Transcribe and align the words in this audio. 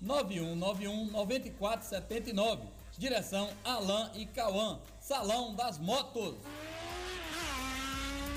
9191 0.00 1.10
9479. 1.10 2.62
Direção 2.98 3.50
Alain 3.64 4.10
e 4.14 4.26
Cauã. 4.26 4.80
Salão 5.00 5.54
das 5.54 5.78
Motos. 5.78 6.36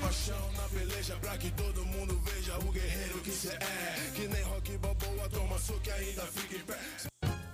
Paixão 0.00 0.52
na 0.52 0.68
peleja 0.68 1.16
pra 1.16 1.36
que 1.36 1.50
todo 1.50 1.84
mundo 1.84 2.18
veja 2.20 2.58
o 2.58 2.72
guerreiro 2.72 3.20
que 3.20 3.30
cê 3.30 3.50
é. 3.50 4.12
Que 4.14 4.28
nem 4.28 4.42
rock 4.42 4.78
toma 5.30 5.58
soco 5.58 5.90
ainda 5.90 6.22
fica 6.26 6.56
em 6.56 6.60
pé. 6.60 7.19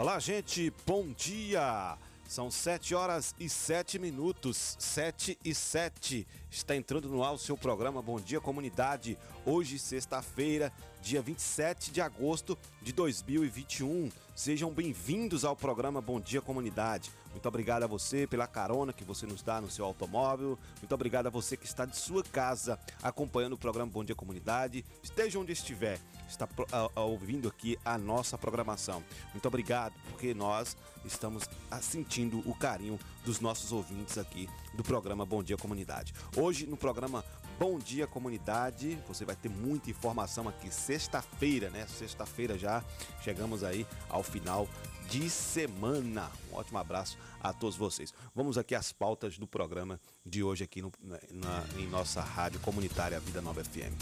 Olá, 0.00 0.20
gente, 0.20 0.72
bom 0.86 1.08
dia! 1.08 1.98
São 2.28 2.52
7 2.52 2.94
horas 2.94 3.34
e 3.36 3.48
7 3.48 3.98
minutos, 3.98 4.76
7 4.78 5.36
e 5.44 5.52
7. 5.52 6.24
Está 6.48 6.76
entrando 6.76 7.08
no 7.08 7.24
ar 7.24 7.32
o 7.32 7.38
seu 7.38 7.56
programa 7.56 8.00
Bom 8.00 8.20
Dia 8.20 8.40
Comunidade. 8.40 9.18
Hoje, 9.44 9.76
sexta-feira, 9.76 10.72
dia 11.02 11.20
27 11.20 11.90
de 11.90 12.00
agosto 12.00 12.56
de 12.80 12.92
2021. 12.92 14.08
Sejam 14.36 14.70
bem-vindos 14.70 15.44
ao 15.44 15.56
programa 15.56 16.00
Bom 16.00 16.20
Dia 16.20 16.40
Comunidade. 16.40 17.10
Muito 17.32 17.48
obrigado 17.48 17.82
a 17.82 17.88
você 17.88 18.24
pela 18.24 18.46
carona 18.46 18.92
que 18.92 19.02
você 19.02 19.26
nos 19.26 19.42
dá 19.42 19.60
no 19.60 19.68
seu 19.68 19.84
automóvel. 19.84 20.56
Muito 20.80 20.94
obrigado 20.94 21.26
a 21.26 21.30
você 21.30 21.56
que 21.56 21.66
está 21.66 21.84
de 21.84 21.96
sua 21.96 22.22
casa 22.22 22.78
acompanhando 23.02 23.54
o 23.54 23.58
programa 23.58 23.90
Bom 23.90 24.04
Dia 24.04 24.14
Comunidade. 24.14 24.84
Esteja 25.02 25.40
onde 25.40 25.52
estiver, 25.52 25.98
está 26.28 26.48
ouvindo 26.94 27.48
aqui 27.48 27.78
a 27.84 27.96
nossa 27.96 28.36
programação. 28.36 29.02
Muito 29.32 29.46
obrigado, 29.48 29.94
porque 30.10 30.34
nós 30.34 30.76
estamos 31.04 31.48
ah, 31.70 31.80
sentindo 31.80 32.38
o 32.48 32.54
carinho 32.54 32.98
dos 33.24 33.40
nossos 33.40 33.72
ouvintes 33.72 34.18
aqui 34.18 34.48
do 34.74 34.82
programa 34.82 35.24
Bom 35.24 35.42
Dia 35.42 35.56
Comunidade. 35.56 36.14
Hoje, 36.36 36.66
no 36.66 36.76
programa 36.76 37.24
Bom 37.58 37.78
Dia 37.78 38.06
Comunidade, 38.06 38.98
você 39.08 39.24
vai 39.24 39.34
ter 39.34 39.48
muita 39.48 39.90
informação 39.90 40.48
aqui. 40.48 40.72
Sexta-feira, 40.72 41.70
né? 41.70 41.86
Sexta-feira 41.86 42.56
já 42.56 42.84
chegamos 43.22 43.64
aí 43.64 43.86
ao 44.08 44.22
final 44.22 44.68
de 45.08 45.28
semana. 45.30 46.30
Um 46.52 46.56
ótimo 46.56 46.78
abraço 46.78 47.18
a 47.42 47.52
todos 47.52 47.76
vocês. 47.76 48.12
Vamos 48.34 48.56
aqui 48.58 48.74
às 48.74 48.92
pautas 48.92 49.38
do 49.38 49.46
programa 49.46 50.00
de 50.24 50.42
hoje 50.42 50.64
aqui 50.64 50.82
no- 50.82 50.92
na- 51.02 51.64
em 51.76 51.86
nossa 51.86 52.20
rádio 52.20 52.60
comunitária 52.60 53.18
Vida 53.20 53.40
Nova 53.42 53.62
FM. 53.64 53.94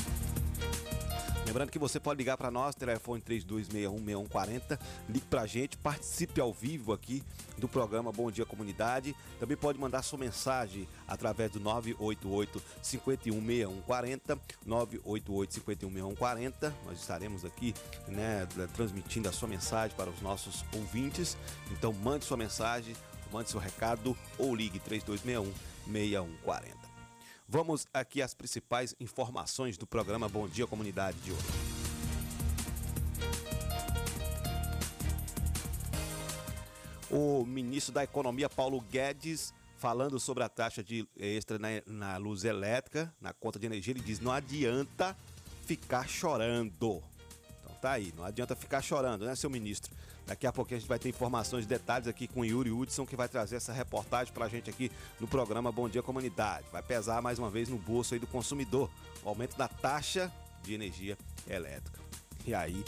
Lembrando 1.46 1.70
que 1.70 1.78
você 1.78 2.00
pode 2.00 2.18
ligar 2.18 2.36
para 2.36 2.50
nós, 2.50 2.74
telefone 2.74 3.22
32616140, 3.22 4.78
ligue 5.08 5.26
para 5.26 5.42
a 5.42 5.46
gente, 5.46 5.76
participe 5.78 6.40
ao 6.40 6.52
vivo 6.52 6.92
aqui 6.92 7.22
do 7.56 7.68
programa 7.68 8.10
Bom 8.10 8.32
Dia 8.32 8.44
Comunidade. 8.44 9.14
Também 9.38 9.56
pode 9.56 9.78
mandar 9.78 10.02
sua 10.02 10.18
mensagem 10.18 10.88
através 11.06 11.52
do 11.52 11.60
988 11.60 12.60
516140, 12.82 14.36
988 14.66 15.54
516140. 15.54 16.74
Nós 16.84 16.98
estaremos 16.98 17.44
aqui, 17.44 17.72
né, 18.08 18.44
transmitindo 18.74 19.28
a 19.28 19.32
sua 19.32 19.46
mensagem 19.48 19.96
para 19.96 20.10
os 20.10 20.20
nossos 20.20 20.64
ouvintes. 20.74 21.36
Então 21.70 21.92
mande 21.92 22.24
sua 22.24 22.36
mensagem, 22.36 22.96
mande 23.32 23.50
seu 23.50 23.60
recado 23.60 24.16
ou 24.38 24.54
ligue 24.54 24.78
3261 24.78 25.52
6140. 25.86 26.76
Vamos 27.48 27.86
aqui 27.94 28.20
às 28.20 28.34
principais 28.34 28.94
informações 28.98 29.78
do 29.78 29.86
programa 29.86 30.28
Bom 30.28 30.48
Dia 30.48 30.66
Comunidade 30.66 31.16
de 31.20 31.30
hoje. 31.30 31.76
O 37.08 37.44
ministro 37.46 37.94
da 37.94 38.02
Economia, 38.02 38.48
Paulo 38.48 38.80
Guedes, 38.80 39.54
falando 39.78 40.18
sobre 40.18 40.42
a 40.42 40.48
taxa 40.48 40.82
de 40.82 41.06
extra 41.16 41.56
na, 41.56 41.68
na 41.86 42.16
luz 42.16 42.44
elétrica, 42.44 43.14
na 43.20 43.32
conta 43.32 43.60
de 43.60 43.66
energia, 43.66 43.92
ele 43.92 44.00
diz: 44.00 44.18
não 44.18 44.32
adianta 44.32 45.16
ficar 45.64 46.08
chorando. 46.08 47.02
Então 47.60 47.76
tá 47.80 47.92
aí, 47.92 48.12
não 48.16 48.24
adianta 48.24 48.56
ficar 48.56 48.82
chorando, 48.82 49.24
né, 49.24 49.36
seu 49.36 49.48
ministro? 49.48 49.92
Daqui 50.26 50.46
a 50.46 50.52
pouquinho 50.52 50.78
a 50.78 50.80
gente 50.80 50.88
vai 50.88 50.98
ter 50.98 51.08
informações 51.08 51.66
detalhes 51.66 52.08
aqui 52.08 52.26
com 52.26 52.40
o 52.40 52.44
Yuri 52.44 52.72
Hudson, 52.72 53.06
que 53.06 53.14
vai 53.14 53.28
trazer 53.28 53.56
essa 53.56 53.72
reportagem 53.72 54.32
pra 54.34 54.48
gente 54.48 54.68
aqui 54.68 54.90
no 55.20 55.28
programa 55.28 55.70
Bom 55.70 55.88
Dia 55.88 56.02
Comunidade. 56.02 56.66
Vai 56.72 56.82
pesar 56.82 57.22
mais 57.22 57.38
uma 57.38 57.48
vez 57.48 57.68
no 57.68 57.78
bolso 57.78 58.14
aí 58.14 58.20
do 58.20 58.26
consumidor, 58.26 58.90
o 59.22 59.28
aumento 59.28 59.56
da 59.56 59.68
taxa 59.68 60.32
de 60.62 60.74
energia 60.74 61.16
elétrica. 61.48 62.00
E 62.44 62.54
aí, 62.54 62.84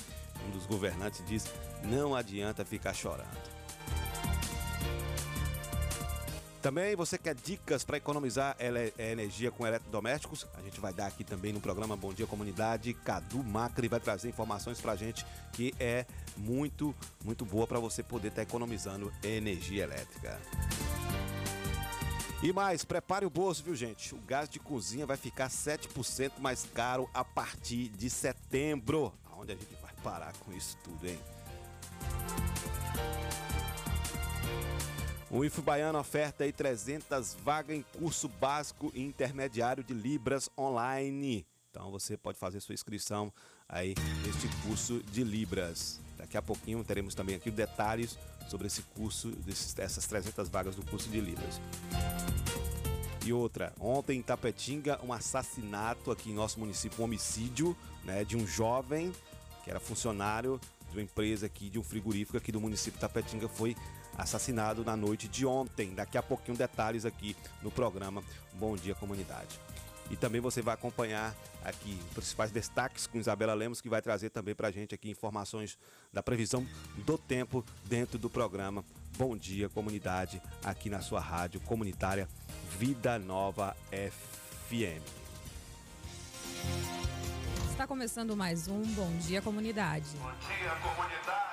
um 0.47 0.51
dos 0.51 0.67
governantes 0.67 1.23
diz: 1.27 1.45
não 1.85 2.15
adianta 2.15 2.65
ficar 2.65 2.93
chorando. 2.93 3.49
Também 6.69 6.95
você 6.95 7.17
quer 7.17 7.35
dicas 7.35 7.83
para 7.83 7.97
economizar 7.97 8.55
energia 8.99 9.51
com 9.51 9.67
eletrodomésticos? 9.67 10.47
A 10.53 10.61
gente 10.61 10.79
vai 10.79 10.93
dar 10.93 11.07
aqui 11.07 11.25
também 11.25 11.51
no 11.51 11.63
programa 11.63 11.97
Bom 11.97 12.13
Dia 12.13 12.27
Comunidade. 12.27 12.93
Cadu 12.93 13.43
Macri 13.43 13.89
vai 13.89 13.99
trazer 13.99 14.29
informações 14.29 14.79
pra 14.79 14.95
gente 14.95 15.25
que 15.55 15.75
é 15.81 16.05
muito, 16.37 16.95
muito 17.25 17.47
boa 17.47 17.67
para 17.67 17.79
você 17.79 18.03
poder 18.03 18.29
estar 18.29 18.43
economizando 18.43 19.11
energia 19.25 19.85
elétrica. 19.85 20.39
E 22.43 22.53
mais, 22.53 22.85
prepare 22.85 23.25
o 23.25 23.31
bolso, 23.31 23.65
viu, 23.65 23.75
gente? 23.75 24.15
O 24.15 24.19
gás 24.19 24.47
de 24.47 24.59
cozinha 24.59 25.07
vai 25.07 25.17
ficar 25.17 25.49
7% 25.49 26.33
mais 26.39 26.67
caro 26.75 27.09
a 27.15 27.25
partir 27.25 27.89
de 27.89 28.11
setembro. 28.11 29.11
Aonde 29.33 29.53
a 29.53 29.55
gente 29.55 29.75
vai 29.81 29.95
parar 30.05 30.35
com 30.41 30.53
isso 30.53 30.77
tudo, 30.85 31.09
hein? 31.09 31.19
O 35.31 35.45
IF 35.45 35.61
Baiano 35.61 35.99
oferta 35.99 36.45
aí 36.45 36.53
300 36.53 37.35
vagas 37.45 37.77
em 37.77 37.83
curso 37.99 38.29
básico 38.29 38.91
e 38.95 39.03
intermediário 39.03 39.85
de 39.85 39.93
Libras 39.93 40.49
online. 40.57 41.47
Então 41.71 41.91
você 41.91 42.17
pode 42.17 42.39
fazer 42.39 42.61
sua 42.61 42.73
inscrição 42.73 43.31
aí 43.69 43.95
neste 44.25 44.49
curso 44.67 45.03
de 45.13 45.23
Libras. 45.23 46.01
Daqui 46.17 46.39
a 46.39 46.41
pouquinho 46.41 46.83
teremos 46.83 47.15
também 47.15 47.37
aqui 47.37 47.51
detalhes 47.51 48.19
sobre 48.49 48.69
esse 48.69 48.81
curso, 48.95 49.31
dessas 49.77 50.07
300 50.07 50.49
vagas 50.49 50.75
do 50.75 50.83
curso 50.87 51.11
de 51.11 51.21
Libras. 51.21 51.61
E 53.27 53.31
outra, 53.31 53.75
ontem 53.79 54.19
em 54.19 54.23
Tapetinga, 54.23 54.99
um 55.05 55.13
assassinato 55.13 56.11
aqui 56.11 56.31
em 56.31 56.35
nosso 56.35 56.59
município, 56.59 57.03
um 57.03 57.05
homicídio 57.05 57.77
né, 58.03 58.25
de 58.25 58.35
um 58.35 58.47
jovem 58.47 59.13
que 59.63 59.69
era 59.69 59.79
funcionário 59.79 60.59
de 60.91 60.97
uma 60.97 61.03
empresa 61.03 61.45
aqui, 61.45 61.69
de 61.69 61.79
um 61.79 61.83
frigorífico 61.83 62.39
aqui 62.39 62.51
do 62.51 62.59
município 62.59 62.95
de 62.95 63.01
Tapetinga, 63.01 63.47
foi 63.47 63.77
assassinado 64.19 64.85
na 64.85 64.97
noite 64.97 65.29
de 65.29 65.47
ontem. 65.47 65.95
Daqui 65.95 66.19
a 66.19 66.23
pouquinho 66.23 66.59
detalhes 66.59 67.05
aqui 67.05 67.37
no 67.63 67.71
programa 67.71 68.23
Bom 68.55 68.77
Dia 68.77 68.95
Comunidade. 68.95 69.59
E 70.11 70.17
também 70.17 70.41
você 70.41 70.61
vai 70.61 70.75
acompanhar 70.75 71.35
aqui 71.65 71.99
os 72.09 72.15
principais 72.15 72.51
destaques 72.51 73.07
com 73.07 73.19
Isabela 73.19 73.55
Lemos, 73.55 73.81
que 73.81 73.89
vai 73.89 74.01
trazer 74.01 74.31
também 74.31 74.55
pra 74.55 74.71
gente 74.71 74.95
aqui 74.95 75.11
informações 75.11 75.79
da 76.13 76.23
previsão 76.23 76.67
do 77.05 77.19
tempo 77.19 77.65
dentro 77.85 78.19
do 78.19 78.31
programa 78.31 78.85
Bom 79.17 79.37
Dia 79.37 79.69
Comunidade, 79.69 80.41
aqui 80.65 80.89
na 80.89 81.01
sua 81.01 81.21
rádio 81.21 81.61
comunitária 81.61 82.29
Vida 82.79 83.19
Nova 83.19 83.77
FM. 83.91 85.03
Está 87.71 87.87
começando 87.87 88.37
mais 88.37 88.67
um 88.67 88.83
Bom 88.83 89.11
Dia 89.19 89.43
Comunidade. 89.43 90.09
Bom 90.17 90.33
dia, 90.47 90.75
comunidade. 90.83 91.48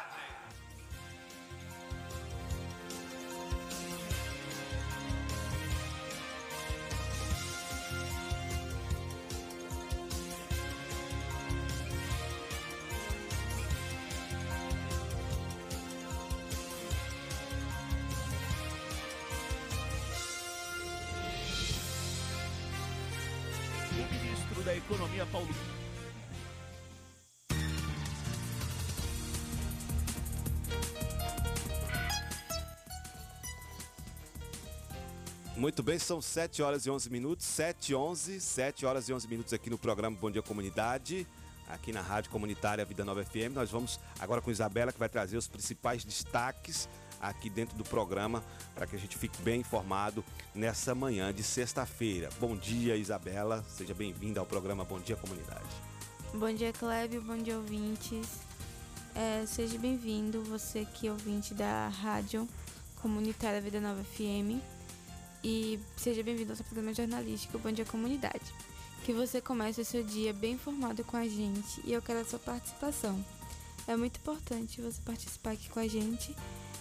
Muito 35.65 35.81
bem, 35.81 35.97
são 35.97 36.21
7 36.21 36.61
horas 36.61 36.85
e 36.85 36.91
11 36.91 37.09
minutos, 37.09 37.43
7 37.47 37.89
e 37.89 37.95
11, 37.95 38.39
7 38.39 38.85
horas 38.85 39.09
e 39.09 39.13
11 39.13 39.27
minutos 39.27 39.51
aqui 39.51 39.67
no 39.67 39.79
programa 39.79 40.15
Bom 40.15 40.29
Dia 40.29 40.43
Comunidade, 40.43 41.25
aqui 41.67 41.91
na 41.91 42.01
Rádio 42.01 42.29
Comunitária 42.29 42.85
Vida 42.85 43.03
Nova 43.03 43.25
FM. 43.25 43.55
Nós 43.55 43.71
vamos 43.71 43.99
agora 44.19 44.41
com 44.41 44.51
Isabela, 44.51 44.93
que 44.93 44.99
vai 44.99 45.09
trazer 45.09 45.37
os 45.37 45.47
principais 45.47 46.05
destaques 46.05 46.87
aqui 47.19 47.49
dentro 47.49 47.75
do 47.75 47.83
programa, 47.83 48.43
para 48.75 48.85
que 48.85 48.95
a 48.95 48.99
gente 48.99 49.17
fique 49.17 49.41
bem 49.41 49.61
informado 49.61 50.23
nessa 50.53 50.93
manhã 50.93 51.33
de 51.33 51.41
sexta-feira. 51.41 52.29
Bom 52.39 52.55
dia, 52.55 52.95
Isabela, 52.95 53.65
seja 53.67 53.95
bem-vinda 53.95 54.39
ao 54.39 54.45
programa 54.45 54.85
Bom 54.85 54.99
Dia 54.99 55.15
Comunidade. 55.15 55.65
Bom 56.31 56.53
dia, 56.53 56.71
Clébio. 56.73 57.23
Bom 57.23 57.37
dia, 57.37 57.57
ouvintes. 57.57 58.27
É, 59.15 59.43
seja 59.47 59.79
bem-vindo, 59.79 60.43
você 60.43 60.85
que 60.85 61.07
é 61.07 61.11
ouvinte 61.11 61.55
da 61.55 61.87
Rádio 61.87 62.47
Comunitária 63.01 63.59
Vida 63.59 63.81
Nova 63.81 64.03
FM. 64.03 64.74
E 65.47 65.79
seja 65.95 66.23
bem-vindo 66.23 66.53
ao 66.53 66.55
seu 66.55 66.65
programa 66.65 66.91
jornalístico 66.91 67.59
Bom 67.59 67.71
Dia 67.71 67.85
Comunidade. 67.85 68.51
Que 69.03 69.13
você 69.13 69.39
comece 69.39 69.79
o 69.79 69.85
seu 69.85 70.03
dia 70.03 70.33
bem 70.33 70.53
informado 70.53 71.03
com 71.03 71.15
a 71.15 71.27
gente 71.27 71.81
e 71.83 71.93
eu 71.93 72.01
quero 72.01 72.21
a 72.21 72.25
sua 72.25 72.39
participação. 72.39 73.23
É 73.87 73.95
muito 73.95 74.17
importante 74.17 74.81
você 74.81 74.99
participar 75.03 75.51
aqui 75.51 75.69
com 75.69 75.79
a 75.79 75.87
gente. 75.87 76.35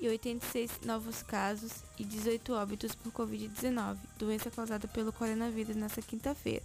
1.086 0.00 0.84
novos 0.84 1.22
casos 1.22 1.72
e 1.98 2.04
18 2.04 2.52
óbitos 2.54 2.94
por 2.94 3.12
Covid-19, 3.12 3.96
doença 4.18 4.50
causada 4.50 4.86
pelo 4.88 5.12
coronavírus 5.12 5.74
nesta 5.76 6.00
quinta-feira, 6.02 6.62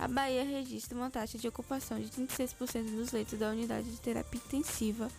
A 0.00 0.08
Bahia 0.08 0.42
registra 0.44 0.96
uma 0.96 1.10
taxa 1.10 1.36
de 1.36 1.46
ocupação 1.46 2.00
de 2.00 2.08
36% 2.08 2.96
dos 2.96 3.12
leitos 3.12 3.38
da 3.38 3.50
unidade 3.50 3.90
de 3.90 4.00
terapia 4.00 4.40
intensiva 4.42 5.10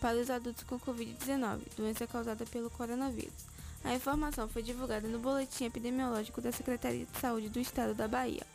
para 0.00 0.18
os 0.18 0.30
adultos 0.30 0.64
com 0.64 0.80
Covid-19, 0.80 1.60
doença 1.76 2.06
causada 2.06 2.46
pelo 2.46 2.70
coronavírus. 2.70 3.44
A 3.84 3.94
informação 3.94 4.48
foi 4.48 4.62
divulgada 4.62 5.06
no 5.08 5.18
Boletim 5.18 5.66
Epidemiológico 5.66 6.40
da 6.40 6.50
Secretaria 6.50 7.04
de 7.04 7.18
Saúde 7.20 7.50
do 7.50 7.60
Estado 7.60 7.92
da 7.92 8.08
Bahia, 8.08 8.46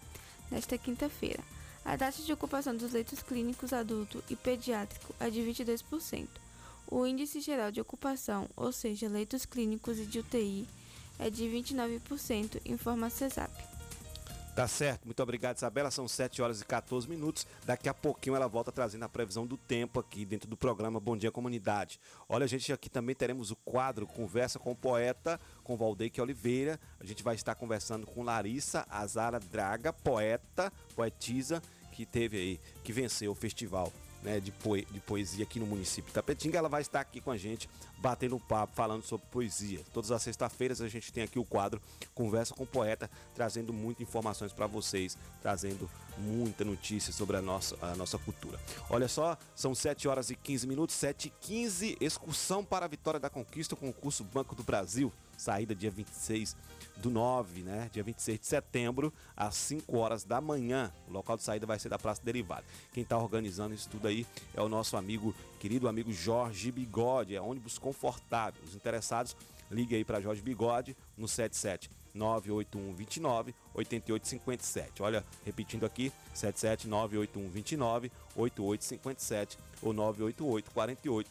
nesta 0.49 0.75
quinta-feira. 0.75 1.43
A 1.85 1.95
taxa 1.95 2.23
de 2.23 2.33
ocupação 2.33 2.75
dos 2.75 2.91
leitos 2.91 3.21
clínicos 3.21 3.71
adulto 3.71 4.23
e 4.27 4.35
pediátrico 4.35 5.13
é 5.19 5.29
de 5.29 5.39
22%. 5.41 6.27
O 6.87 7.05
índice 7.05 7.39
geral 7.41 7.71
de 7.71 7.79
ocupação, 7.79 8.49
ou 8.55 8.71
seja, 8.71 9.07
leitos 9.07 9.45
clínicos 9.45 9.99
e 9.99 10.05
de 10.07 10.17
UTI, 10.17 10.67
é 11.19 11.29
de 11.29 11.43
29%, 11.43 12.59
informa 12.65 13.05
a 13.05 13.11
CESAP. 13.11 13.74
Tá 14.55 14.69
certo, 14.69 15.03
muito 15.03 15.21
obrigado, 15.21 15.57
Isabela. 15.57 15.91
São 15.91 16.07
7 16.07 16.41
horas 16.41 16.61
e 16.61 16.65
14 16.65 17.09
minutos. 17.09 17.45
Daqui 17.65 17.89
a 17.89 17.93
pouquinho 17.93 18.37
ela 18.37 18.47
volta 18.47 18.71
trazendo 18.71 19.03
a 19.03 19.09
previsão 19.09 19.45
do 19.45 19.57
tempo 19.57 19.99
aqui 19.99 20.23
dentro 20.25 20.49
do 20.49 20.55
programa 20.55 20.97
Bom 20.97 21.17
Dia 21.17 21.29
Comunidade. 21.29 21.99
Olha, 22.29 22.47
gente 22.47 22.71
aqui 22.71 22.89
também 22.89 23.13
teremos 23.13 23.51
o 23.51 23.55
quadro 23.57 24.07
Conversa 24.07 24.57
com 24.57 24.71
o 24.71 24.75
Poeta, 24.75 25.41
com 25.61 25.75
Valdeque 25.75 26.21
Oliveira. 26.21 26.79
A 27.01 27.05
gente 27.05 27.21
vai 27.21 27.35
estar 27.35 27.53
conversando 27.55 28.07
com 28.07 28.23
Larissa 28.23 28.87
Azara 28.89 29.41
Draga, 29.41 29.91
poeta, 29.91 30.71
poetisa, 30.95 31.61
que 31.91 32.05
teve 32.05 32.37
aí, 32.37 32.59
que 32.81 32.93
venceu 32.93 33.33
o 33.33 33.35
festival 33.35 33.91
né, 34.25 34.39
de, 34.39 34.51
poe 34.51 34.85
de 34.91 34.99
poesia 34.99 35.43
aqui 35.43 35.59
no 35.59 35.67
município 35.67 36.07
de 36.07 36.13
Tapetinga. 36.13 36.57
Ela 36.57 36.67
vai 36.67 36.81
estar 36.81 36.99
aqui 36.99 37.21
com 37.21 37.29
a 37.29 37.37
gente, 37.37 37.69
batendo 37.99 38.39
papo, 38.39 38.73
falando 38.75 39.03
sobre 39.03 39.27
poesia. 39.27 39.81
Todas 39.93 40.11
as 40.11 40.21
sextas-feiras 40.23 40.81
a 40.81 40.87
gente 40.87 41.13
tem 41.13 41.23
aqui 41.23 41.37
o 41.37 41.45
quadro 41.45 41.79
Conversa 42.13 42.53
com 42.53 42.63
o 42.63 42.67
Poeta, 42.67 43.09
trazendo 43.35 43.71
muitas 43.71 44.01
informações 44.01 44.51
para 44.51 44.65
vocês, 44.65 45.17
trazendo 45.41 45.89
muita 46.17 46.65
notícia 46.65 47.13
sobre 47.13 47.37
a 47.37 47.41
nossa, 47.41 47.77
a 47.81 47.95
nossa 47.95 48.17
cultura. 48.17 48.59
Olha 48.89 49.07
só, 49.07 49.37
são 49.53 49.75
7 49.75 50.07
horas 50.07 50.29
e 50.29 50.35
15 50.35 50.65
minutos, 50.65 50.95
7 50.95 51.27
e 51.27 51.45
15, 51.45 51.97
excursão 52.01 52.65
para 52.65 52.85
a 52.85 52.89
vitória 52.89 53.19
da 53.19 53.29
conquista, 53.29 53.75
concurso 53.75 54.23
Banco 54.23 54.55
do 54.55 54.63
Brasil, 54.63 55.13
saída 55.37 55.75
dia 55.75 55.91
26 55.91 56.55
do 56.97 57.09
9, 57.09 57.61
né? 57.61 57.89
Dia 57.91 58.03
26 58.03 58.39
de 58.39 58.45
setembro, 58.45 59.13
às 59.35 59.55
5 59.55 59.97
horas 59.97 60.23
da 60.23 60.39
manhã. 60.39 60.91
O 61.07 61.11
local 61.11 61.37
de 61.37 61.43
saída 61.43 61.65
vai 61.65 61.77
ser 61.79 61.89
da 61.89 61.99
Praça 61.99 62.21
Derivada. 62.23 62.63
Quem 62.93 63.03
está 63.03 63.17
organizando 63.17 63.73
isso 63.73 63.89
tudo 63.89 64.07
aí 64.07 64.25
é 64.53 64.61
o 64.61 64.69
nosso 64.69 64.95
amigo, 64.97 65.35
querido 65.59 65.87
amigo 65.87 66.11
Jorge 66.11 66.71
Bigode, 66.71 67.35
é 67.35 67.41
ônibus 67.41 67.77
confortável. 67.77 68.61
Os 68.63 68.75
interessados, 68.75 69.35
ligue 69.69 69.95
aí 69.95 70.05
para 70.05 70.21
Jorge 70.21 70.41
Bigode 70.41 70.95
no 71.17 71.27
77 71.27 71.89
981 72.13 72.93
29 72.93 73.53
8857. 73.73 75.03
Olha, 75.03 75.25
repetindo 75.43 75.85
aqui, 75.85 76.11
77 76.33 76.87
981 76.87 77.49
29 77.49 78.11
8857 78.35 79.57
ou 79.81 79.93
988 79.93 80.71
48 80.71 81.29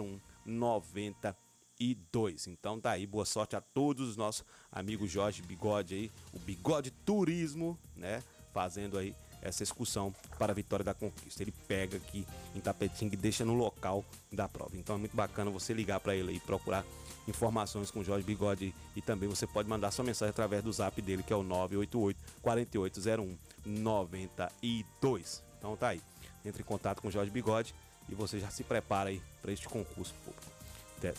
01 0.00 0.20
90 0.46 1.36
e 1.80 1.94
2. 2.12 2.46
Então 2.48 2.78
tá 2.78 2.90
aí, 2.90 3.06
boa 3.06 3.24
sorte 3.24 3.56
a 3.56 3.60
todos 3.60 4.10
os 4.10 4.16
nossos 4.16 4.44
amigos 4.70 5.10
Jorge 5.10 5.40
Bigode 5.40 5.94
aí, 5.94 6.12
o 6.34 6.38
Bigode 6.38 6.90
Turismo, 6.90 7.78
né? 7.96 8.22
Fazendo 8.52 8.98
aí 8.98 9.14
essa 9.40 9.62
excursão 9.62 10.14
para 10.38 10.52
a 10.52 10.54
vitória 10.54 10.84
da 10.84 10.92
conquista. 10.92 11.42
Ele 11.42 11.54
pega 11.66 11.96
aqui 11.96 12.26
em 12.54 12.60
Tapetinga 12.60 13.14
e 13.14 13.16
deixa 13.16 13.44
no 13.44 13.54
local 13.54 14.04
da 14.30 14.46
prova. 14.46 14.76
Então 14.76 14.96
é 14.96 14.98
muito 14.98 15.16
bacana 15.16 15.50
você 15.50 15.72
ligar 15.72 15.98
para 16.00 16.14
ele 16.14 16.34
e 16.34 16.40
procurar 16.40 16.84
informações 17.26 17.90
com 17.90 18.00
o 18.00 18.04
Jorge 18.04 18.26
Bigode 18.26 18.74
e 18.94 19.00
também 19.00 19.28
você 19.28 19.46
pode 19.46 19.68
mandar 19.68 19.90
sua 19.90 20.04
mensagem 20.04 20.30
através 20.30 20.62
do 20.62 20.72
zap 20.72 21.00
dele 21.00 21.22
que 21.22 21.32
é 21.32 21.36
o 21.36 21.42
988 21.42 22.20
4801 22.42 23.38
92. 23.64 25.42
Então 25.58 25.76
tá 25.76 25.88
aí. 25.88 26.02
Entre 26.44 26.62
em 26.62 26.64
contato 26.64 27.00
com 27.00 27.08
o 27.08 27.10
Jorge 27.10 27.30
Bigode 27.30 27.74
e 28.08 28.14
você 28.14 28.38
já 28.38 28.50
se 28.50 28.64
prepara 28.64 29.10
aí 29.10 29.22
para 29.40 29.52
este 29.52 29.68
concurso 29.68 30.14
público 30.24 30.49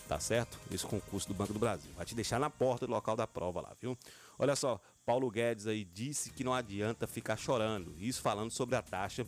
tá 0.07 0.19
certo? 0.19 0.59
Esse 0.71 0.85
concurso 0.85 1.27
do 1.27 1.33
Banco 1.33 1.53
do 1.53 1.59
Brasil. 1.59 1.89
Vai 1.95 2.05
te 2.05 2.15
deixar 2.15 2.39
na 2.39 2.49
porta 2.49 2.85
do 2.85 2.91
local 2.91 3.15
da 3.15 3.27
prova 3.27 3.61
lá, 3.61 3.75
viu? 3.79 3.97
Olha 4.37 4.55
só, 4.55 4.79
Paulo 5.05 5.29
Guedes 5.29 5.67
aí 5.67 5.83
disse 5.83 6.29
que 6.31 6.43
não 6.43 6.53
adianta 6.53 7.07
ficar 7.07 7.37
chorando. 7.37 7.95
Isso 7.99 8.21
falando 8.21 8.51
sobre 8.51 8.75
a 8.75 8.81
taxa 8.81 9.25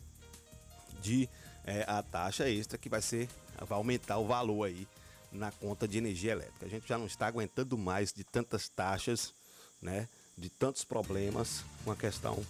de 1.01 1.29
é, 1.65 1.85
a 1.87 2.01
taxa 2.03 2.49
extra 2.49 2.77
que 2.77 2.89
vai 2.89 3.01
ser 3.01 3.29
vai 3.65 3.77
aumentar 3.77 4.17
o 4.17 4.25
valor 4.25 4.65
aí 4.65 4.87
na 5.31 5.51
conta 5.51 5.87
de 5.87 5.97
energia 5.97 6.31
elétrica. 6.31 6.65
A 6.65 6.69
gente 6.69 6.87
já 6.87 6.97
não 6.97 7.05
está 7.05 7.27
aguentando 7.27 7.77
mais 7.77 8.13
de 8.13 8.23
tantas 8.23 8.69
taxas, 8.69 9.33
né? 9.81 10.07
De 10.37 10.49
tantos 10.49 10.83
problemas 10.83 11.63
com 11.83 11.91
a 11.91 11.95
questão 11.95 12.43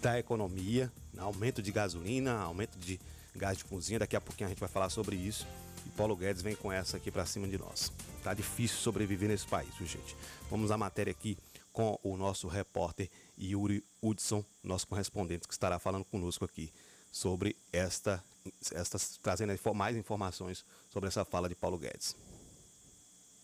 da 0.00 0.18
economia, 0.18 0.90
aumento 1.18 1.60
de 1.60 1.72
gasolina, 1.72 2.38
aumento 2.38 2.78
de 2.78 3.00
gás 3.34 3.58
de 3.58 3.64
cozinha. 3.64 3.98
Daqui 3.98 4.16
a 4.16 4.20
pouquinho 4.20 4.46
a 4.46 4.50
gente 4.50 4.60
vai 4.60 4.68
falar 4.68 4.90
sobre 4.90 5.16
isso. 5.16 5.46
E 5.86 5.90
Paulo 5.90 6.16
Guedes 6.16 6.42
vem 6.42 6.54
com 6.54 6.72
essa 6.72 6.96
aqui 6.96 7.10
para 7.10 7.26
cima 7.26 7.48
de 7.48 7.58
nós. 7.58 7.92
Tá 8.22 8.34
difícil 8.34 8.78
sobreviver 8.78 9.28
nesse 9.28 9.46
país, 9.46 9.74
viu, 9.76 9.86
gente? 9.86 10.16
Vamos 10.50 10.70
à 10.70 10.76
matéria 10.76 11.10
aqui 11.10 11.36
com 11.72 11.98
o 12.02 12.16
nosso 12.16 12.48
repórter 12.48 13.08
Yuri 13.38 13.84
Hudson, 14.02 14.44
nosso 14.62 14.86
correspondente 14.86 15.46
que 15.46 15.54
estará 15.54 15.78
falando 15.78 16.04
conosco 16.04 16.44
aqui 16.44 16.72
sobre 17.10 17.56
esta, 17.72 18.22
esta 18.72 18.98
trazendo 19.22 19.52
mais 19.74 19.96
informações 19.96 20.64
sobre 20.88 21.08
essa 21.08 21.24
fala 21.24 21.48
de 21.48 21.54
Paulo 21.54 21.78
Guedes. 21.78 22.16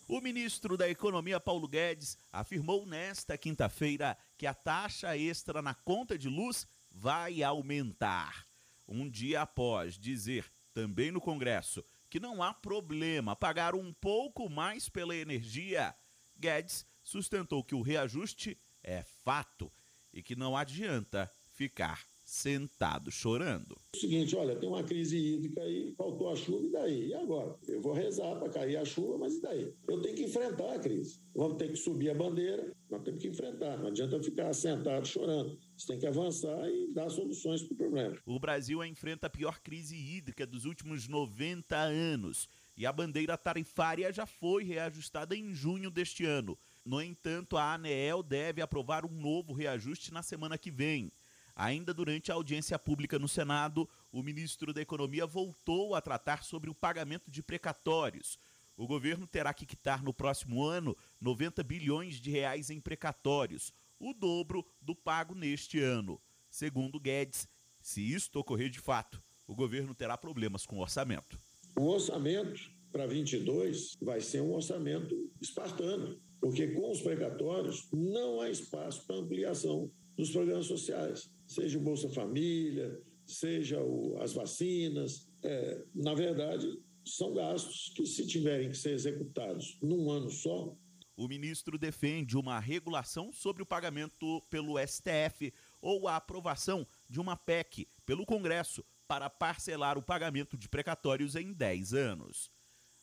O 0.09 0.21
ministro 0.21 0.77
da 0.77 0.89
Economia, 0.89 1.41
Paulo 1.41 1.67
Guedes, 1.67 2.17
afirmou 2.33 2.87
nesta 2.87 3.37
quinta-feira 3.37 4.17
que 4.39 4.47
a 4.47 4.55
taxa 4.55 5.17
extra 5.17 5.61
na 5.61 5.75
conta 5.75 6.17
de 6.17 6.29
luz 6.29 6.65
vai 6.93 7.43
aumentar. 7.43 8.47
Um 8.87 9.11
dia 9.11 9.43
após 9.43 9.99
dizer, 9.99 10.47
também 10.73 11.11
no 11.11 11.21
Congresso, 11.21 11.85
que 12.17 12.21
não 12.21 12.43
há 12.43 12.55
problema 12.55 13.37
pagar 13.37 13.75
um 13.75 13.93
pouco 13.93 14.49
mais 14.49 14.89
pela 14.89 15.15
energia, 15.15 15.95
Guedes 16.35 16.87
sustentou 17.03 17.63
que 17.63 17.75
o 17.75 17.83
reajuste 17.83 18.57
é 18.83 19.03
fato 19.23 19.71
e 20.15 20.23
que 20.23 20.35
não 20.35 20.57
adianta 20.57 21.31
ficar 21.45 22.07
sentado 22.25 23.11
chorando. 23.11 23.77
O 23.95 23.99
seguinte, 23.99 24.35
olha, 24.35 24.57
tem 24.57 24.67
uma 24.67 24.83
crise 24.83 25.19
hídrica 25.19 25.61
aí, 25.61 25.93
faltou 25.95 26.33
a 26.33 26.37
chuva, 26.37 26.65
e 26.65 26.73
daí? 26.73 27.09
E 27.09 27.15
agora? 27.15 27.55
Eu 27.69 27.83
vou 27.83 27.93
rezar 27.93 28.35
para 28.37 28.49
cair 28.49 28.79
a 28.79 28.85
chuva, 28.87 29.19
mas 29.19 29.35
e 29.35 29.43
daí? 29.43 29.75
Eu 29.87 30.01
tenho 30.01 30.17
que 30.17 30.25
enfrentar 30.25 30.73
a 30.73 30.79
crise. 30.79 31.21
Vamos 31.35 31.59
ter 31.59 31.69
que 31.69 31.77
subir 31.77 32.09
a 32.09 32.15
bandeira, 32.15 32.75
nós 32.89 33.03
temos 33.03 33.21
que 33.21 33.29
enfrentar. 33.29 33.77
Não 33.77 33.89
adianta 33.89 34.23
ficar 34.23 34.55
sentado 34.55 35.07
chorando. 35.07 35.59
Você 35.77 35.89
tem 35.89 35.99
que 35.99 36.07
avançar 36.07 36.69
e 36.71 36.91
dar 36.93 37.11
soluções 37.11 37.63
para 37.63 37.75
o 37.75 37.77
problema. 37.77 38.17
O 38.25 38.39
Brasil 38.39 38.83
enfrenta 38.83 39.27
a 39.27 39.31
pior 39.31 39.61
crise 39.61 39.95
hídrica 39.95 40.47
dos 40.47 40.65
últimos 40.65 41.07
90 41.07 41.77
anos. 41.77 42.49
E 42.77 42.87
a 42.87 42.93
bandeira 42.93 43.37
tarifária 43.37 44.11
já 44.11 44.25
foi 44.25 44.65
reajustada 44.65 45.37
em 45.37 45.55
junho 45.55 45.91
deste 45.91 46.25
ano. 46.25 46.59
No 46.85 47.03
entanto, 47.03 47.59
a 47.59 47.75
ANEEL 47.75 48.23
deve 48.23 48.63
aprovar 48.63 49.05
um 49.05 49.11
novo 49.11 49.53
reajuste 49.53 50.13
na 50.13 50.23
semana 50.23 50.57
que 50.57 50.71
vem. 50.71 51.13
Ainda 51.55 51.93
durante 51.93 52.31
a 52.31 52.35
audiência 52.35 52.79
pública 52.79 53.19
no 53.19 53.29
Senado, 53.29 53.89
o 54.13 54.23
ministro 54.23 54.73
da 54.73 54.81
Economia 54.81 55.27
voltou 55.27 55.95
a 55.95 56.01
tratar 56.01 56.43
sobre 56.43 56.71
o 56.71 56.75
pagamento 56.75 57.31
de 57.31 57.43
precatórios. 57.43 58.39
O 58.77 58.87
governo 58.87 59.27
terá 59.27 59.55
que 59.55 59.65
quitar 59.65 60.03
no 60.03 60.13
próximo 60.13 60.63
ano 60.63 60.95
90 61.19 61.65
bilhões 61.65 62.21
de 62.21 62.31
reais 62.31 62.69
em 62.69 62.79
precatórios, 62.79 63.73
o 63.99 64.13
dobro 64.13 64.65
do 64.81 64.95
pago 64.95 65.35
neste 65.35 65.81
ano. 65.81 66.21
Segundo 66.51 67.01
Guedes, 67.01 67.49
se 67.81 68.01
isto 68.01 68.39
ocorrer 68.39 68.71
de 68.71 68.81
fato, 68.81 69.23
o 69.47 69.55
governo 69.55 69.95
terá 69.95 70.17
problemas 70.17 70.67
com 70.67 70.77
o 70.77 70.81
orçamento. 70.81 71.39
O 71.79 71.85
orçamento 71.89 72.61
para 72.91 73.07
22 73.07 73.97
vai 74.01 74.21
ser 74.21 74.41
um 74.41 74.53
orçamento 74.53 75.15
espartano, 75.41 76.21
porque 76.41 76.69
com 76.69 76.91
os 76.91 77.01
precatórios 77.01 77.89
não 77.93 78.41
há 78.41 78.51
espaço 78.51 79.07
para 79.07 79.17
ampliação 79.17 79.91
dos 80.17 80.31
programas 80.31 80.67
sociais 80.67 81.31
seja 81.47 81.79
o 81.79 81.83
Bolsa 81.83 82.09
Família, 82.11 83.01
seja 83.25 83.83
o, 83.83 84.17
as 84.21 84.33
vacinas. 84.33 85.29
É, 85.43 85.85
na 85.95 86.15
verdade, 86.15 86.67
são 87.05 87.33
gastos 87.33 87.93
que, 87.95 88.05
se 88.05 88.27
tiverem 88.27 88.69
que 88.69 88.77
ser 88.77 88.93
executados 88.93 89.79
num 89.83 90.11
ano 90.11 90.31
só. 90.31 90.77
O 91.17 91.27
ministro 91.27 91.79
defende 91.79 92.37
uma 92.37 92.61
regulação 92.61 93.33
sobre 93.33 93.63
o 93.63 93.67
pagamento 93.67 94.43
pelo 94.51 94.75
STF 94.79 95.53
ou 95.81 96.07
a 96.07 96.17
aprovação 96.17 96.87
de 97.09 97.19
uma 97.19 97.35
PEC 97.35 97.89
pelo 98.05 98.27
Congresso 98.27 98.85
para 99.09 99.31
parcelar 99.31 99.97
o 99.97 100.03
pagamento 100.03 100.59
de 100.59 100.69
precatórios 100.69 101.35
em 101.35 101.55
10 101.55 101.95
anos. 101.95 102.51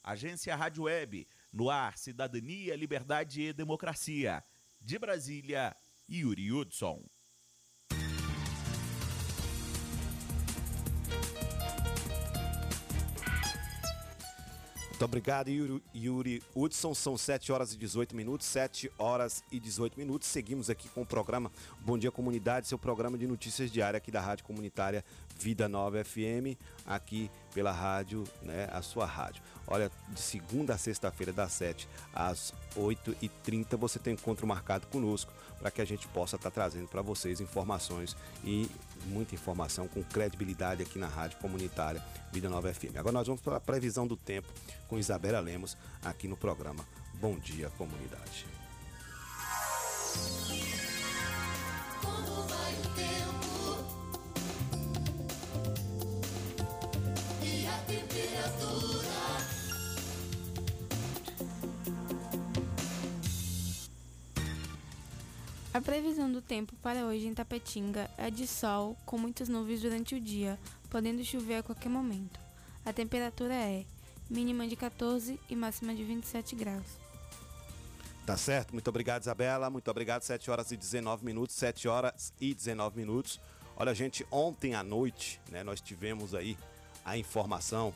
Agência 0.03 0.55
Rádio 0.55 0.83
Web, 0.83 1.27
no 1.51 1.71
ar 1.71 1.97
Cidadania, 1.97 2.75
Liberdade 2.75 3.41
e 3.41 3.53
Democracia. 3.53 4.43
De 4.79 4.99
Brasília, 4.99 5.75
Yuri 6.07 6.51
Hudson. 6.51 7.03
Muito 14.93 15.05
obrigado, 15.05 15.49
Yuri, 15.49 15.83
Yuri 15.95 16.43
Hudson. 16.55 16.93
São 16.93 17.17
7 17.17 17.51
horas 17.51 17.73
e 17.73 17.77
18 17.77 18.15
minutos. 18.15 18.45
7 18.45 18.91
horas 18.99 19.43
e 19.51 19.59
18 19.59 19.97
minutos. 19.97 20.27
Seguimos 20.27 20.69
aqui 20.69 20.87
com 20.87 21.01
o 21.01 21.05
programa 21.05 21.51
Bom 21.81 21.97
Dia 21.97 22.11
Comunidade, 22.11 22.67
seu 22.67 22.77
programa 22.77 23.17
de 23.17 23.25
notícias 23.25 23.71
diária 23.71 23.97
aqui 23.97 24.11
da 24.11 24.21
Rádio 24.21 24.45
Comunitária 24.45 25.03
Vida 25.39 25.67
Nova 25.67 26.03
FM, 26.03 26.57
aqui 26.85 27.29
pela 27.53 27.71
rádio, 27.71 28.23
né, 28.41 28.67
a 28.71 28.81
sua 28.81 29.05
rádio. 29.05 29.41
Olha, 29.67 29.91
de 30.09 30.19
segunda 30.19 30.73
a 30.73 30.77
sexta-feira, 30.77 31.31
das 31.31 31.51
7 31.53 31.87
às 32.13 32.53
8h30, 32.75 33.77
você 33.77 33.99
tem 33.99 34.13
encontro 34.13 34.45
marcado 34.45 34.87
conosco 34.87 35.31
para 35.59 35.71
que 35.71 35.81
a 35.81 35.85
gente 35.85 36.07
possa 36.09 36.35
estar 36.35 36.49
tá 36.49 36.53
trazendo 36.53 36.87
para 36.87 37.01
vocês 37.01 37.39
informações 37.39 38.15
e 38.43 38.69
muita 39.05 39.35
informação 39.35 39.87
com 39.87 40.03
credibilidade 40.03 40.83
aqui 40.83 40.99
na 40.99 41.07
Rádio 41.07 41.37
Comunitária 41.39 42.03
Vida 42.31 42.49
Nova 42.49 42.73
FM. 42.73 42.97
Agora 42.97 43.13
nós 43.13 43.27
vamos 43.27 43.41
para 43.41 43.57
a 43.57 43.61
previsão 43.61 44.05
do 44.05 44.17
tempo 44.17 44.47
com 44.87 44.97
Isabela 44.97 45.39
Lemos 45.39 45.77
aqui 46.03 46.27
no 46.27 46.35
programa 46.35 46.85
Bom 47.13 47.37
Dia 47.37 47.69
Comunidade. 47.77 48.45
A 65.73 65.81
previsão 65.81 66.31
do 66.31 66.39
tempo 66.39 66.75
para 66.83 67.03
hoje 67.03 67.25
em 67.25 67.33
Tapetinga 67.33 68.07
é 68.15 68.29
de 68.29 68.45
sol, 68.45 68.95
com 69.07 69.17
muitas 69.17 69.49
nuvens 69.49 69.81
durante 69.81 70.13
o 70.13 70.21
dia, 70.21 70.59
podendo 70.87 71.25
chover 71.25 71.55
a 71.55 71.63
qualquer 71.63 71.89
momento. 71.89 72.39
A 72.85 72.93
temperatura 72.93 73.55
é 73.55 73.83
mínima 74.29 74.67
de 74.67 74.75
14 74.75 75.39
e 75.49 75.55
máxima 75.55 75.95
de 75.95 76.03
27 76.03 76.55
graus. 76.55 76.85
Tá 78.23 78.37
certo, 78.37 78.71
muito 78.71 78.87
obrigado 78.87 79.23
Isabela, 79.23 79.67
muito 79.71 79.89
obrigado, 79.89 80.21
7 80.21 80.51
horas 80.51 80.71
e 80.71 80.77
19 80.77 81.25
minutos, 81.25 81.55
7 81.55 81.87
horas 81.87 82.31
e 82.39 82.53
19 82.53 82.95
minutos. 82.95 83.39
Olha 83.75 83.95
gente, 83.95 84.27
ontem 84.29 84.75
à 84.75 84.83
noite, 84.83 85.41
né, 85.49 85.63
nós 85.63 85.81
tivemos 85.81 86.35
aí 86.35 86.55
a 87.03 87.17
informação 87.17 87.91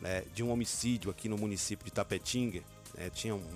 né, 0.00 0.22
de 0.34 0.42
um 0.42 0.50
homicídio 0.50 1.10
aqui 1.10 1.28
no 1.28 1.36
município 1.36 1.84
de 1.84 1.92
Tapetinga, 1.92 2.62
né, 2.96 3.10
tinha 3.10 3.34
um, 3.34 3.46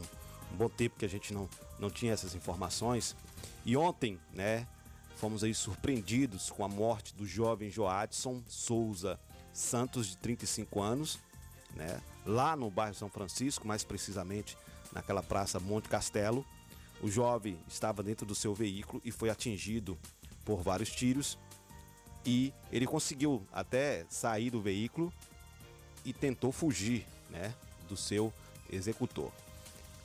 um 0.52 0.56
bom 0.56 0.68
tempo 0.68 0.97
que 0.99 1.06
a 1.06 1.09
gente 1.09 1.33
não, 1.33 1.49
não 1.78 1.88
tinha 1.88 2.12
essas 2.12 2.35
informações, 2.35 3.16
e 3.64 3.76
ontem, 3.76 4.21
né, 4.33 4.66
fomos 5.16 5.42
aí 5.42 5.54
surpreendidos 5.54 6.50
com 6.50 6.64
a 6.64 6.68
morte 6.68 7.14
do 7.14 7.26
jovem 7.26 7.71
Joadson 7.71 8.42
Souza 8.47 9.18
Santos, 9.52 10.09
de 10.09 10.16
35 10.18 10.83
anos, 10.83 11.18
né, 11.75 12.00
lá 12.26 12.56
no 12.56 12.71
bairro 12.71 12.94
São 12.94 13.09
Francisco, 13.09 13.66
mais 13.66 13.85
precisamente 13.85 14.56
naquela 14.92 15.23
praça 15.23 15.61
Monte 15.61 15.88
Castelo. 15.88 16.44
O 17.00 17.09
jovem 17.09 17.59
estava 17.68 18.02
dentro 18.02 18.26
do 18.26 18.35
seu 18.35 18.54
veículo 18.54 19.00
e 19.04 19.11
foi 19.11 19.30
atingido 19.30 19.99
por 20.44 20.62
vários 20.62 20.90
tiros 20.90 21.38
e 22.25 22.52
ele 22.73 22.87
conseguiu 22.87 23.47
até 23.52 24.06
sair 24.09 24.50
do 24.50 24.61
veículo 24.61 25.12
e 26.04 26.12
tentou 26.12 26.52
fugir, 26.52 27.06
né, 27.30 27.54
do 27.88 27.97
seu 27.97 28.33
executor, 28.71 29.30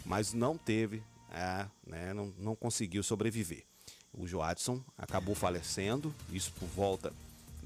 mas 0.06 0.34
não 0.34 0.58
teve 0.58 1.04
é, 1.32 1.66
né, 1.86 2.14
não, 2.14 2.34
não 2.38 2.56
conseguiu 2.56 3.04
sobreviver. 3.04 3.66
O 4.14 4.28
Joadson 4.28 4.84
acabou 4.98 5.36
falecendo, 5.36 6.14
isso 6.32 6.52
por 6.54 6.68
volta 6.68 7.14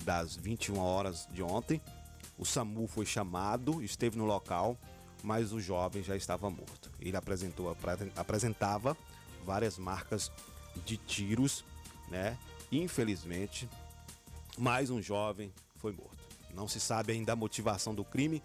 das 0.04 0.36
21 0.36 0.78
horas 0.78 1.28
de 1.32 1.42
ontem. 1.42 1.82
O 2.38 2.46
SAMU 2.46 2.88
foi 2.88 3.06
chamado, 3.06 3.82
esteve 3.82 4.18
no 4.18 4.26
local, 4.26 4.78
mas 5.24 5.54
o 5.54 5.60
jovem 5.60 6.04
já 6.04 6.16
estava 6.16 6.50
morto. 6.50 6.92
Ele 7.00 7.16
apresentou, 7.16 7.76
apresentava 8.16 8.98
várias 9.46 9.78
marcas 9.78 10.32
de 10.86 10.98
tiros, 10.98 11.64
né? 12.10 12.38
Infelizmente, 12.72 13.70
mais 14.58 14.90
um 14.90 15.02
jovem 15.02 15.54
foi 15.78 15.94
morto. 15.94 16.18
Não 16.54 16.68
se 16.68 16.80
sabe 16.80 17.14
ainda 17.14 17.34
a 17.34 17.36
motivação 17.36 17.96
do 17.96 18.04
crime 18.04 18.44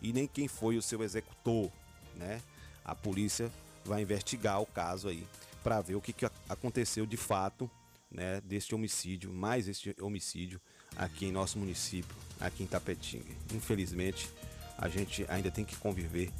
e 0.00 0.12
nem 0.12 0.26
quem 0.26 0.48
foi 0.48 0.76
o 0.76 0.82
seu 0.82 1.02
executor, 1.02 1.70
né? 2.16 2.42
A 2.84 2.94
polícia 2.94 3.50
vai 3.84 4.02
investigar 4.02 4.60
o 4.60 4.66
caso 4.66 5.08
aí 5.08 5.26
para 5.62 5.80
ver 5.80 5.94
o 5.94 6.00
que, 6.00 6.12
que 6.12 6.26
aconteceu 6.48 7.06
de 7.06 7.16
fato, 7.16 7.70
né, 8.10 8.40
deste 8.42 8.74
homicídio, 8.74 9.32
mais 9.32 9.68
este 9.68 9.94
homicídio 10.00 10.60
aqui 10.96 11.26
em 11.26 11.32
nosso 11.32 11.58
município, 11.58 12.14
aqui 12.40 12.62
em 12.62 12.66
Tapetinga. 12.66 13.32
Infelizmente, 13.54 14.28
a 14.76 14.88
gente 14.88 15.24
ainda 15.28 15.50
tem 15.50 15.64
que 15.64 15.76
conviver 15.76 16.30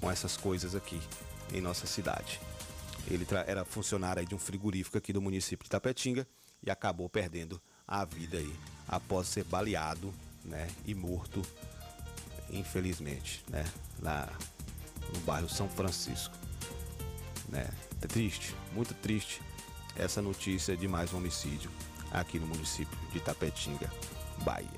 com 0.00 0.10
essas 0.10 0.36
coisas 0.36 0.74
aqui 0.74 1.00
em 1.52 1.60
nossa 1.60 1.86
cidade. 1.86 2.40
Ele 3.08 3.26
era 3.46 3.64
funcionário 3.64 4.24
de 4.26 4.34
um 4.34 4.38
frigorífico 4.38 4.98
aqui 4.98 5.12
do 5.12 5.20
município 5.20 5.64
de 5.64 5.70
Tapetinga 5.70 6.26
e 6.62 6.70
acabou 6.70 7.08
perdendo 7.08 7.60
a 7.86 8.04
vida 8.04 8.38
aí 8.38 8.54
após 8.88 9.28
ser 9.28 9.44
baleado, 9.44 10.12
né, 10.44 10.68
e 10.86 10.94
morto, 10.94 11.42
infelizmente, 12.50 13.44
né, 13.48 13.64
lá 14.00 14.28
no 15.12 15.20
bairro 15.20 15.48
São 15.48 15.68
Francisco 15.68 16.39
né? 17.50 17.68
É 18.00 18.06
triste, 18.06 18.54
muito 18.72 18.94
triste 18.94 19.42
essa 19.96 20.22
notícia 20.22 20.76
de 20.76 20.86
mais 20.86 21.12
um 21.12 21.18
homicídio 21.18 21.70
aqui 22.10 22.38
no 22.38 22.46
município 22.46 22.96
de 23.12 23.20
Tapetinga, 23.20 23.90
Bahia. 24.44 24.68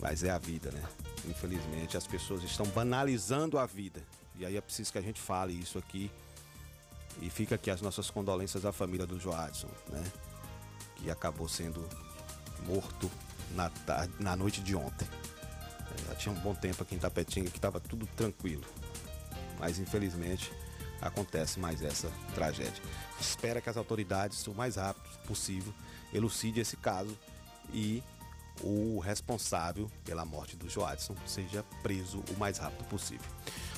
Mas 0.00 0.22
é 0.22 0.30
a 0.30 0.38
vida, 0.38 0.70
né? 0.70 0.82
Infelizmente 1.26 1.96
as 1.96 2.06
pessoas 2.06 2.42
estão 2.42 2.66
banalizando 2.66 3.58
a 3.58 3.66
vida. 3.66 4.02
E 4.36 4.46
aí 4.46 4.56
é 4.56 4.60
preciso 4.60 4.92
que 4.92 4.98
a 4.98 5.02
gente 5.02 5.20
fale 5.20 5.52
isso 5.52 5.78
aqui. 5.78 6.10
E 7.20 7.28
fica 7.28 7.56
aqui 7.56 7.70
as 7.70 7.80
nossas 7.80 8.10
condolências 8.10 8.64
à 8.64 8.72
família 8.72 9.06
do 9.06 9.18
Joadson, 9.18 9.68
né? 9.88 10.04
Que 10.96 11.10
acabou 11.10 11.48
sendo 11.48 11.86
morto 12.66 13.10
na, 13.54 13.68
tarde, 13.70 14.12
na 14.20 14.36
noite 14.36 14.60
de 14.60 14.74
ontem. 14.74 15.08
É, 15.90 16.08
já 16.08 16.14
tinha 16.14 16.34
um 16.34 16.38
bom 16.38 16.54
tempo 16.54 16.82
aqui 16.82 16.94
em 16.94 16.98
Tapetinga 16.98 17.50
que 17.50 17.58
estava 17.58 17.80
tudo 17.80 18.06
tranquilo. 18.16 18.64
Mas 19.58 19.78
infelizmente 19.78 20.52
acontece 21.00 21.58
mais 21.58 21.82
essa 21.82 22.10
tragédia. 22.34 22.82
Espera 23.20 23.60
que 23.60 23.70
as 23.70 23.76
autoridades, 23.76 24.46
o 24.46 24.54
mais 24.54 24.76
rápido 24.76 25.08
possível, 25.26 25.72
elucidem 26.12 26.62
esse 26.62 26.76
caso 26.76 27.16
e 27.72 28.02
o 28.62 28.98
responsável 28.98 29.90
pela 30.04 30.24
morte 30.24 30.56
do 30.56 30.68
Joadson 30.68 31.14
seja 31.26 31.64
preso 31.82 32.22
o 32.34 32.38
mais 32.38 32.58
rápido 32.58 32.84
possível. 32.88 33.26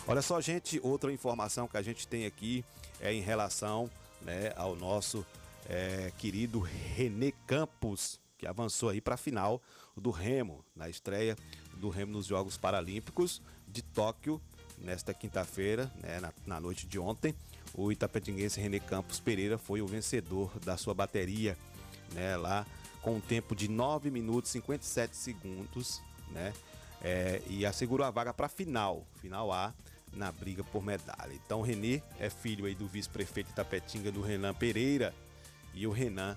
Olha 0.06 0.22
só, 0.22 0.40
gente, 0.40 0.80
outra 0.82 1.12
informação 1.12 1.68
que 1.68 1.76
a 1.76 1.82
gente 1.82 2.08
tem 2.08 2.26
aqui 2.26 2.64
é 3.00 3.12
em 3.12 3.20
relação 3.20 3.90
né, 4.22 4.52
ao 4.56 4.74
nosso 4.74 5.24
é, 5.68 6.12
querido 6.18 6.60
René 6.60 7.32
Campos, 7.46 8.18
que 8.38 8.46
avançou 8.46 8.88
aí 8.88 9.00
para 9.00 9.14
a 9.14 9.18
final 9.18 9.60
do 9.96 10.10
Remo, 10.10 10.64
na 10.74 10.88
estreia 10.88 11.36
do 11.74 11.90
Remo 11.90 12.12
nos 12.12 12.26
Jogos 12.26 12.56
Paralímpicos 12.56 13.42
de 13.68 13.82
Tóquio 13.82 14.40
nesta 14.80 15.12
quinta-feira, 15.12 15.90
né, 16.02 16.20
na, 16.20 16.32
na, 16.46 16.60
noite 16.60 16.86
de 16.86 16.98
ontem, 16.98 17.34
o 17.74 17.92
itapetinguense 17.92 18.60
René 18.60 18.80
Campos 18.80 19.20
Pereira 19.20 19.58
foi 19.58 19.80
o 19.80 19.86
vencedor 19.86 20.58
da 20.60 20.76
sua 20.76 20.94
bateria, 20.94 21.56
né, 22.12 22.36
lá 22.36 22.66
com 23.02 23.16
um 23.16 23.20
tempo 23.20 23.54
de 23.54 23.68
9 23.68 24.10
minutos 24.10 24.50
e 24.50 24.54
57 24.54 25.16
segundos, 25.16 26.02
né, 26.30 26.52
é, 27.02 27.40
e 27.46 27.64
assegurou 27.64 28.06
a 28.06 28.10
vaga 28.10 28.32
para 28.32 28.46
a 28.46 28.48
final, 28.48 29.06
final 29.20 29.52
A, 29.52 29.72
na 30.12 30.32
briga 30.32 30.64
por 30.64 30.82
medalha. 30.82 31.32
Então, 31.32 31.60
o 31.60 31.62
René 31.62 32.02
é 32.18 32.28
filho 32.28 32.66
aí 32.66 32.74
do 32.74 32.86
vice-prefeito 32.86 33.50
Itapetinga, 33.50 34.10
do 34.10 34.20
Renan 34.20 34.54
Pereira, 34.54 35.14
e 35.72 35.86
o 35.86 35.92
Renan 35.92 36.36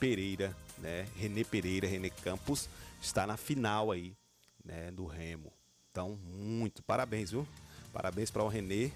Pereira, 0.00 0.54
né, 0.78 1.06
René 1.16 1.44
Pereira, 1.44 1.86
René 1.86 2.10
Campos, 2.10 2.68
está 3.00 3.26
na 3.26 3.36
final 3.36 3.92
aí, 3.92 4.16
né, 4.64 4.90
do 4.90 5.06
Remo. 5.06 5.52
Então, 5.90 6.18
muito 6.24 6.82
parabéns, 6.82 7.30
viu? 7.30 7.46
Parabéns 7.94 8.28
para 8.28 8.42
o 8.42 8.48
Renê 8.48 8.90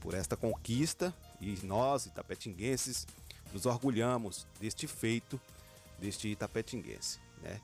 por 0.00 0.14
esta 0.14 0.36
conquista 0.36 1.12
e 1.40 1.58
nós, 1.64 2.06
itapetinguenses, 2.06 3.04
nos 3.52 3.66
orgulhamos 3.66 4.46
deste 4.60 4.86
feito 4.86 5.40
deste 5.98 6.28
itapetinguense, 6.28 7.18
né? 7.42 7.60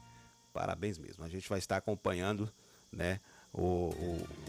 Parabéns 0.52 0.98
mesmo. 0.98 1.24
A 1.24 1.28
gente 1.28 1.48
vai 1.48 1.58
estar 1.58 1.76
acompanhando, 1.76 2.50
né, 2.90 3.20
o, 3.52 3.90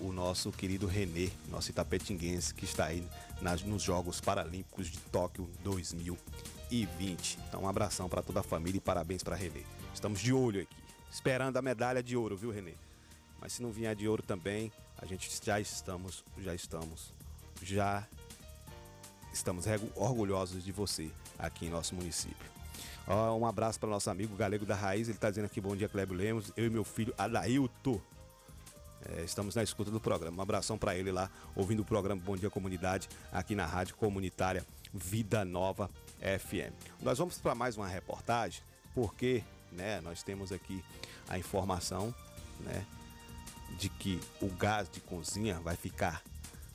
o, 0.01 0.07
o 0.07 0.13
nosso 0.13 0.51
querido 0.51 0.87
Renê, 0.87 1.29
nosso 1.49 1.69
itapetinguense, 1.69 2.53
que 2.53 2.65
está 2.65 2.85
aí 2.85 3.07
nas, 3.41 3.61
nos 3.61 3.83
Jogos 3.83 4.19
Paralímpicos 4.19 4.87
de 4.87 4.97
Tóquio 4.99 5.47
2020. 5.63 7.39
Então, 7.47 7.63
um 7.63 7.67
abração 7.67 8.09
para 8.09 8.21
toda 8.21 8.39
a 8.39 8.43
família 8.43 8.77
e 8.77 8.81
parabéns 8.81 9.23
para 9.23 9.35
Renê. 9.35 9.63
Estamos 9.93 10.19
de 10.19 10.33
olho 10.33 10.61
aqui, 10.61 10.75
esperando 11.11 11.57
a 11.57 11.61
medalha 11.61 12.01
de 12.01 12.17
ouro, 12.17 12.35
viu, 12.35 12.49
Renê? 12.49 12.73
Mas 13.39 13.53
se 13.53 13.61
não 13.61 13.71
vier 13.71 13.95
de 13.95 14.07
ouro 14.07 14.23
também, 14.23 14.71
a 15.03 15.05
gente 15.05 15.29
já 15.43 15.59
estamos, 15.59 16.23
já 16.37 16.55
estamos, 16.55 17.11
já 17.61 18.07
estamos 19.33 19.65
orgulhosos 19.95 20.63
de 20.63 20.71
você 20.71 21.11
aqui 21.37 21.65
em 21.65 21.69
nosso 21.69 21.93
município. 21.93 22.53
Ó, 23.05 23.35
um 23.35 23.45
abraço 23.45 23.77
para 23.77 23.87
o 23.87 23.91
nosso 23.91 24.09
amigo 24.09 24.33
Galego 24.37 24.65
da 24.65 24.75
Raiz, 24.75 25.09
ele 25.09 25.17
está 25.17 25.29
dizendo 25.29 25.45
aqui 25.45 25.59
bom 25.59 25.75
dia, 25.75 25.89
Clébio 25.89 26.15
Lemos, 26.15 26.53
eu 26.55 26.67
e 26.67 26.69
meu 26.69 26.85
filho 26.85 27.13
Adailto. 27.17 28.01
É, 29.05 29.23
estamos 29.25 29.55
na 29.55 29.61
escuta 29.61 29.91
do 29.91 29.99
programa. 29.99 30.37
Um 30.37 30.41
abração 30.41 30.77
para 30.77 30.95
ele 30.95 31.11
lá, 31.11 31.29
ouvindo 31.53 31.81
o 31.81 31.85
programa 31.85 32.21
Bom 32.23 32.37
Dia 32.37 32.49
Comunidade, 32.49 33.09
aqui 33.29 33.55
na 33.55 33.65
Rádio 33.65 33.97
Comunitária 33.97 34.65
Vida 34.93 35.43
Nova 35.43 35.89
FM. 36.21 36.73
Nós 37.01 37.17
vamos 37.17 37.37
para 37.39 37.53
mais 37.53 37.75
uma 37.75 37.89
reportagem, 37.89 38.63
porque 38.95 39.43
né, 39.69 39.99
nós 39.99 40.23
temos 40.23 40.53
aqui 40.53 40.81
a 41.27 41.37
informação 41.37 42.15
né, 42.61 42.85
de 43.77 43.89
que 43.89 44.19
o 44.41 44.49
gás 44.49 44.89
de 44.89 44.99
cozinha 44.99 45.59
vai 45.59 45.75
ficar 45.75 46.21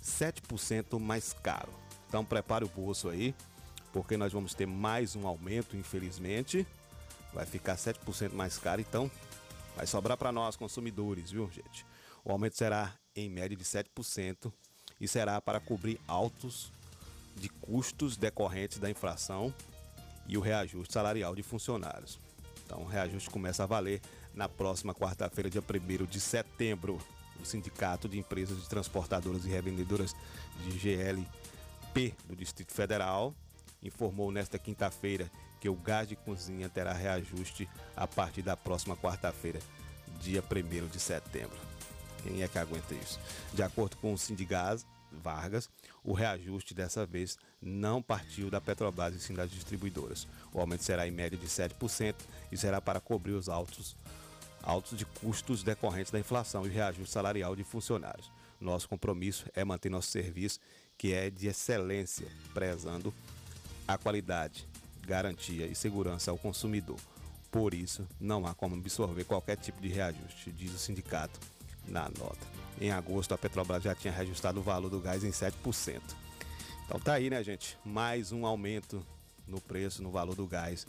7% 0.03 0.99
mais 0.99 1.33
caro. 1.33 1.73
Então 2.09 2.25
prepare 2.25 2.65
o 2.65 2.69
bolso 2.69 3.09
aí, 3.09 3.35
porque 3.93 4.17
nós 4.17 4.33
vamos 4.33 4.55
ter 4.55 4.67
mais 4.67 5.15
um 5.15 5.27
aumento, 5.27 5.77
infelizmente. 5.77 6.67
Vai 7.33 7.45
ficar 7.45 7.77
7% 7.77 8.33
mais 8.33 8.59
caro, 8.59 8.81
então 8.81 9.11
vai 9.77 9.87
sobrar 9.87 10.17
para 10.17 10.33
nós 10.33 10.57
consumidores, 10.57 11.31
viu, 11.31 11.51
gente? 11.51 11.85
O 12.25 12.33
aumento 12.33 12.57
será 12.57 12.95
em 13.15 13.29
média 13.29 13.57
de 13.57 13.65
7% 13.65 14.53
e 15.01 15.07
será 15.07 15.41
para 15.41 15.61
cobrir 15.61 16.01
altos 16.07 16.73
de 17.37 17.49
custos 17.49 18.17
decorrentes 18.17 18.79
da 18.79 18.91
inflação 18.91 19.55
e 20.27 20.37
o 20.37 20.41
reajuste 20.41 20.93
salarial 20.93 21.35
de 21.35 21.43
funcionários. 21.43 22.19
Então, 22.65 22.83
o 22.83 22.87
reajuste 22.87 23.31
começa 23.31 23.63
a 23.63 23.67
valer 23.67 24.01
na 24.35 24.49
próxima 24.49 24.95
quarta-feira, 24.95 25.51
dia 25.51 25.63
1 25.63 26.07
de 26.07 26.21
setembro. 26.21 26.99
O 27.41 27.45
Sindicato 27.45 28.09
de 28.09 28.19
Empresas 28.19 28.61
de 28.61 28.69
Transportadoras 28.69 29.45
e 29.45 29.49
Revendedoras 29.49 30.15
de 30.65 30.71
GLP 30.77 32.15
do 32.27 32.35
Distrito 32.35 32.73
Federal 32.73 33.33
informou 33.81 34.33
nesta 34.33 34.59
quinta-feira 34.59 35.31
que 35.61 35.69
o 35.69 35.75
gás 35.75 36.09
de 36.09 36.17
cozinha 36.17 36.69
terá 36.69 36.93
reajuste 36.93 37.69
a 37.97 38.07
partir 38.07 38.43
da 38.43 38.57
próxima 38.57 38.97
quarta-feira, 38.97 39.61
dia 40.21 40.43
1 40.43 40.89
de 40.89 40.99
setembro. 40.99 41.57
Quem 42.23 42.43
é 42.43 42.49
que 42.49 42.59
aguenta 42.59 42.95
isso? 42.95 43.21
De 43.55 43.63
acordo 43.63 43.97
com 43.99 44.13
o 44.13 44.19
Sindigás 44.19 44.85
Vargas, 45.13 45.69
o 46.05 46.13
reajuste 46.13 46.75
dessa 46.75 47.07
vez 47.07 47.39
não 47.61 48.03
partiu 48.03 48.51
da 48.51 48.61
Petrobras 48.61 49.15
e 49.15 49.21
sim 49.21 49.35
das 49.35 49.51
distribuidoras. 49.51 50.27
O 50.53 50.61
aumento 50.61 50.85
será 50.85 51.07
em 51.07 51.11
média 51.11 51.39
de 51.39 51.47
7% 51.47 52.15
e 52.53 52.57
será 52.57 52.81
para 52.81 53.01
cobrir 53.01 53.33
os 53.33 53.49
altos, 53.49 53.97
altos 54.63 54.99
de 54.99 55.05
custos 55.05 55.63
decorrentes 55.63 56.13
da 56.13 56.19
inflação 56.19 56.67
e 56.67 56.71
reajuste 56.71 57.13
salarial 57.13 57.57
de 57.57 57.65
funcionários. 57.65 58.31
Nosso 58.61 58.89
compromisso 58.89 59.47
é 59.55 59.65
manter 59.65 59.89
nosso 59.89 60.09
serviço, 60.09 60.59
que 60.97 61.13
é 61.13 61.31
de 61.31 61.47
excelência, 61.47 62.27
prezando 62.53 63.15
a 63.87 63.97
qualidade, 63.97 64.67
garantia 65.07 65.67
e 65.67 65.75
segurança 65.75 66.31
ao 66.31 66.39
consumidor. 66.39 66.99
Por 67.51 67.73
isso, 67.73 68.07
não 68.21 68.47
há 68.47 68.55
como 68.55 68.75
absorver 68.75 69.25
qualquer 69.25 69.57
tipo 69.57 69.81
de 69.81 69.89
reajuste, 69.89 70.53
diz 70.53 70.75
o 70.75 70.79
sindicato 70.79 71.41
na 71.87 72.09
nota. 72.11 72.68
Em 72.81 72.93
agosto, 72.93 73.35
a 73.35 73.39
Petrobras 73.39 73.83
já 73.83 73.95
tinha 73.95 74.13
reajustado 74.13 74.61
o 74.61 74.63
valor 74.63 74.89
do 74.89 75.01
gás 75.01 75.25
em 75.25 75.31
7%. 75.31 76.01
Então 76.87 77.01
tá 77.01 77.15
aí, 77.15 77.29
né, 77.29 77.43
gente? 77.43 77.77
Mais 77.85 78.31
um 78.31 78.47
aumento 78.47 79.05
no 79.47 79.61
preço, 79.61 80.03
no 80.03 80.11
valor 80.11 80.35
do 80.35 80.47
gás 80.47 80.87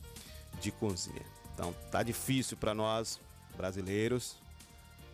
de 0.61 0.71
cozinha. 0.71 1.25
Então 1.53 1.73
tá 1.91 2.03
difícil 2.03 2.57
para 2.57 2.73
nós, 2.73 3.19
brasileiros, 3.57 4.37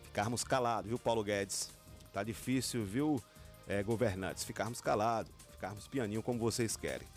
ficarmos 0.04 0.44
calados, 0.44 0.88
viu, 0.88 0.98
Paulo 0.98 1.24
Guedes? 1.24 1.70
Tá 2.12 2.22
difícil, 2.22 2.84
viu, 2.84 3.22
é, 3.66 3.82
governantes, 3.82 4.44
ficarmos 4.44 4.80
calados, 4.80 5.32
ficarmos 5.52 5.88
pianinho 5.88 6.22
como 6.22 6.38
vocês 6.38 6.76
querem. 6.76 7.08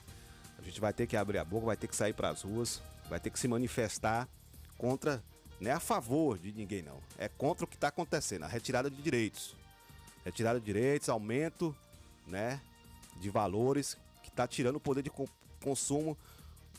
A 0.58 0.62
gente 0.62 0.80
vai 0.80 0.93
ter 0.93 1.06
que 1.06 1.15
abrir 1.15 1.38
a 1.38 1.45
boca, 1.45 1.67
vai 1.67 1.78
ter 1.78 1.88
que 1.88 1.95
sair 1.95 2.13
para 2.13 2.30
as 2.30 2.41
ruas, 2.41 2.82
vai 3.10 3.19
ter 3.19 3.30
que 3.30 3.39
se 3.39 3.48
manifestar 3.48 4.28
contra 4.78 5.24
não 5.60 5.72
é 5.72 5.74
a 5.74 5.80
favor 5.80 6.38
de 6.38 6.52
ninguém, 6.54 6.82
não. 6.82 7.02
É 7.17 7.28
contra 7.28 7.65
o 7.65 7.67
que 7.67 7.76
está 7.76 7.89
acontecendo, 7.89 8.43
a 8.43 8.48
retirada 8.48 8.89
de 8.89 9.02
direitos. 9.02 9.56
Retirada 10.24 10.60
de 10.60 10.65
direitos, 10.65 11.10
aumento 11.10 11.76
né, 12.26 12.62
de 13.19 13.30
valores 13.30 13.98
que 14.24 14.30
está 14.30 14.48
tirando 14.48 14.78
o 14.78 14.80
poder 14.80 15.02
de 15.02 15.12
consumo 15.62 16.17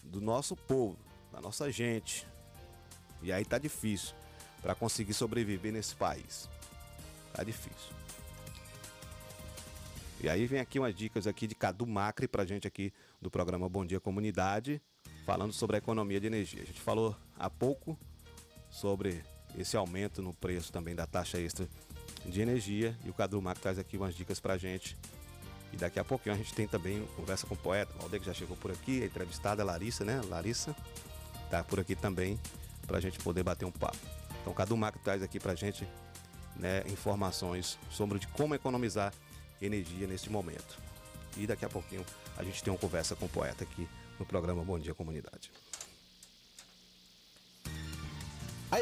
do 0.02 0.20
nosso 0.20 0.56
povo, 0.56 0.96
da 1.30 1.40
nossa 1.40 1.70
gente. 1.70 2.26
E 3.22 3.32
aí 3.32 3.44
tá 3.44 3.58
difícil 3.58 4.14
para 4.62 4.74
conseguir 4.74 5.12
sobreviver 5.12 5.72
nesse 5.72 5.94
país. 5.94 6.48
Tá 7.34 7.42
difícil. 7.42 7.94
E 10.22 10.28
aí 10.28 10.46
vem 10.46 10.60
aqui 10.60 10.78
umas 10.78 10.94
dicas 10.94 11.26
aqui 11.26 11.46
de 11.46 11.54
Cadu 11.54 11.86
Macri 11.86 12.28
pra 12.28 12.44
gente 12.44 12.66
aqui 12.66 12.92
do 13.20 13.30
programa 13.30 13.68
Bom 13.68 13.84
Dia 13.84 14.00
Comunidade, 14.00 14.80
falando 15.24 15.52
sobre 15.52 15.76
a 15.76 15.78
economia 15.78 16.20
de 16.20 16.26
energia. 16.26 16.62
A 16.62 16.66
gente 16.66 16.80
falou 16.80 17.16
há 17.38 17.48
pouco 17.48 17.98
sobre 18.70 19.22
esse 19.58 19.76
aumento 19.76 20.22
no 20.22 20.32
preço 20.32 20.72
também 20.72 20.94
da 20.94 21.06
taxa 21.06 21.38
extra 21.38 21.68
de 22.24 22.40
energia. 22.40 22.96
E 23.04 23.10
o 23.10 23.14
Cadu 23.14 23.40
Mac 23.42 23.58
traz 23.58 23.78
aqui 23.78 23.96
umas 23.96 24.14
dicas 24.14 24.38
pra 24.40 24.56
gente. 24.56 24.96
E 25.72 25.76
daqui 25.76 25.98
a 25.98 26.04
pouquinho 26.04 26.34
a 26.34 26.38
gente 26.38 26.52
tem 26.54 26.66
também 26.66 27.06
conversa 27.16 27.46
com 27.46 27.54
o 27.54 27.58
poeta, 27.58 27.92
o 27.98 28.02
Aldeia 28.02 28.20
que 28.20 28.26
já 28.26 28.34
chegou 28.34 28.56
por 28.56 28.70
aqui, 28.70 29.02
a 29.02 29.06
entrevistada 29.06 29.62
Larissa, 29.62 30.04
né? 30.04 30.20
Larissa 30.28 30.74
tá 31.48 31.62
por 31.62 31.78
aqui 31.78 31.94
também 31.94 32.38
pra 32.86 33.00
gente 33.00 33.18
poder 33.18 33.42
bater 33.42 33.64
um 33.64 33.70
papo. 33.70 33.98
Então 34.40 34.52
o 34.52 34.56
Cadu 34.56 34.76
Mac 34.76 34.96
traz 34.96 35.22
aqui 35.22 35.38
pra 35.38 35.54
gente 35.54 35.86
né, 36.56 36.82
informações 36.88 37.78
sobre 37.90 38.18
de 38.18 38.26
como 38.28 38.54
economizar 38.54 39.12
energia 39.62 40.06
neste 40.06 40.30
momento. 40.30 40.78
E 41.36 41.46
daqui 41.46 41.64
a 41.64 41.68
pouquinho 41.68 42.04
a 42.36 42.42
gente 42.42 42.62
tem 42.62 42.72
uma 42.72 42.78
conversa 42.78 43.14
com 43.14 43.26
o 43.26 43.28
poeta 43.28 43.62
aqui 43.62 43.88
no 44.18 44.26
programa 44.26 44.64
Bom 44.64 44.78
Dia 44.78 44.94
Comunidade. 44.94 45.52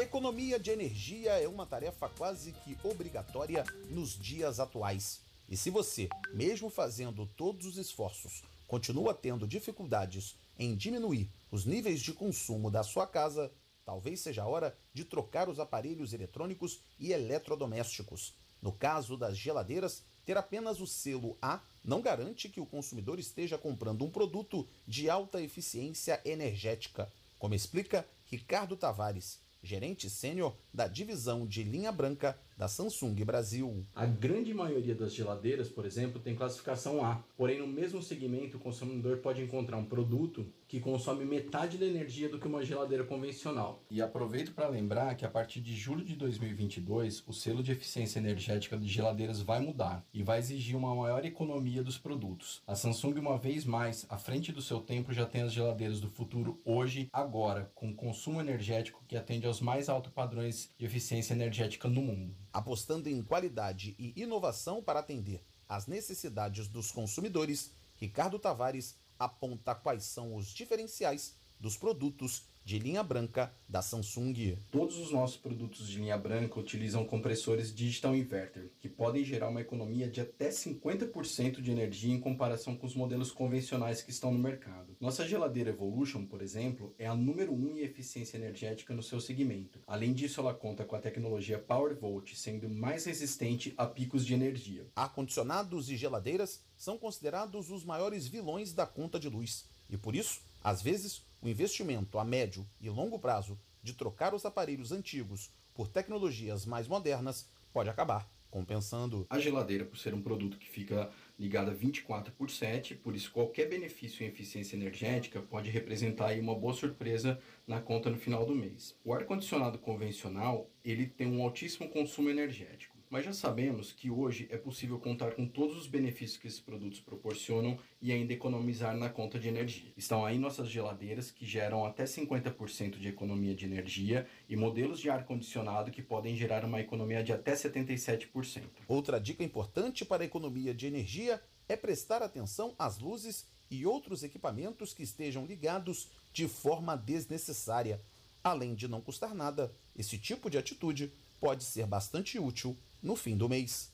Economia 0.09 0.59
de 0.59 0.71
energia 0.71 1.33
é 1.33 1.47
uma 1.47 1.67
tarefa 1.67 2.09
quase 2.09 2.51
que 2.51 2.75
obrigatória 2.83 3.63
nos 3.91 4.17
dias 4.17 4.59
atuais. 4.59 5.21
E 5.47 5.55
se 5.55 5.69
você, 5.69 6.09
mesmo 6.33 6.67
fazendo 6.67 7.27
todos 7.27 7.67
os 7.67 7.77
esforços, 7.77 8.43
continua 8.67 9.13
tendo 9.13 9.47
dificuldades 9.47 10.35
em 10.57 10.75
diminuir 10.75 11.29
os 11.51 11.63
níveis 11.63 12.01
de 12.01 12.11
consumo 12.11 12.71
da 12.71 12.81
sua 12.81 13.05
casa, 13.05 13.51
talvez 13.85 14.19
seja 14.21 14.41
a 14.41 14.47
hora 14.47 14.75
de 14.91 15.05
trocar 15.05 15.47
os 15.47 15.59
aparelhos 15.59 16.11
eletrônicos 16.11 16.79
e 16.97 17.13
eletrodomésticos. 17.13 18.33
No 18.59 18.71
caso 18.71 19.15
das 19.15 19.37
geladeiras, 19.37 20.03
ter 20.25 20.37
apenas 20.37 20.81
o 20.81 20.87
selo 20.87 21.37
A 21.39 21.61
não 21.85 22.01
garante 22.01 22.49
que 22.49 22.59
o 22.59 22.65
consumidor 22.65 23.19
esteja 23.19 23.59
comprando 23.59 24.03
um 24.03 24.09
produto 24.09 24.67
de 24.87 25.07
alta 25.07 25.39
eficiência 25.39 26.19
energética, 26.25 27.13
como 27.37 27.53
explica 27.53 28.07
Ricardo 28.25 28.75
Tavares, 28.75 29.39
gerente 29.61 30.09
sênior 30.09 30.55
da 30.73 30.87
divisão 30.87 31.45
de 31.45 31.63
linha 31.63 31.91
branca 31.91 32.39
da 32.59 32.67
Samsung 32.67 33.15
Brasil. 33.23 33.85
A 33.95 34.05
grande 34.05 34.53
maioria 34.53 34.93
das 34.93 35.13
geladeiras, 35.13 35.69
por 35.69 35.85
exemplo, 35.85 36.19
tem 36.19 36.35
classificação 36.35 37.01
A. 37.01 37.23
Porém, 37.37 37.57
no 37.57 37.65
mesmo 37.65 38.03
segmento, 38.03 38.57
o 38.57 38.59
consumidor 38.59 39.19
pode 39.19 39.41
encontrar 39.41 39.77
um 39.77 39.85
produto 39.85 40.45
que 40.67 40.81
consome 40.81 41.23
metade 41.23 41.77
da 41.77 41.85
energia 41.85 42.27
do 42.27 42.37
que 42.37 42.47
uma 42.47 42.63
geladeira 42.63 43.05
convencional. 43.05 43.81
E 43.89 44.01
aproveito 44.01 44.53
para 44.53 44.67
lembrar 44.67 45.15
que 45.15 45.25
a 45.25 45.29
partir 45.29 45.61
de 45.61 45.73
julho 45.73 46.03
de 46.03 46.15
2022, 46.15 47.23
o 47.25 47.31
selo 47.31 47.63
de 47.63 47.71
eficiência 47.71 48.19
energética 48.19 48.77
de 48.77 48.87
geladeiras 48.87 49.41
vai 49.41 49.61
mudar 49.61 50.05
e 50.13 50.21
vai 50.21 50.37
exigir 50.37 50.75
uma 50.75 50.93
maior 50.93 51.23
economia 51.25 51.81
dos 51.81 51.97
produtos. 51.97 52.61
A 52.67 52.75
Samsung, 52.75 53.17
uma 53.19 53.37
vez 53.37 53.63
mais, 53.63 54.05
à 54.09 54.17
frente 54.17 54.51
do 54.51 54.61
seu 54.61 54.81
tempo, 54.81 55.13
já 55.13 55.25
tem 55.25 55.43
as 55.43 55.53
geladeiras 55.53 56.01
do 56.01 56.09
futuro 56.09 56.61
hoje, 56.65 57.07
agora, 57.13 57.71
com 57.73 57.95
consumo 57.95 58.41
energético 58.41 59.03
que 59.07 59.15
atende 59.15 59.47
aos 59.47 59.61
mais 59.61 59.87
altos 59.87 60.11
padrões 60.11 60.69
de 60.77 60.85
eficiência 60.85 61.33
energética 61.33 61.87
no 61.87 62.01
mundo 62.01 62.35
apostando 62.51 63.09
em 63.09 63.21
qualidade 63.23 63.95
e 63.99 64.13
inovação 64.21 64.81
para 64.81 64.99
atender 64.99 65.43
às 65.67 65.87
necessidades 65.87 66.67
dos 66.67 66.91
consumidores, 66.91 67.71
Ricardo 67.95 68.39
Tavares 68.39 68.95
aponta 69.17 69.75
quais 69.75 70.03
são 70.03 70.35
os 70.35 70.47
diferenciais 70.47 71.35
dos 71.59 71.77
produtos 71.77 72.43
de 72.63 72.77
linha 72.77 73.01
branca 73.01 73.53
da 73.67 73.81
Samsung. 73.81 74.57
Todos 74.71 74.97
os 74.97 75.11
nossos 75.11 75.37
produtos 75.37 75.87
de 75.87 75.97
linha 75.97 76.17
branca 76.17 76.59
utilizam 76.59 77.05
compressores 77.05 77.73
Digital 77.73 78.15
Inverter, 78.15 78.71
que 78.79 78.87
podem 78.87 79.23
gerar 79.23 79.49
uma 79.49 79.61
economia 79.61 80.07
de 80.09 80.21
até 80.21 80.49
50% 80.49 81.61
de 81.61 81.71
energia 81.71 82.13
em 82.13 82.19
comparação 82.19 82.75
com 82.75 82.85
os 82.85 82.95
modelos 82.95 83.31
convencionais 83.31 84.01
que 84.01 84.11
estão 84.11 84.31
no 84.31 84.39
mercado. 84.39 84.95
Nossa 84.99 85.27
geladeira 85.27 85.69
Evolution, 85.69 86.25
por 86.25 86.41
exemplo, 86.41 86.93
é 86.97 87.07
a 87.07 87.15
número 87.15 87.53
1 87.53 87.55
um 87.55 87.77
em 87.77 87.81
eficiência 87.81 88.37
energética 88.37 88.93
no 88.93 89.03
seu 89.03 89.19
segmento. 89.19 89.79
Além 89.87 90.13
disso, 90.13 90.39
ela 90.39 90.53
conta 90.53 90.85
com 90.85 90.95
a 90.95 90.99
tecnologia 90.99 91.59
PowerVolt, 91.59 92.35
sendo 92.35 92.69
mais 92.69 93.05
resistente 93.05 93.73
a 93.77 93.85
picos 93.85 94.25
de 94.25 94.33
energia. 94.33 94.87
Ar-condicionados 94.95 95.89
e 95.89 95.97
geladeiras 95.97 96.63
são 96.77 96.97
considerados 96.97 97.69
os 97.69 97.83
maiores 97.83 98.27
vilões 98.27 98.73
da 98.73 98.85
conta 98.85 99.19
de 99.19 99.27
luz. 99.27 99.65
E 99.89 99.97
por 99.97 100.15
isso, 100.15 100.41
às 100.63 100.81
vezes, 100.81 101.23
o 101.41 101.47
investimento 101.47 102.19
a 102.19 102.23
médio 102.23 102.67
e 102.79 102.89
longo 102.89 103.19
prazo 103.19 103.59
de 103.81 103.93
trocar 103.93 104.33
os 104.33 104.45
aparelhos 104.45 104.91
antigos 104.91 105.51
por 105.73 105.87
tecnologias 105.87 106.65
mais 106.65 106.87
modernas 106.87 107.49
pode 107.71 107.89
acabar 107.89 108.29
compensando. 108.49 109.25
A 109.29 109.39
geladeira, 109.39 109.85
por 109.85 109.97
ser 109.97 110.13
um 110.13 110.21
produto 110.21 110.57
que 110.57 110.67
fica 110.67 111.09
ligada 111.37 111.71
24 111.71 112.33
por 112.33 112.49
7, 112.49 112.95
por 112.95 113.15
isso 113.15 113.31
qualquer 113.31 113.69
benefício 113.69 114.23
em 114.23 114.27
eficiência 114.27 114.75
energética 114.75 115.41
pode 115.41 115.69
representar 115.69 116.33
uma 116.39 116.55
boa 116.55 116.73
surpresa 116.73 117.39
na 117.67 117.79
conta 117.79 118.09
no 118.09 118.17
final 118.17 118.45
do 118.45 118.55
mês. 118.55 118.95
O 119.03 119.13
ar-condicionado 119.13 119.77
convencional, 119.77 120.69
ele 120.83 121.05
tem 121.05 121.27
um 121.27 121.43
altíssimo 121.43 121.89
consumo 121.89 122.29
energético. 122.29 122.88
Mas 123.09 123.25
já 123.25 123.33
sabemos 123.33 123.91
que 123.91 124.11
hoje 124.11 124.47
é 124.51 124.57
possível 124.57 124.99
contar 124.99 125.31
com 125.31 125.47
todos 125.47 125.75
os 125.75 125.87
benefícios 125.87 126.37
que 126.37 126.45
esses 126.45 126.59
produtos 126.59 126.99
proporcionam 126.99 127.79
e 127.99 128.11
ainda 128.11 128.33
economizar 128.33 128.95
na 128.95 129.09
conta 129.09 129.39
de 129.39 129.47
energia. 129.47 129.91
Estão 129.97 130.23
aí 130.23 130.37
nossas 130.37 130.69
geladeiras 130.69 131.31
que 131.31 131.43
geram 131.43 131.83
até 131.83 132.03
50% 132.03 132.99
de 132.99 133.07
economia 133.07 133.55
de 133.55 133.65
energia 133.65 134.27
e 134.47 134.55
modelos 134.55 134.99
de 134.99 135.09
ar-condicionado 135.09 135.89
que 135.89 136.03
podem 136.03 136.35
gerar 136.35 136.63
uma 136.63 136.79
economia 136.79 137.23
de 137.23 137.33
até 137.33 137.53
77%. 137.53 138.65
Outra 138.87 139.19
dica 139.19 139.43
importante 139.43 140.05
para 140.05 140.21
a 140.21 140.27
economia 140.27 140.71
de 140.71 140.85
energia 140.85 141.41
é 141.67 141.75
prestar 141.75 142.21
atenção 142.21 142.75
às 142.77 142.99
luzes 142.99 143.47
e 143.71 143.87
outros 143.87 144.21
equipamentos 144.21 144.93
que 144.93 145.01
estejam 145.01 145.47
ligados 145.47 146.11
de 146.31 146.47
forma 146.47 146.95
desnecessária. 146.95 147.99
Além 148.43 148.75
de 148.75 148.87
não 148.87 149.01
custar 149.01 149.33
nada, 149.33 149.73
esse 149.97 150.19
tipo 150.19 150.47
de 150.47 150.59
atitude 150.59 151.11
pode 151.39 151.63
ser 151.63 151.87
bastante 151.87 152.37
útil 152.37 152.77
no 153.01 153.15
fim 153.15 153.37
do 153.37 153.49
mês. 153.49 153.91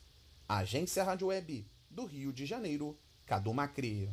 Agência 0.47 1.03
Rádio 1.03 1.27
Web 1.27 1.67
do 1.89 2.05
Rio 2.05 2.31
de 2.33 2.45
Janeiro, 2.45 2.97
Cadu 3.25 3.53
Macri. 3.53 4.09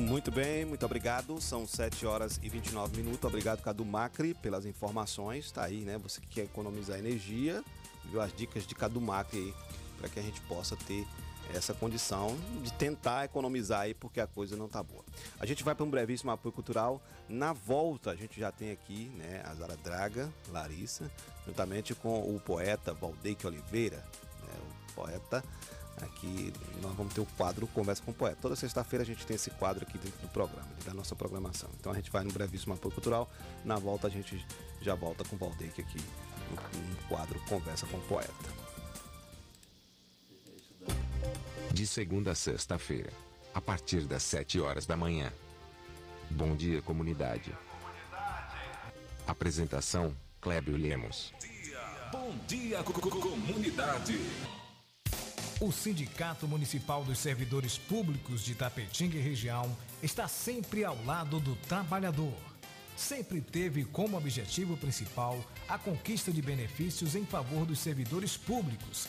Muito 0.00 0.30
bem, 0.30 0.64
muito 0.64 0.84
obrigado. 0.84 1.40
São 1.40 1.66
7 1.66 2.04
horas 2.04 2.40
e 2.42 2.48
29 2.48 2.96
minutos. 2.96 3.24
Obrigado, 3.24 3.62
Cadu 3.62 3.84
Macri, 3.84 4.34
pelas 4.34 4.66
informações. 4.66 5.52
Tá 5.52 5.64
aí, 5.64 5.82
né? 5.82 5.98
Você 5.98 6.20
que 6.20 6.26
quer 6.26 6.44
economizar 6.44 6.98
energia, 6.98 7.62
viu 8.10 8.20
as 8.20 8.32
dicas 8.32 8.66
de 8.66 8.74
Cadu 8.74 9.00
Macri 9.00 9.38
aí, 9.38 9.54
para 9.98 10.08
que 10.08 10.18
a 10.18 10.22
gente 10.22 10.40
possa 10.42 10.76
ter 10.76 11.06
essa 11.52 11.74
condição 11.74 12.36
de 12.62 12.72
tentar 12.72 13.24
economizar 13.24 13.82
aí 13.82 13.94
porque 13.94 14.20
a 14.20 14.26
coisa 14.26 14.56
não 14.56 14.68
tá 14.68 14.82
boa. 14.82 15.04
A 15.38 15.46
gente 15.46 15.62
vai 15.62 15.74
para 15.74 15.84
um 15.84 15.90
brevíssimo 15.90 16.30
apoio 16.30 16.52
cultural. 16.52 17.02
Na 17.28 17.52
volta, 17.52 18.10
a 18.10 18.16
gente 18.16 18.38
já 18.38 18.50
tem 18.50 18.70
aqui, 18.70 19.10
né, 19.16 19.42
a 19.44 19.54
Zara 19.54 19.76
Draga, 19.76 20.32
Larissa, 20.50 21.10
juntamente 21.46 21.94
com 21.94 22.20
o 22.20 22.40
poeta 22.40 22.92
Valdeque 22.92 23.46
Oliveira, 23.46 23.98
né, 24.42 24.54
o 24.88 24.92
poeta 24.94 25.42
aqui 26.02 26.52
nós 26.82 26.94
vamos 26.94 27.14
ter 27.14 27.20
o 27.20 27.26
quadro 27.36 27.66
Conversa 27.68 28.02
com 28.02 28.10
o 28.10 28.14
Poeta. 28.14 28.38
Toda 28.40 28.56
sexta-feira 28.56 29.02
a 29.02 29.06
gente 29.06 29.24
tem 29.26 29.36
esse 29.36 29.50
quadro 29.50 29.84
aqui 29.84 29.98
dentro 29.98 30.20
do 30.20 30.28
programa, 30.28 30.68
da 30.84 30.92
nossa 30.92 31.14
programação. 31.14 31.70
Então 31.78 31.92
a 31.92 31.94
gente 31.94 32.10
vai 32.10 32.24
no 32.24 32.32
brevíssimo 32.32 32.74
apoio 32.74 32.92
cultural. 32.92 33.30
Na 33.64 33.76
volta 33.76 34.06
a 34.06 34.10
gente 34.10 34.44
já 34.80 34.94
volta 34.94 35.24
com 35.24 35.36
o 35.36 35.38
Valdeque 35.38 35.80
aqui 35.80 36.00
no, 36.50 36.80
no 36.80 36.96
quadro 37.08 37.38
Conversa 37.48 37.86
com 37.86 37.96
o 37.96 38.02
Poeta. 38.02 38.63
De 41.74 41.86
segunda 41.88 42.30
a 42.30 42.34
sexta-feira, 42.36 43.10
a 43.52 43.60
partir 43.60 44.02
das 44.02 44.22
7 44.22 44.60
horas 44.60 44.86
da 44.86 44.96
manhã. 44.96 45.32
Bom 46.30 46.54
dia, 46.54 46.80
comunidade. 46.82 47.52
Apresentação: 49.26 50.14
Clébio 50.40 50.76
Lemos. 50.76 51.32
Bom 52.12 52.32
dia, 52.46 52.80
co- 52.84 52.92
co- 52.92 53.10
comunidade. 53.10 54.14
O 55.60 55.72
Sindicato 55.72 56.46
Municipal 56.46 57.02
dos 57.02 57.18
Servidores 57.18 57.76
Públicos 57.76 58.44
de 58.44 58.54
Tapetinga 58.54 59.16
e 59.16 59.20
região 59.20 59.76
está 60.00 60.28
sempre 60.28 60.84
ao 60.84 60.96
lado 61.04 61.40
do 61.40 61.56
trabalhador. 61.56 62.36
Sempre 62.96 63.40
teve 63.40 63.84
como 63.84 64.16
objetivo 64.16 64.76
principal 64.76 65.44
a 65.68 65.76
conquista 65.76 66.30
de 66.30 66.40
benefícios 66.40 67.16
em 67.16 67.24
favor 67.26 67.66
dos 67.66 67.80
servidores 67.80 68.36
públicos. 68.36 69.08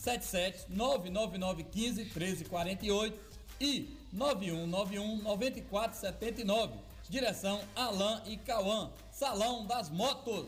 77 0.00 0.66
99915 0.70 2.04
1348 2.04 3.18
e 3.60 3.96
9191 4.12 5.22
9479. 5.22 6.74
Direção 7.08 7.60
Alain 7.76 8.22
e 8.26 8.36
Cauã. 8.38 8.90
Salão 9.10 9.66
das 9.66 9.90
Motos. 9.90 10.46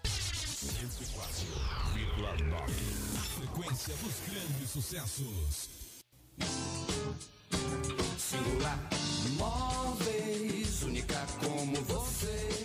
104,9. 0.03 2.69
Frequência 3.35 3.93
dos 3.97 4.15
grandes 4.27 4.69
sucessos. 4.69 5.69
Singular 8.17 8.79
Móveis, 9.37 10.83
única 10.83 11.25
como 11.39 11.75
você. 11.83 12.64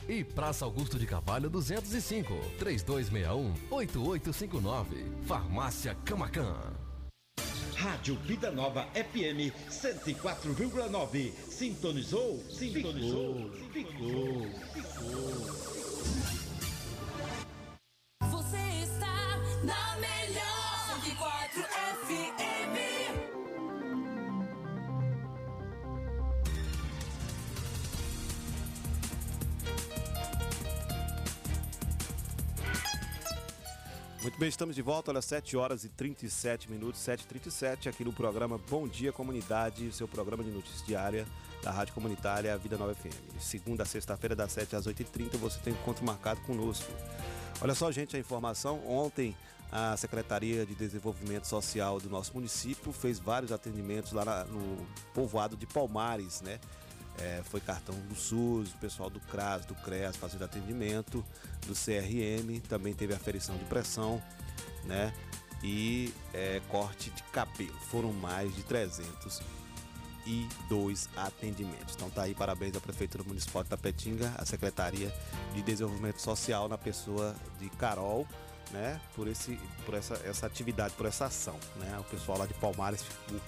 E 0.07 0.23
Praça 0.23 0.63
Augusto 0.65 0.97
de 0.97 1.05
Carvalho 1.05 1.47
205, 1.49 2.33
3261-8859. 2.59 5.25
Farmácia 5.25 5.93
Camacan. 6.05 6.55
Rádio 7.75 8.15
Vida 8.17 8.51
Nova 8.51 8.85
FM 8.93 9.51
104,9. 9.69 11.31
Sintonizou? 11.49 12.41
Sintonizou? 12.49 13.51
Ficou. 13.73 14.47
Ficou. 14.73 15.21
Você 18.29 18.57
está 18.83 19.37
na 19.63 19.97
melhor 19.97 20.20
Muito 34.21 34.37
bem, 34.37 34.49
estamos 34.49 34.75
de 34.75 34.83
volta, 34.83 35.09
olha, 35.09 35.19
7 35.19 35.57
horas 35.57 35.83
e 35.83 35.89
37 35.89 36.69
minutos, 36.69 37.01
7h37, 37.01 37.87
aqui 37.87 38.05
no 38.05 38.13
programa 38.13 38.59
Bom 38.69 38.87
Dia 38.87 39.11
Comunidade, 39.11 39.91
seu 39.91 40.07
programa 40.07 40.43
de 40.43 40.51
notícias 40.51 40.85
diária 40.85 41.25
da 41.63 41.71
Rádio 41.71 41.95
Comunitária 41.95 42.55
Vida 42.55 42.77
Nova 42.77 42.93
FM. 42.93 43.15
Segunda 43.39 43.81
a 43.81 43.85
sexta-feira, 43.85 44.35
das 44.35 44.51
7 44.51 44.75
às 44.75 44.85
8h30, 44.85 45.37
você 45.37 45.59
tem 45.61 45.73
encontro 45.73 46.05
marcado 46.05 46.39
conosco. 46.41 46.91
Olha 47.61 47.73
só, 47.73 47.91
gente, 47.91 48.15
a 48.15 48.19
informação, 48.19 48.79
ontem 48.87 49.35
a 49.71 49.97
Secretaria 49.97 50.67
de 50.67 50.75
Desenvolvimento 50.75 51.47
Social 51.47 51.99
do 51.99 52.07
nosso 52.07 52.31
município 52.35 52.91
fez 52.91 53.17
vários 53.17 53.51
atendimentos 53.51 54.11
lá 54.11 54.45
no 54.45 54.85
povoado 55.15 55.57
de 55.57 55.65
Palmares, 55.65 56.41
né? 56.41 56.59
É, 57.17 57.41
foi 57.43 57.59
cartão 57.59 57.93
do 58.07 58.15
SUS, 58.15 58.73
o 58.73 58.77
pessoal 58.77 59.09
do 59.09 59.19
CRAS, 59.19 59.65
do 59.65 59.75
CREAS 59.75 60.15
fazendo 60.15 60.43
atendimento, 60.43 61.25
do 61.67 61.73
CRM, 61.73 62.61
também 62.67 62.93
teve 62.93 63.13
aferição 63.13 63.57
de 63.57 63.65
pressão, 63.65 64.23
né? 64.85 65.13
E 65.63 66.11
é, 66.33 66.59
corte 66.69 67.11
de 67.11 67.21
cabelo. 67.23 67.77
Foram 67.91 68.11
mais 68.11 68.55
de 68.55 68.63
302 68.63 71.07
atendimentos. 71.15 71.93
Então 71.95 72.09
tá 72.09 72.23
aí, 72.23 72.33
parabéns 72.33 72.75
à 72.75 72.79
Prefeitura 72.79 73.23
Municipal 73.23 73.63
de 73.63 73.69
Tapetinga, 73.69 74.33
à 74.37 74.45
Secretaria 74.45 75.13
de 75.53 75.61
Desenvolvimento 75.61 76.19
Social, 76.19 76.67
na 76.67 76.79
pessoa 76.79 77.35
de 77.59 77.69
Carol, 77.71 78.25
né? 78.71 78.99
Por, 79.15 79.27
esse, 79.27 79.59
por 79.85 79.93
essa, 79.93 80.15
essa 80.25 80.47
atividade, 80.47 80.95
por 80.95 81.05
essa 81.05 81.25
ação, 81.25 81.59
né? 81.75 81.99
O 81.99 82.03
pessoal 82.05 82.39
lá 82.39 82.47
de 82.47 82.55
Palmares 82.55 83.03
ficou 83.03 83.39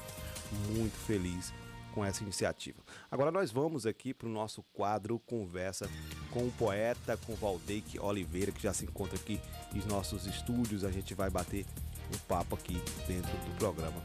muito 0.69 0.95
feliz 1.07 1.51
com 1.93 2.03
essa 2.03 2.23
iniciativa. 2.23 2.81
Agora 3.09 3.31
nós 3.31 3.51
vamos 3.51 3.85
aqui 3.85 4.13
para 4.13 4.27
o 4.27 4.31
nosso 4.31 4.63
quadro 4.73 5.19
Conversa 5.19 5.89
com 6.31 6.47
o 6.47 6.51
poeta, 6.51 7.15
com 7.17 7.35
Valdeque 7.35 7.99
Oliveira, 7.99 8.51
que 8.51 8.61
já 8.61 8.73
se 8.73 8.85
encontra 8.85 9.15
aqui 9.15 9.39
nos 9.73 9.85
nossos 9.85 10.25
estúdios. 10.25 10.83
A 10.83 10.91
gente 10.91 11.13
vai 11.13 11.29
bater 11.29 11.65
um 12.13 12.17
papo 12.27 12.55
aqui 12.55 12.81
dentro 13.07 13.31
do 13.31 13.57
programa. 13.57 14.03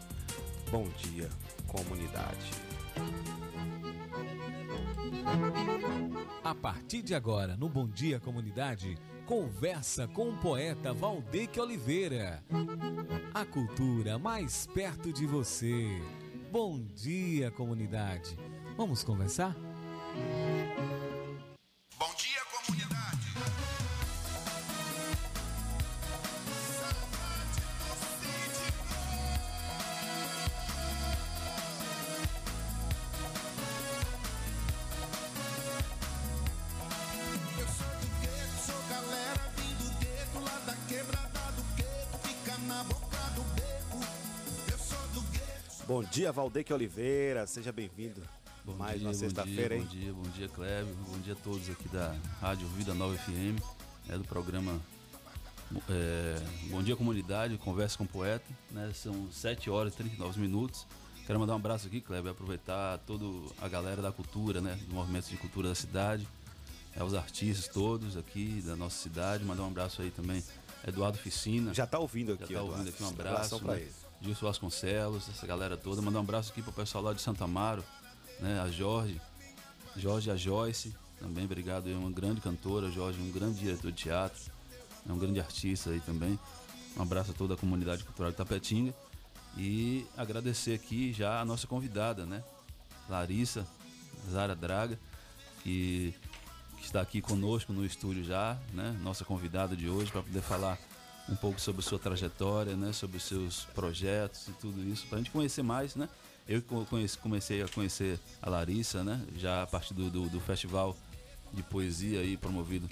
Bom 0.70 0.86
dia, 0.98 1.28
comunidade. 1.66 2.50
A 6.44 6.54
partir 6.54 7.02
de 7.02 7.14
agora, 7.14 7.56
no 7.56 7.68
Bom 7.68 7.88
Dia 7.88 8.20
Comunidade, 8.20 8.96
conversa 9.26 10.06
com 10.08 10.30
o 10.30 10.36
poeta 10.38 10.92
Valdeque 10.92 11.60
Oliveira. 11.60 12.42
A 13.32 13.44
cultura 13.44 14.18
mais 14.18 14.66
perto 14.66 15.12
de 15.12 15.26
você. 15.26 15.86
Bom 16.50 16.80
dia, 16.80 17.50
comunidade. 17.50 18.38
Vamos 18.74 19.04
conversar? 19.04 19.54
Bom 21.98 22.14
dia, 22.16 22.27
Bom 45.88 46.04
dia, 46.04 46.30
Valdeque 46.30 46.70
Oliveira. 46.70 47.46
Seja 47.46 47.72
bem-vindo. 47.72 48.20
Mais 48.76 49.00
uma 49.00 49.14
sexta-feira, 49.14 49.74
hein? 49.74 49.80
Bom 49.80 49.88
dia, 49.88 50.12
bom 50.12 50.30
dia, 50.32 50.46
Clébio. 50.46 50.94
Bom 51.08 51.18
dia 51.20 51.32
a 51.32 51.36
todos 51.36 51.70
aqui 51.70 51.88
da 51.88 52.14
Rádio 52.42 52.68
Vida 52.68 52.92
Nova 52.92 53.16
FM, 53.16 53.58
é 54.06 54.18
do 54.18 54.22
programa 54.24 54.78
é, 55.88 56.36
Bom 56.68 56.82
Dia 56.82 56.94
Comunidade, 56.94 57.56
Conversa 57.56 57.96
com 57.96 58.04
o 58.04 58.06
Poeta. 58.06 58.44
Né? 58.70 58.92
São 58.92 59.32
7 59.32 59.70
horas 59.70 59.94
e 59.94 59.96
39 59.96 60.38
minutos. 60.38 60.86
Quero 61.26 61.40
mandar 61.40 61.54
um 61.54 61.56
abraço 61.56 61.86
aqui, 61.86 62.02
Clébio, 62.02 62.32
aproveitar 62.32 62.98
toda 63.06 63.24
a 63.58 63.66
galera 63.66 64.02
da 64.02 64.12
cultura, 64.12 64.60
né? 64.60 64.78
Do 64.88 64.94
movimento 64.94 65.30
de 65.30 65.38
cultura 65.38 65.70
da 65.70 65.74
cidade, 65.74 66.28
é, 66.94 67.02
os 67.02 67.14
artistas 67.14 67.66
todos 67.66 68.14
aqui 68.14 68.60
da 68.60 68.76
nossa 68.76 68.98
cidade. 69.02 69.42
Mandar 69.42 69.62
um 69.62 69.68
abraço 69.68 70.02
aí 70.02 70.10
também, 70.10 70.44
Eduardo 70.86 71.16
Ficina. 71.16 71.72
Já 71.72 71.86
tá 71.86 71.98
ouvindo 71.98 72.34
aqui, 72.34 72.42
Já 72.42 72.46
tá 72.48 72.52
Eduardo. 72.52 72.72
ouvindo 72.72 72.88
aqui, 72.90 73.02
um 73.02 73.08
Abração 73.08 73.56
abraço. 73.56 73.60
pra 73.60 73.74
né? 73.74 73.80
ele. 73.80 74.07
Gilson 74.20 74.46
Vasconcelos, 74.46 75.28
essa 75.28 75.46
galera 75.46 75.76
toda. 75.76 76.02
Mandar 76.02 76.18
um 76.18 76.22
abraço 76.22 76.50
aqui 76.52 76.62
pro 76.62 76.72
pessoal 76.72 77.04
lá 77.04 77.12
de 77.12 77.20
Santa 77.20 77.44
Amaro, 77.44 77.84
né? 78.40 78.60
A 78.60 78.68
Jorge, 78.68 79.20
Jorge 79.96 80.30
a 80.30 80.36
Joyce, 80.36 80.94
também, 81.18 81.44
obrigado. 81.44 81.90
É 81.90 81.94
uma 81.94 82.10
grande 82.10 82.40
cantora, 82.40 82.90
Jorge, 82.90 83.20
um 83.20 83.30
grande 83.30 83.58
diretor 83.58 83.90
de 83.90 84.02
teatro, 84.02 84.40
é 85.08 85.12
um 85.12 85.18
grande 85.18 85.40
artista 85.40 85.90
aí 85.90 86.00
também. 86.00 86.38
Um 86.96 87.02
abraço 87.02 87.30
a 87.30 87.34
toda 87.34 87.54
a 87.54 87.56
comunidade 87.56 88.04
cultural 88.04 88.30
de 88.30 88.36
Tapetinga. 88.36 88.94
E 89.56 90.06
agradecer 90.16 90.74
aqui 90.74 91.12
já 91.12 91.40
a 91.40 91.44
nossa 91.44 91.66
convidada, 91.66 92.26
né? 92.26 92.42
Larissa 93.08 93.66
Zara 94.30 94.54
Draga, 94.54 94.98
que, 95.62 96.14
que 96.76 96.84
está 96.84 97.00
aqui 97.00 97.20
conosco 97.20 97.72
no 97.72 97.84
estúdio 97.84 98.24
já, 98.24 98.58
né? 98.72 98.96
Nossa 99.02 99.24
convidada 99.24 99.76
de 99.76 99.88
hoje 99.88 100.10
para 100.10 100.22
poder 100.22 100.42
falar 100.42 100.78
um 101.28 101.36
pouco 101.36 101.60
sobre 101.60 101.82
sua 101.82 101.98
trajetória, 101.98 102.76
né? 102.76 102.92
Sobre 102.92 103.16
os 103.18 103.22
seus 103.24 103.64
projetos 103.74 104.48
e 104.48 104.52
tudo 104.52 104.82
isso, 104.88 105.06
para 105.06 105.18
a 105.18 105.20
gente 105.20 105.30
conhecer 105.30 105.62
mais, 105.62 105.94
né? 105.94 106.08
Eu 106.48 106.62
co- 106.62 106.84
conheci- 106.86 107.18
comecei 107.18 107.62
a 107.62 107.68
conhecer 107.68 108.18
a 108.40 108.48
Larissa, 108.48 109.04
né? 109.04 109.20
Já 109.36 109.62
a 109.62 109.66
partir 109.66 109.92
do, 109.94 110.08
do, 110.10 110.28
do 110.28 110.40
festival 110.40 110.96
de 111.52 111.62
poesia 111.62 112.20
aí 112.20 112.36
promovido 112.36 112.88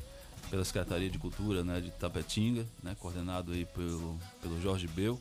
pela 0.51 0.65
Secretaria 0.65 1.09
de 1.11 1.19
Cultura, 1.19 1.65
né? 1.65 1.81
De 1.81 1.91
Tapetinga, 1.93 2.67
né? 2.83 2.95
Coordenado 3.01 3.53
aí 3.53 3.65
pelo, 3.65 4.19
pelo 4.43 4.61
Jorge 4.61 4.87
Bel. 4.87 5.19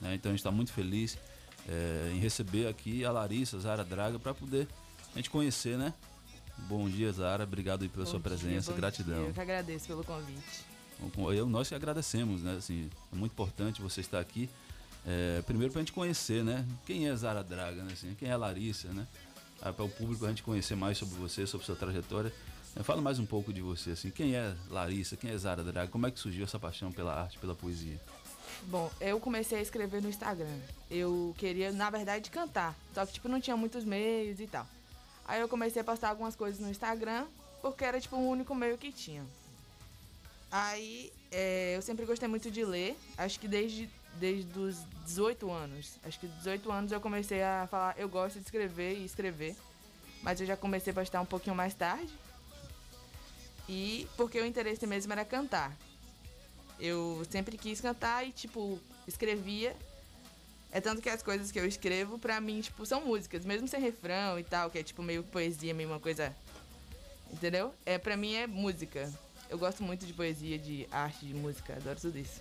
né? 0.00 0.14
Então 0.14 0.30
a 0.30 0.32
gente 0.32 0.40
está 0.40 0.50
muito 0.50 0.72
feliz 0.72 1.18
eh, 1.68 2.12
em 2.14 2.18
receber 2.18 2.66
aqui 2.68 3.04
a 3.04 3.12
Larissa 3.12 3.58
Zara 3.60 3.84
Draga 3.84 4.18
para 4.18 4.32
poder 4.32 4.66
a 5.12 5.18
gente 5.18 5.28
conhecer, 5.28 5.76
né? 5.76 5.92
Bom 6.68 6.88
dia, 6.88 7.12
Zara. 7.12 7.44
Obrigado 7.44 7.82
aí 7.82 7.88
pela 7.88 8.04
Bom 8.04 8.10
sua 8.10 8.20
dia, 8.20 8.28
presença. 8.30 8.72
Gratidão. 8.72 9.18
dia. 9.18 9.28
Eu 9.28 9.34
que 9.34 9.40
agradeço 9.40 9.86
pelo 9.86 10.02
convite. 10.04 10.69
Eu, 11.34 11.46
nós 11.46 11.68
que 11.68 11.74
agradecemos, 11.74 12.42
né? 12.42 12.56
Assim, 12.56 12.90
é 13.12 13.16
muito 13.16 13.32
importante 13.32 13.80
você 13.80 14.00
estar 14.00 14.20
aqui. 14.20 14.48
É, 15.06 15.42
primeiro 15.42 15.72
para 15.72 15.80
a 15.80 15.82
gente 15.82 15.92
conhecer, 15.92 16.44
né? 16.44 16.66
Quem 16.86 17.08
é 17.08 17.16
Zara 17.16 17.42
Draga, 17.42 17.82
né? 17.82 17.92
Assim, 17.92 18.14
quem 18.18 18.28
é 18.28 18.36
Larissa, 18.36 18.88
né? 18.88 19.06
Para 19.58 19.84
o 19.84 19.88
público 19.88 20.24
a 20.24 20.28
gente 20.28 20.42
conhecer 20.42 20.74
mais 20.74 20.98
sobre 20.98 21.14
você, 21.16 21.46
sobre 21.46 21.66
sua 21.66 21.76
trajetória. 21.76 22.32
É, 22.76 22.82
fala 22.82 23.00
mais 23.00 23.18
um 23.18 23.26
pouco 23.26 23.52
de 23.52 23.60
você, 23.60 23.90
assim. 23.90 24.10
Quem 24.10 24.34
é 24.34 24.54
Larissa? 24.68 25.16
Quem 25.16 25.30
é 25.30 25.36
Zara 25.36 25.64
Draga? 25.64 25.90
Como 25.90 26.06
é 26.06 26.10
que 26.10 26.20
surgiu 26.20 26.44
essa 26.44 26.58
paixão 26.58 26.92
pela 26.92 27.14
arte, 27.14 27.38
pela 27.38 27.54
poesia? 27.54 28.00
Bom, 28.64 28.90
eu 29.00 29.18
comecei 29.18 29.58
a 29.58 29.62
escrever 29.62 30.02
no 30.02 30.08
Instagram. 30.08 30.58
Eu 30.90 31.34
queria, 31.38 31.72
na 31.72 31.90
verdade, 31.90 32.30
cantar. 32.30 32.74
Só 32.94 33.04
que, 33.06 33.14
tipo, 33.14 33.28
não 33.28 33.40
tinha 33.40 33.56
muitos 33.56 33.84
meios 33.84 34.38
e 34.38 34.46
tal. 34.46 34.66
Aí 35.26 35.40
eu 35.40 35.48
comecei 35.48 35.80
a 35.80 35.84
postar 35.84 36.10
algumas 36.10 36.36
coisas 36.36 36.60
no 36.60 36.70
Instagram, 36.70 37.26
porque 37.62 37.84
era, 37.84 38.00
tipo, 38.00 38.16
o 38.16 38.28
único 38.28 38.54
meio 38.54 38.76
que 38.76 38.92
tinha. 38.92 39.24
Aí, 40.50 41.12
é, 41.30 41.76
eu 41.76 41.82
sempre 41.82 42.04
gostei 42.04 42.28
muito 42.28 42.50
de 42.50 42.64
ler. 42.64 42.96
Acho 43.16 43.38
que 43.38 43.46
desde, 43.46 43.88
desde 44.14 44.58
os 44.58 44.78
18 45.04 45.50
anos. 45.50 45.98
Acho 46.02 46.18
que 46.18 46.26
18 46.26 46.70
anos 46.72 46.92
eu 46.92 47.00
comecei 47.00 47.42
a 47.42 47.68
falar, 47.70 47.94
eu 47.98 48.08
gosto 48.08 48.38
de 48.38 48.44
escrever 48.44 48.98
e 48.98 49.04
escrever. 49.04 49.54
Mas 50.22 50.40
eu 50.40 50.46
já 50.46 50.56
comecei 50.56 50.90
a 50.90 50.94
postar 50.94 51.20
um 51.20 51.26
pouquinho 51.26 51.54
mais 51.54 51.72
tarde. 51.72 52.12
E 53.68 54.08
porque 54.16 54.40
o 54.40 54.44
interesse 54.44 54.86
mesmo 54.86 55.12
era 55.12 55.24
cantar. 55.24 55.76
Eu 56.78 57.22
sempre 57.30 57.56
quis 57.56 57.80
cantar 57.80 58.26
e, 58.26 58.32
tipo, 58.32 58.80
escrevia. 59.06 59.76
É 60.72 60.80
tanto 60.80 61.02
que 61.02 61.08
as 61.08 61.22
coisas 61.22 61.50
que 61.50 61.58
eu 61.58 61.66
escrevo, 61.66 62.18
pra 62.18 62.40
mim, 62.40 62.60
tipo, 62.60 62.84
são 62.86 63.04
músicas, 63.04 63.44
mesmo 63.44 63.68
sem 63.68 63.80
refrão 63.80 64.38
e 64.38 64.44
tal, 64.44 64.70
que 64.70 64.78
é 64.78 64.82
tipo 64.82 65.02
meio 65.02 65.22
poesia, 65.22 65.74
meio 65.74 65.88
uma 65.88 66.00
coisa. 66.00 66.34
Entendeu? 67.32 67.74
É, 67.86 67.98
pra 67.98 68.16
mim 68.16 68.34
é 68.34 68.46
música. 68.46 69.10
Eu 69.50 69.58
gosto 69.58 69.82
muito 69.82 70.06
de 70.06 70.12
poesia, 70.12 70.56
de 70.58 70.86
arte, 70.92 71.26
de 71.26 71.34
música, 71.34 71.74
adoro 71.74 71.98
tudo 72.00 72.16
isso. 72.18 72.40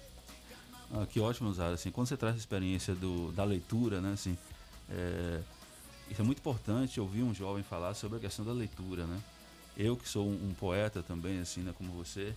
Ah, 0.93 1.05
que 1.05 1.19
ótimo, 1.19 1.51
Zara. 1.53 1.73
Assim, 1.73 1.89
quando 1.91 2.07
você 2.07 2.15
traz 2.15 2.35
a 2.35 2.37
experiência 2.37 2.93
do, 2.93 3.31
da 3.31 3.43
leitura, 3.43 3.99
né? 3.99 4.13
Assim, 4.13 4.37
é, 4.89 5.41
isso 6.09 6.21
é 6.21 6.23
muito 6.23 6.37
importante 6.39 6.99
ouvir 6.99 7.23
um 7.23 7.33
jovem 7.33 7.63
falar 7.63 7.93
sobre 7.95 8.17
a 8.17 8.21
questão 8.21 8.45
da 8.45 8.53
leitura, 8.53 9.05
né? 9.05 9.19
Eu 9.75 9.95
que 9.97 10.07
sou 10.07 10.27
um, 10.27 10.49
um 10.49 10.53
poeta 10.53 11.01
também, 11.01 11.39
assim, 11.39 11.61
né, 11.61 11.73
como 11.77 11.91
você, 11.93 12.33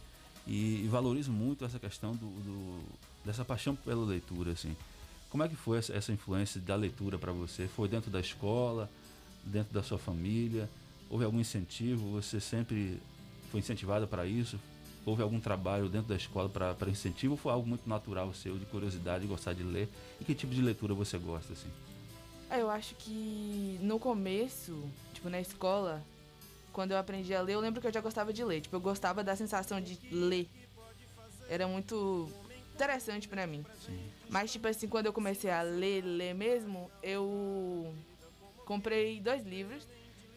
e, 0.46 0.82
e 0.84 0.88
valorizo 0.88 1.32
muito 1.32 1.64
essa 1.64 1.78
questão 1.78 2.12
do, 2.14 2.26
do- 2.26 2.82
dessa 3.24 3.44
paixão 3.44 3.74
pela 3.74 4.04
leitura, 4.04 4.52
assim. 4.52 4.76
Como 5.28 5.42
é 5.42 5.48
que 5.48 5.56
foi 5.56 5.78
essa, 5.78 5.92
essa 5.94 6.12
influência 6.12 6.60
da 6.60 6.76
leitura 6.76 7.18
para 7.18 7.32
você? 7.32 7.66
Foi 7.66 7.88
dentro 7.88 8.10
da 8.10 8.20
escola, 8.20 8.88
dentro 9.44 9.72
da 9.72 9.82
sua 9.82 9.98
família? 9.98 10.68
Houve 11.10 11.24
algum 11.24 11.40
incentivo? 11.40 12.10
Você 12.12 12.38
sempre 12.40 13.00
foi 13.52 13.60
incentivada 13.60 14.06
para 14.06 14.26
isso? 14.26 14.58
Houve 15.04 15.22
algum 15.22 15.38
trabalho 15.38 15.88
dentro 15.88 16.08
da 16.08 16.16
escola 16.16 16.48
para 16.48 16.88
incentivo 16.88 17.34
ou 17.34 17.36
foi 17.38 17.52
algo 17.52 17.68
muito 17.68 17.88
natural 17.88 18.32
seu, 18.32 18.56
de 18.56 18.64
curiosidade, 18.64 19.22
de 19.22 19.28
gostar 19.28 19.52
de 19.52 19.62
ler? 19.62 19.88
E 20.20 20.24
que 20.24 20.34
tipo 20.34 20.54
de 20.54 20.62
leitura 20.62 20.94
você 20.94 21.18
gosta, 21.18 21.52
assim? 21.52 21.68
Ah, 22.48 22.58
Eu 22.58 22.70
acho 22.70 22.94
que 22.94 23.78
no 23.82 23.98
começo, 23.98 24.82
tipo, 25.12 25.28
na 25.28 25.40
escola, 25.40 26.02
quando 26.72 26.92
eu 26.92 26.98
aprendi 26.98 27.34
a 27.34 27.42
ler, 27.42 27.54
eu 27.54 27.60
lembro 27.60 27.80
que 27.80 27.86
eu 27.86 27.92
já 27.92 28.00
gostava 28.00 28.32
de 28.32 28.42
ler. 28.44 28.60
Tipo, 28.62 28.76
eu 28.76 28.80
gostava 28.80 29.22
da 29.22 29.36
sensação 29.36 29.80
de 29.80 29.98
ler. 30.10 30.48
Era 31.48 31.66
muito 31.66 32.30
interessante 32.74 33.28
pra 33.28 33.46
mim. 33.46 33.64
Mas, 34.30 34.52
tipo 34.52 34.66
assim, 34.68 34.86
quando 34.88 35.06
eu 35.06 35.12
comecei 35.12 35.50
a 35.50 35.62
ler, 35.62 36.02
ler 36.02 36.34
mesmo, 36.34 36.90
eu 37.02 37.92
comprei 38.64 39.20
dois 39.20 39.44
livros, 39.44 39.86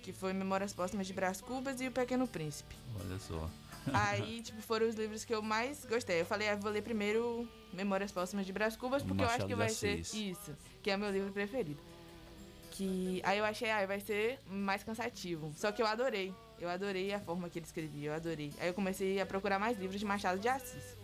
que 0.06 0.14
foi 0.14 0.34
Memórias 0.34 0.72
Póstumas 0.72 1.08
de 1.08 1.14
Brás 1.14 1.41
Cubas 1.41 1.82
e 1.82 1.88
O 1.88 1.91
Pequeno 1.91 2.28
Príncipe. 2.28 2.76
Olha 3.03 3.18
só. 3.18 3.49
Aí, 3.91 4.39
tipo, 4.45 4.62
foram 4.62 4.88
os 4.88 4.93
livros 4.93 5.26
que 5.26 5.34
eu 5.34 5.41
mais 5.41 5.84
gostei. 5.84 6.22
Eu 6.22 6.26
falei, 6.28 6.47
ah, 6.47 6.56
vou 6.56 6.72
ler 6.72 6.84
primeiro 6.84 7.49
Memórias 7.74 8.12
Póstumas 8.12 8.45
de 8.45 8.53
Brás 8.53 8.78
Cubas, 8.78 9.01
porque 9.01 9.24
eu 9.24 9.26
acho 9.26 9.34
Machado 9.34 9.49
que 9.49 9.56
vai 9.56 9.70
ser 9.70 9.99
isso, 9.99 10.56
que 10.84 10.91
é 10.91 10.95
meu 10.95 11.10
livro 11.10 11.32
preferido. 11.32 11.82
Que 12.70 13.20
aí 13.26 13.39
eu 13.39 13.45
achei, 13.45 13.72
ah, 13.72 13.84
vai 13.88 13.99
ser 13.99 14.39
mais 14.47 14.84
cansativo. 14.84 15.51
Só 15.56 15.72
que 15.72 15.82
eu 15.82 15.88
adorei. 15.88 16.32
Eu 16.60 16.70
adorei 16.70 17.12
a 17.12 17.20
forma 17.20 17.49
que 17.49 17.58
ele 17.58 17.66
escrevia, 17.66 18.10
eu 18.10 18.14
adorei. 18.14 18.53
Aí 18.60 18.68
eu 18.68 18.76
comecei 18.76 19.20
a 19.20 19.26
procurar 19.26 19.58
mais 19.58 19.76
livros 19.80 19.99
de 19.99 20.06
Machado 20.06 20.39
de 20.39 20.47
Assis. 20.47 20.95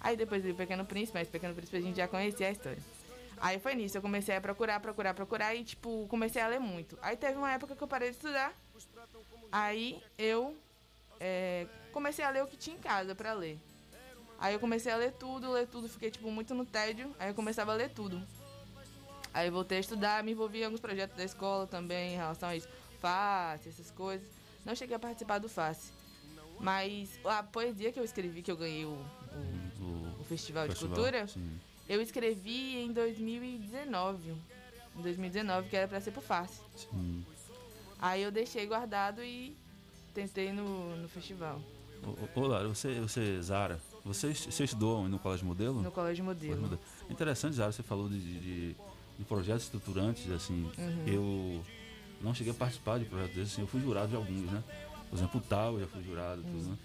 Aí 0.00 0.16
depois 0.16 0.42
li 0.42 0.52
o 0.52 0.54
Pequeno 0.54 0.86
Príncipe, 0.86 1.18
mas 1.18 1.28
o 1.28 1.30
Pequeno 1.30 1.54
Príncipe 1.54 1.76
a 1.76 1.80
gente 1.82 1.96
já 1.96 2.08
conhecia 2.08 2.48
a 2.48 2.52
história. 2.52 2.82
Aí 3.40 3.58
foi 3.58 3.74
nisso, 3.74 3.96
eu 3.96 4.02
comecei 4.02 4.36
a 4.36 4.40
procurar, 4.40 4.78
procurar, 4.80 5.14
procurar 5.14 5.54
e, 5.54 5.64
tipo, 5.64 6.06
comecei 6.08 6.42
a 6.42 6.46
ler 6.46 6.60
muito. 6.60 6.98
Aí 7.00 7.16
teve 7.16 7.38
uma 7.38 7.50
época 7.50 7.74
que 7.74 7.82
eu 7.82 7.88
parei 7.88 8.10
de 8.10 8.16
estudar. 8.16 8.54
Aí 9.50 10.00
eu 10.18 10.54
é, 11.18 11.66
comecei 11.90 12.22
a 12.22 12.30
ler 12.30 12.42
o 12.44 12.46
que 12.46 12.56
tinha 12.56 12.76
em 12.76 12.78
casa 12.78 13.14
pra 13.14 13.32
ler. 13.32 13.58
Aí 14.38 14.54
eu 14.54 14.60
comecei 14.60 14.92
a 14.92 14.96
ler 14.96 15.12
tudo, 15.12 15.50
ler 15.50 15.66
tudo, 15.66 15.88
fiquei, 15.88 16.10
tipo, 16.10 16.30
muito 16.30 16.54
no 16.54 16.66
tédio. 16.66 17.14
Aí 17.18 17.30
eu 17.30 17.34
começava 17.34 17.72
a 17.72 17.74
ler 17.74 17.88
tudo. 17.90 18.22
Aí 19.32 19.48
voltei 19.48 19.78
a 19.78 19.80
estudar, 19.80 20.22
me 20.22 20.32
envolvi 20.32 20.60
em 20.60 20.64
alguns 20.64 20.80
projetos 20.80 21.16
da 21.16 21.24
escola 21.24 21.66
também 21.66 22.14
em 22.14 22.16
relação 22.16 22.48
a 22.48 22.56
isso. 22.56 22.68
FACE, 23.00 23.70
essas 23.70 23.90
coisas. 23.90 24.28
Não 24.66 24.74
cheguei 24.74 24.96
a 24.96 24.98
participar 24.98 25.38
do 25.38 25.48
FACE. 25.48 25.92
Mas 26.58 27.18
a 27.24 27.42
poesia 27.42 27.90
que 27.90 27.98
eu 27.98 28.04
escrevi, 28.04 28.42
que 28.42 28.50
eu 28.50 28.56
ganhei 28.56 28.84
o, 28.84 28.90
o, 28.90 30.20
o 30.20 30.24
Festival 30.24 30.68
de 30.68 30.74
Festival, 30.74 30.94
Cultura, 30.94 31.26
sim. 31.26 31.58
Eu 31.90 32.00
escrevi 32.00 32.76
em 32.76 32.92
2019. 32.92 34.30
Em 34.96 35.02
2019, 35.02 35.68
que 35.68 35.76
era 35.76 35.88
pra 35.88 36.00
ser 36.00 36.12
pro 36.12 36.20
FACE. 36.22 36.60
Sim. 36.76 37.24
Aí 37.98 38.22
eu 38.22 38.30
deixei 38.30 38.64
guardado 38.64 39.24
e 39.24 39.56
tentei 40.14 40.52
no, 40.52 40.96
no 40.96 41.08
festival. 41.08 41.60
Ô, 42.36 42.40
ô 42.40 42.46
Lara, 42.46 42.68
você, 42.68 43.00
você, 43.00 43.42
Zara, 43.42 43.80
você, 44.04 44.32
você 44.32 44.62
estudou 44.62 45.08
no 45.08 45.18
Colégio 45.18 45.44
Modelo? 45.44 45.82
No 45.82 45.90
Colégio 45.90 46.24
Modelo. 46.24 46.78
Interessante, 47.10 47.56
Zara, 47.56 47.72
você 47.72 47.82
falou 47.82 48.08
de, 48.08 48.20
de, 48.20 48.76
de 49.18 49.24
projetos 49.26 49.64
estruturantes, 49.64 50.30
assim. 50.30 50.70
Uhum. 50.78 51.04
Eu 51.08 51.64
não 52.20 52.32
cheguei 52.32 52.52
a 52.52 52.56
participar 52.56 53.00
de 53.00 53.04
projetos 53.04 53.34
desses, 53.34 53.52
assim, 53.54 53.62
eu 53.62 53.66
fui 53.66 53.80
jurado 53.80 54.08
de 54.08 54.16
alguns, 54.16 54.48
né? 54.48 54.62
Por 55.08 55.16
exemplo, 55.16 55.40
o 55.40 55.42
Tal 55.42 55.74
eu 55.74 55.80
já 55.80 55.86
fui 55.88 56.04
jurado, 56.04 56.40
tudo, 56.42 56.70
né? 56.70 56.78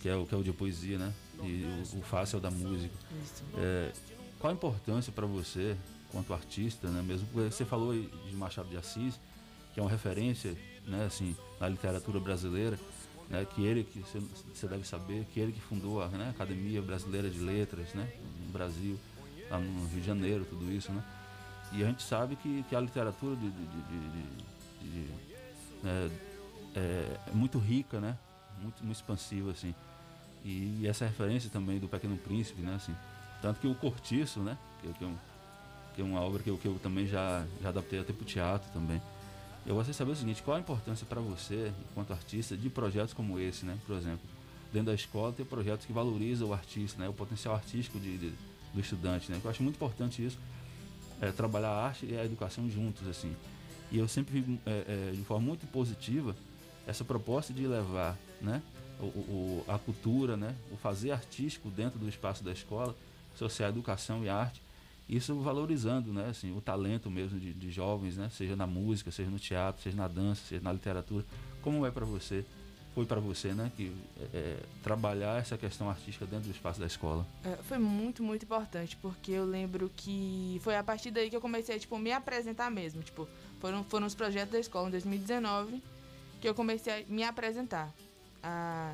Que 0.00 0.08
é, 0.08 0.16
o, 0.16 0.24
que 0.24 0.34
é 0.34 0.38
o 0.38 0.42
de 0.42 0.52
poesia, 0.52 0.96
né? 0.96 1.12
E 1.42 1.64
o, 1.94 1.98
o 1.98 2.02
Fácil 2.02 2.36
é 2.36 2.38
o 2.38 2.42
da 2.42 2.50
música. 2.50 2.94
Isso. 3.22 3.44
É, 3.58 3.92
qual 4.38 4.50
a 4.50 4.54
importância 4.54 5.12
para 5.12 5.26
você, 5.26 5.76
quanto 6.12 6.32
artista, 6.32 6.88
né? 6.88 7.02
Mesmo 7.02 7.26
porque 7.32 7.50
você 7.50 7.64
falou 7.64 7.92
de 7.92 8.34
Machado 8.34 8.68
de 8.68 8.76
Assis, 8.76 9.18
que 9.74 9.80
é 9.80 9.82
uma 9.82 9.90
referência, 9.90 10.56
né? 10.86 11.04
Assim, 11.06 11.36
na 11.60 11.68
literatura 11.68 12.18
brasileira, 12.20 12.78
né? 13.28 13.44
Que 13.54 13.64
ele, 13.64 13.84
que 13.84 14.00
você- 14.00 14.66
deve 14.68 14.86
saber, 14.86 15.24
que 15.32 15.40
ele 15.40 15.52
que 15.52 15.60
fundou 15.60 16.02
a 16.02 16.08
né? 16.08 16.30
Academia 16.30 16.80
Brasileira 16.80 17.28
de 17.28 17.38
Letras, 17.38 17.92
né? 17.94 18.10
No 18.46 18.52
Brasil, 18.52 18.98
lá 19.50 19.58
no 19.58 19.86
Rio 19.88 20.00
de 20.00 20.06
Janeiro, 20.06 20.44
tudo 20.44 20.70
isso, 20.72 20.90
né? 20.92 21.02
E 21.72 21.82
a 21.82 21.86
gente 21.86 22.02
sabe 22.02 22.34
que, 22.36 22.62
que 22.68 22.74
a 22.74 22.80
literatura 22.80 23.36
de, 23.36 23.50
de- 23.50 23.66
de- 23.66 24.88
de- 24.90 25.12
né, 25.82 26.10
é, 26.74 27.18
é 27.26 27.30
muito 27.34 27.58
rica, 27.58 28.00
né? 28.00 28.16
Muito, 28.60 28.82
muito 28.82 28.96
expansiva, 28.96 29.50
assim. 29.50 29.74
E, 30.44 30.86
essa 30.86 31.04
referência 31.04 31.50
também 31.50 31.78
do 31.78 31.86
Pequeno 31.88 32.16
Príncipe, 32.16 32.62
né? 32.62 32.74
Assim, 32.76 32.94
tanto 33.42 33.60
que 33.60 33.66
o 33.66 33.74
Cortiço, 33.74 34.40
né? 34.40 34.56
Que, 34.82 34.92
que 34.92 35.04
é, 35.04 35.06
um- 35.06 35.16
que 35.94 36.00
é 36.02 36.04
uma 36.04 36.20
obra 36.20 36.42
que 36.42 36.50
eu, 36.50 36.56
que 36.58 36.66
eu 36.66 36.78
também 36.82 37.06
já, 37.06 37.44
já 37.62 37.68
adaptei 37.70 38.00
até 38.00 38.12
para 38.12 38.22
o 38.22 38.26
teatro 38.26 38.68
também. 38.72 39.00
Eu 39.66 39.74
gostaria 39.74 39.92
de 39.92 39.96
saber 39.98 40.12
o 40.12 40.16
seguinte, 40.16 40.42
qual 40.42 40.56
a 40.56 40.60
importância 40.60 41.04
para 41.06 41.20
você, 41.20 41.72
enquanto 41.90 42.12
artista, 42.12 42.56
de 42.56 42.70
projetos 42.70 43.12
como 43.12 43.38
esse, 43.38 43.66
né? 43.66 43.76
Por 43.86 43.96
exemplo, 43.96 44.20
dentro 44.72 44.86
da 44.86 44.94
escola 44.94 45.32
ter 45.32 45.44
projetos 45.44 45.84
que 45.86 45.92
valorizam 45.92 46.48
o 46.48 46.52
artista, 46.54 46.98
né? 47.02 47.08
O 47.08 47.12
potencial 47.12 47.54
artístico 47.54 47.98
de, 47.98 48.16
de- 48.16 48.32
do 48.72 48.80
estudante, 48.80 49.30
né? 49.30 49.40
Eu 49.42 49.50
acho 49.50 49.62
muito 49.62 49.76
importante 49.76 50.24
isso, 50.24 50.38
é, 51.20 51.30
trabalhar 51.32 51.70
a 51.70 51.86
arte 51.86 52.06
e 52.06 52.16
a 52.16 52.24
educação 52.24 52.68
juntos, 52.70 53.06
assim. 53.08 53.34
E 53.90 53.98
eu 53.98 54.06
sempre 54.06 54.40
vi 54.40 54.60
é, 54.66 55.10
é, 55.10 55.12
de 55.14 55.22
forma 55.24 55.44
muito 55.46 55.66
positiva 55.66 56.34
essa 56.86 57.04
proposta 57.04 57.52
de 57.52 57.66
levar, 57.66 58.16
né? 58.40 58.62
O- 59.00 59.04
o- 59.04 59.64
a 59.68 59.78
cultura, 59.78 60.36
né? 60.36 60.54
O 60.72 60.76
fazer 60.76 61.10
artístico 61.10 61.68
dentro 61.70 61.98
do 61.98 62.08
espaço 62.08 62.42
da 62.44 62.52
escola, 62.52 62.94
associar 63.38 63.68
a 63.68 63.72
educação 63.72 64.24
e 64.24 64.28
arte, 64.28 64.60
isso 65.08 65.34
valorizando, 65.40 66.12
né? 66.12 66.28
Assim, 66.28 66.54
o 66.54 66.60
talento 66.60 67.10
mesmo 67.10 67.38
de, 67.38 67.54
de 67.54 67.70
jovens, 67.70 68.16
né? 68.16 68.28
Seja 68.30 68.54
na 68.54 68.66
música, 68.66 69.10
seja 69.10 69.30
no 69.30 69.38
teatro, 69.38 69.82
seja 69.82 69.96
na 69.96 70.08
dança, 70.08 70.42
seja 70.46 70.62
na 70.62 70.72
literatura. 70.72 71.24
Como 71.62 71.86
é 71.86 71.90
para 71.90 72.04
você? 72.04 72.44
Foi 72.94 73.06
para 73.06 73.20
você, 73.20 73.54
né? 73.54 73.72
Que 73.74 73.92
é, 74.20 74.36
é, 74.36 74.62
trabalhar 74.82 75.40
essa 75.40 75.56
questão 75.56 75.88
artística 75.88 76.26
dentro 76.26 76.46
do 76.46 76.50
espaço 76.50 76.78
da 76.78 76.86
escola. 76.86 77.26
É, 77.42 77.56
foi 77.62 77.78
muito, 77.78 78.22
muito 78.22 78.42
importante, 78.42 78.96
porque 78.96 79.32
eu 79.32 79.46
lembro 79.46 79.90
que 79.96 80.60
foi 80.62 80.76
a 80.76 80.82
partir 80.82 81.10
daí 81.10 81.30
que 81.30 81.36
eu 81.36 81.40
comecei 81.40 81.76
a, 81.76 81.78
tipo, 81.78 81.96
me 81.98 82.12
apresentar 82.12 82.70
mesmo. 82.70 83.02
Tipo, 83.02 83.26
foram, 83.60 83.84
foram 83.84 84.06
os 84.06 84.14
projetos 84.14 84.52
da 84.52 84.58
escola 84.58 84.88
em 84.88 84.90
2019 84.90 85.82
que 86.40 86.48
eu 86.48 86.54
comecei 86.54 86.92
a 86.92 87.04
me 87.08 87.24
apresentar. 87.24 87.90
A 88.42 88.92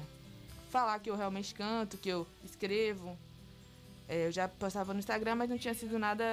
falar 0.70 0.98
que 0.98 1.08
eu 1.08 1.16
realmente 1.16 1.54
canto, 1.54 1.96
que 1.96 2.08
eu 2.08 2.26
escrevo. 2.44 3.16
É, 4.08 4.26
eu 4.26 4.32
já 4.32 4.46
postava 4.46 4.92
no 4.92 4.98
Instagram, 4.98 5.34
mas 5.34 5.48
não 5.48 5.56
tinha 5.56 5.72
sido 5.74 5.98
nada 5.98 6.24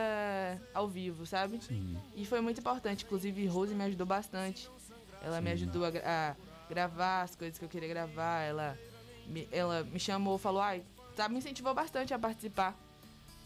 ao 0.73 0.87
vivo, 0.87 1.25
sabe? 1.25 1.61
Sim. 1.63 1.97
E 2.15 2.25
foi 2.25 2.41
muito 2.41 2.59
importante. 2.59 3.05
Inclusive, 3.05 3.45
Rose 3.47 3.73
me 3.73 3.83
ajudou 3.85 4.05
bastante. 4.05 4.69
Ela 5.23 5.39
me 5.39 5.47
Sim. 5.49 5.53
ajudou 5.53 5.85
a, 5.85 5.89
a 5.89 6.35
gravar 6.69 7.21
as 7.21 7.35
coisas 7.35 7.57
que 7.57 7.63
eu 7.63 7.69
queria 7.69 7.87
gravar. 7.87 8.41
Ela 8.41 8.77
me, 9.25 9.47
ela 9.51 9.83
me 9.83 9.99
chamou, 9.99 10.37
falou, 10.37 10.61
ai, 10.61 10.83
sabe, 11.15 11.33
me 11.33 11.39
incentivou 11.39 11.73
bastante 11.73 12.13
a 12.13 12.19
participar 12.19 12.77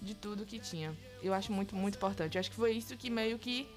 de 0.02 0.16
tudo 0.16 0.46
que 0.46 0.60
tinha. 0.60 0.96
Eu 1.22 1.34
acho 1.34 1.52
muito, 1.52 1.76
muito 1.76 1.96
importante. 1.96 2.36
Eu 2.36 2.40
acho 2.40 2.50
que 2.50 2.56
foi 2.56 2.72
isso 2.72 2.98
que 2.98 3.10
meio 3.10 3.38
que, 3.38 3.68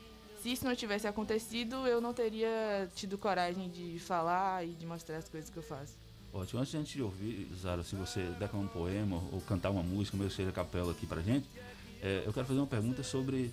se 0.43 0.53
isso 0.53 0.65
não 0.65 0.75
tivesse 0.75 1.07
acontecido, 1.07 1.87
eu 1.87 2.01
não 2.01 2.15
teria 2.15 2.89
tido 2.95 3.19
coragem 3.19 3.69
de 3.69 3.99
falar 3.99 4.65
e 4.67 4.73
de 4.73 4.87
mostrar 4.87 5.19
as 5.19 5.29
coisas 5.29 5.51
que 5.51 5.57
eu 5.57 5.63
faço. 5.63 5.97
Ótimo. 6.33 6.61
Antes 6.61 6.70
de 6.70 6.76
a 6.76 6.81
gente 6.81 7.03
ouvir, 7.03 7.49
Zara, 7.61 7.83
se 7.83 7.97
você 7.97 8.20
declamar 8.39 8.66
um 8.66 8.68
poema 8.68 9.16
ou 9.33 9.41
cantar 9.41 9.70
uma 9.70 9.83
música, 9.83 10.16
mesmo 10.16 10.31
que 10.31 10.37
seja 10.37 10.53
capela 10.53 10.93
aqui 10.93 11.07
pra 11.07 11.20
gente, 11.22 11.47
é, 12.03 12.22
eu 12.26 12.33
quero 12.33 12.47
fazer 12.47 12.61
uma 12.61 12.66
pergunta 12.66 13.03
sobre, 13.03 13.53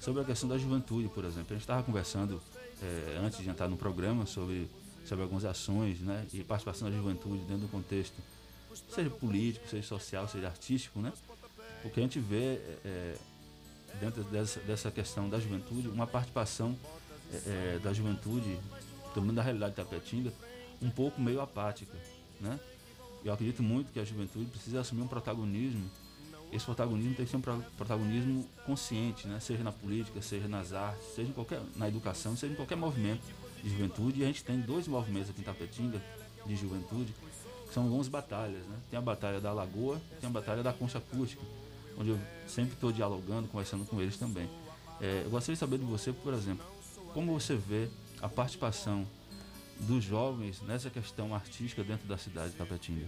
sobre 0.00 0.22
a 0.22 0.24
questão 0.24 0.48
da 0.48 0.58
juventude, 0.58 1.08
por 1.08 1.24
exemplo. 1.24 1.46
A 1.50 1.54
gente 1.54 1.62
estava 1.62 1.82
conversando 1.82 2.42
é, 2.82 3.18
antes 3.24 3.38
de 3.38 3.48
entrar 3.48 3.68
no 3.68 3.76
programa 3.76 4.26
sobre, 4.26 4.68
sobre 5.04 5.22
algumas 5.22 5.44
ações 5.44 6.00
né, 6.00 6.26
e 6.32 6.42
participação 6.42 6.90
da 6.90 6.96
juventude 6.96 7.38
dentro 7.44 7.62
do 7.62 7.68
contexto, 7.68 8.16
seja 8.90 9.08
político, 9.08 9.66
seja 9.68 9.86
social, 9.86 10.28
seja 10.28 10.48
artístico, 10.48 11.00
né? 11.00 11.12
Porque 11.82 12.00
a 12.00 12.02
gente 12.02 12.18
vê 12.18 12.60
é, 12.84 13.16
dentro 14.00 14.22
dessa, 14.24 14.60
dessa 14.60 14.90
questão 14.90 15.28
da 15.28 15.38
juventude 15.38 15.88
uma 15.88 16.06
participação 16.06 16.76
é, 17.32 17.76
é, 17.76 17.78
da 17.82 17.92
juventude, 17.92 18.58
também 19.14 19.34
da 19.34 19.42
realidade 19.42 19.74
da 19.74 19.84
Tapetinga, 19.84 20.32
um 20.82 20.90
pouco 20.90 21.20
meio 21.20 21.40
apática, 21.40 21.96
né? 22.40 22.58
Eu 23.24 23.32
acredito 23.32 23.62
muito 23.62 23.92
que 23.92 23.98
a 23.98 24.04
juventude 24.04 24.46
precisa 24.46 24.80
assumir 24.80 25.02
um 25.02 25.08
protagonismo. 25.08 25.90
Esse 26.52 26.64
protagonismo 26.64 27.14
tem 27.14 27.24
que 27.24 27.30
ser 27.30 27.36
um 27.36 27.40
pro- 27.40 27.64
protagonismo 27.76 28.46
consciente, 28.64 29.26
né? 29.26 29.40
Seja 29.40 29.64
na 29.64 29.72
política, 29.72 30.22
seja 30.22 30.46
nas 30.46 30.72
artes, 30.72 31.04
seja 31.14 31.28
em 31.28 31.32
qualquer, 31.32 31.60
na 31.74 31.88
educação, 31.88 32.36
seja 32.36 32.52
em 32.52 32.56
qualquer 32.56 32.76
movimento 32.76 33.22
de 33.62 33.70
juventude. 33.70 34.20
E 34.20 34.24
a 34.24 34.26
gente 34.28 34.44
tem 34.44 34.60
dois 34.60 34.86
movimentos 34.86 35.30
aqui 35.30 35.40
em 35.40 35.44
Tapetinga 35.44 36.00
de 36.46 36.54
juventude, 36.54 37.12
que 37.66 37.74
são 37.74 37.82
algumas 37.82 38.06
batalhas, 38.06 38.64
né? 38.66 38.76
Tem 38.88 38.96
a 38.96 39.02
batalha 39.02 39.40
da 39.40 39.52
Lagoa, 39.52 40.00
tem 40.20 40.30
a 40.30 40.32
batalha 40.32 40.62
da 40.62 40.72
Concha 40.72 40.98
Acústica, 40.98 41.42
onde 41.98 42.10
eu 42.10 42.18
sempre 42.46 42.74
estou 42.74 42.92
dialogando, 42.92 43.48
conversando 43.48 43.84
com 43.84 44.00
eles 44.00 44.16
também. 44.16 44.48
É, 45.00 45.22
eu 45.24 45.30
gostaria 45.30 45.54
de 45.56 45.58
saber 45.60 45.78
de 45.78 45.84
você, 45.84 46.12
por 46.12 46.32
exemplo, 46.32 46.64
como 47.12 47.38
você 47.38 47.56
vê 47.56 47.88
a 48.22 48.28
participação 48.28 49.04
dos 49.80 50.02
jovens 50.04 50.60
nessa 50.62 50.90
questão 50.90 51.34
artística 51.34 51.82
dentro 51.84 52.06
da 52.06 52.16
cidade 52.18 52.50
de 52.52 52.56
Tapetinga? 52.56 53.06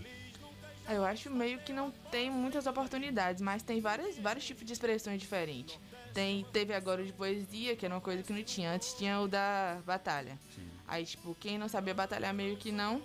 Ah, 0.86 0.94
Eu 0.94 1.04
acho 1.04 1.30
meio 1.30 1.58
que 1.60 1.72
não 1.72 1.90
tem 2.10 2.30
muitas 2.30 2.66
oportunidades, 2.66 3.40
mas 3.42 3.62
tem 3.62 3.80
várias, 3.80 4.18
vários 4.18 4.44
tipos 4.44 4.64
de 4.64 4.72
expressões 4.72 5.20
diferentes. 5.20 5.78
Tem, 6.14 6.44
teve 6.52 6.72
agora 6.74 7.02
o 7.02 7.06
de 7.06 7.12
poesia, 7.12 7.76
que 7.76 7.84
era 7.84 7.94
uma 7.94 8.00
coisa 8.00 8.22
que 8.22 8.32
não 8.32 8.42
tinha. 8.42 8.72
Antes 8.72 8.94
tinha 8.94 9.20
o 9.20 9.28
da 9.28 9.80
batalha. 9.84 10.38
Aí, 10.86 11.04
tipo, 11.04 11.36
quem 11.38 11.58
não 11.58 11.68
sabia 11.68 11.92
batalhar 11.94 12.32
meio 12.32 12.56
que 12.56 12.72
não, 12.72 13.02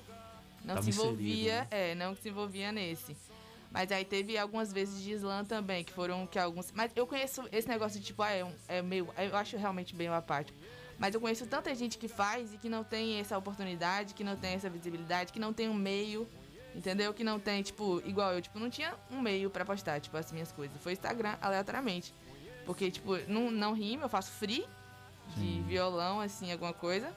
não 0.63 0.75
Tava 0.75 0.83
se 0.83 0.89
envolvia, 0.89 1.53
inserido, 1.55 1.67
é, 1.71 1.95
não 1.95 2.15
se 2.15 2.29
envolvia 2.29 2.71
nesse. 2.71 3.15
Mas 3.69 3.91
aí 3.91 4.05
teve 4.05 4.37
algumas 4.37 4.71
vezes 4.71 5.01
de 5.03 5.11
slam 5.13 5.43
também, 5.43 5.83
que 5.83 5.91
foram 5.91 6.25
que 6.25 6.39
alguns. 6.39 6.71
Mas 6.71 6.91
eu 6.95 7.05
conheço 7.05 7.43
esse 7.51 7.67
negócio 7.67 7.99
de 7.99 8.05
tipo, 8.05 8.21
ah, 8.21 8.31
é, 8.31 8.45
um- 8.45 8.53
é 8.67 8.81
meio. 8.81 9.09
Eu 9.17 9.35
acho 9.35 9.57
realmente 9.57 9.93
bem 9.93 10.07
apático. 10.07 10.57
Mas 10.97 11.13
eu 11.13 11.21
conheço 11.21 11.45
tanta 11.45 11.73
gente 11.75 11.97
que 11.97 12.07
faz 12.07 12.53
e 12.53 12.57
que 12.57 12.69
não 12.69 12.83
tem 12.83 13.19
essa 13.19 13.37
oportunidade, 13.37 14.13
que 14.13 14.23
não 14.23 14.35
tem 14.35 14.53
essa 14.53 14.69
visibilidade, 14.69 15.33
que 15.33 15.39
não 15.39 15.51
tem 15.51 15.67
um 15.67 15.73
meio, 15.73 16.27
entendeu? 16.75 17.13
Que 17.13 17.23
não 17.23 17.39
tem, 17.39 17.61
tipo, 17.61 18.01
igual 18.05 18.33
eu, 18.33 18.41
tipo, 18.41 18.59
não 18.59 18.69
tinha 18.69 18.93
um 19.11 19.21
meio 19.21 19.49
pra 19.49 19.65
postar, 19.65 19.99
tipo, 19.99 20.15
as 20.17 20.31
minhas 20.31 20.51
coisas. 20.51 20.75
Foi 20.81 20.93
Instagram, 20.93 21.35
aleatoriamente. 21.41 22.13
Porque, 22.65 22.89
tipo, 22.89 23.17
não, 23.27 23.51
não 23.51 23.73
rima, 23.73 24.03
eu 24.03 24.09
faço 24.09 24.31
free 24.31 24.65
de 25.35 25.61
violão, 25.61 26.21
assim, 26.21 26.51
alguma 26.51 26.73
coisa. 26.73 27.13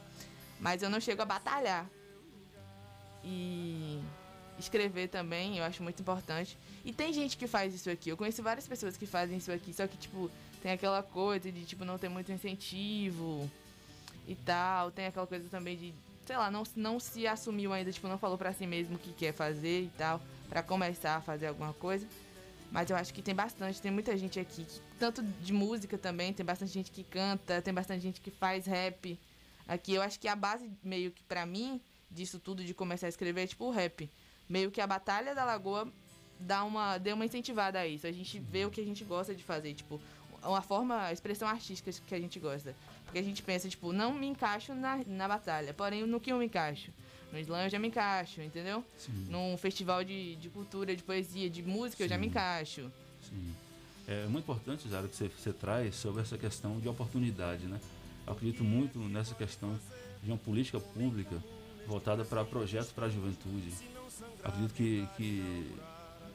Mas 0.58 0.82
eu 0.82 0.90
não 0.90 1.00
chego 1.00 1.22
a 1.22 1.24
batalhar. 1.24 1.86
E 3.22 4.00
escrever 4.58 5.08
também, 5.08 5.58
eu 5.58 5.64
acho 5.64 5.82
muito 5.82 6.00
importante. 6.00 6.56
E 6.84 6.92
tem 6.92 7.12
gente 7.12 7.36
que 7.36 7.46
faz 7.46 7.74
isso 7.74 7.90
aqui. 7.90 8.08
Eu 8.08 8.16
conheço 8.16 8.42
várias 8.42 8.66
pessoas 8.66 8.96
que 8.96 9.06
fazem 9.06 9.36
isso 9.36 9.52
aqui, 9.52 9.72
só 9.72 9.86
que, 9.86 9.96
tipo, 9.96 10.30
tem 10.62 10.72
aquela 10.72 11.02
coisa 11.02 11.52
de, 11.52 11.64
tipo, 11.64 11.84
não 11.84 11.98
ter 11.98 12.08
muito 12.08 12.32
incentivo 12.32 13.50
e 14.26 14.34
tal. 14.34 14.90
Tem 14.90 15.06
aquela 15.06 15.26
coisa 15.26 15.48
também 15.48 15.76
de, 15.76 15.94
sei 16.26 16.36
lá, 16.36 16.50
não, 16.50 16.62
não 16.74 16.98
se 17.00 17.26
assumiu 17.26 17.72
ainda, 17.72 17.90
tipo, 17.92 18.08
não 18.08 18.18
falou 18.18 18.36
pra 18.38 18.52
si 18.52 18.66
mesmo 18.66 18.96
o 18.96 18.98
que 18.98 19.12
quer 19.12 19.32
fazer 19.32 19.82
e 19.82 19.90
tal, 19.96 20.20
pra 20.48 20.62
começar 20.62 21.16
a 21.16 21.20
fazer 21.20 21.46
alguma 21.48 21.72
coisa. 21.74 22.06
Mas 22.72 22.90
eu 22.90 22.96
acho 22.96 23.14
que 23.14 23.22
tem 23.22 23.34
bastante, 23.34 23.80
tem 23.80 23.90
muita 23.92 24.16
gente 24.16 24.40
aqui, 24.40 24.64
que- 24.64 24.80
tanto 24.98 25.22
de 25.22 25.52
música 25.52 25.96
também, 25.96 26.32
tem 26.32 26.44
bastante 26.44 26.72
gente 26.72 26.90
que 26.90 27.04
canta, 27.04 27.62
tem 27.62 27.72
bastante 27.72 28.02
gente 28.02 28.20
que 28.20 28.30
faz 28.30 28.66
rap. 28.66 29.18
Aqui 29.68 29.94
eu 29.94 30.02
acho 30.02 30.18
que 30.18 30.26
a 30.28 30.34
base 30.36 30.68
meio 30.82 31.10
que 31.12 31.22
pra 31.24 31.46
mim 31.46 31.80
disso 32.10 32.38
tudo 32.38 32.64
de 32.64 32.74
começar 32.74 33.06
a 33.06 33.08
escrever 33.08 33.42
é 33.44 33.46
tipo 33.46 33.64
o 33.66 33.70
rap. 33.70 34.10
Meio 34.48 34.70
que 34.70 34.80
a 34.80 34.86
batalha 34.86 35.34
da 35.34 35.44
Lagoa 35.44 35.88
dá 36.40 36.64
uma 36.64 36.98
deu 36.98 37.14
uma 37.14 37.24
incentivada 37.24 37.78
a 37.80 37.86
isso. 37.86 38.06
A 38.06 38.12
gente 38.12 38.38
vê 38.38 38.64
o 38.64 38.70
que 38.70 38.80
a 38.80 38.84
gente 38.84 39.04
gosta 39.04 39.34
de 39.34 39.42
fazer, 39.42 39.72
tipo, 39.74 40.00
uma 40.42 40.62
forma, 40.62 41.02
a 41.02 41.12
expressão 41.12 41.48
artística 41.48 41.90
que 42.06 42.14
a 42.14 42.20
gente 42.20 42.38
gosta. 42.38 42.74
Porque 43.06 43.18
a 43.18 43.22
gente 43.22 43.42
pensa, 43.42 43.68
tipo, 43.68 43.92
não 43.92 44.12
me 44.12 44.26
encaixo 44.26 44.74
na, 44.74 45.00
na 45.06 45.26
batalha, 45.26 45.72
porém 45.72 46.04
no 46.06 46.20
que 46.20 46.30
eu 46.30 46.38
me 46.38 46.44
encaixo? 46.46 46.90
No 47.32 47.38
slam 47.38 47.64
eu 47.64 47.70
já 47.70 47.78
me 47.78 47.88
encaixo, 47.88 48.42
entendeu? 48.42 48.84
Sim. 48.98 49.26
Num 49.30 49.56
festival 49.56 50.04
de, 50.04 50.36
de 50.36 50.48
cultura, 50.50 50.94
de 50.94 51.02
poesia, 51.02 51.48
de 51.50 51.62
música 51.62 52.02
eu 52.04 52.08
já 52.08 52.18
me 52.18 52.26
encaixo. 52.26 52.90
Sim. 53.28 53.54
É 54.08 54.26
muito 54.26 54.44
importante, 54.44 54.88
Zara, 54.88 55.08
que 55.08 55.16
você, 55.16 55.28
você 55.28 55.52
traz 55.52 55.94
sobre 55.96 56.22
essa 56.22 56.36
questão 56.38 56.78
de 56.78 56.88
oportunidade, 56.88 57.66
né? 57.66 57.80
Eu 58.26 58.32
acredito 58.32 58.62
muito 58.62 58.98
nessa 58.98 59.34
questão 59.34 59.78
de 60.22 60.30
uma 60.30 60.38
política 60.38 60.78
pública 60.78 61.42
voltada 61.86 62.24
para 62.24 62.44
projetos 62.44 62.92
para 62.92 63.06
a 63.06 63.08
juventude. 63.08 63.72
Acredito 64.44 64.74
que, 64.74 65.08
que, 65.16 65.72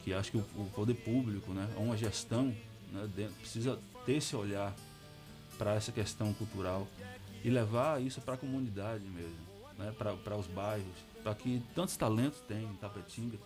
que 0.04 0.12
acho 0.14 0.30
que 0.30 0.36
o, 0.36 0.40
o 0.56 0.70
poder 0.74 0.94
público, 0.94 1.52
né, 1.52 1.68
uma 1.76 1.96
gestão, 1.96 2.54
né, 2.90 3.08
dentro- 3.14 3.34
precisa 3.36 3.78
ter 4.04 4.14
esse 4.14 4.34
olhar 4.36 4.74
para 5.58 5.74
essa 5.74 5.92
questão 5.92 6.32
cultural 6.34 6.86
e 7.44 7.50
levar 7.50 8.00
isso 8.02 8.20
para 8.20 8.34
a 8.34 8.36
comunidade 8.36 9.04
mesmo, 9.04 9.36
né, 9.78 9.92
para 9.98 10.36
os 10.36 10.46
bairros, 10.46 10.86
para 11.22 11.34
que 11.34 11.62
tantos 11.74 11.96
talentos 11.96 12.40
tem 12.48 12.64
em 12.64 12.74
Tapetinga, 12.74 13.36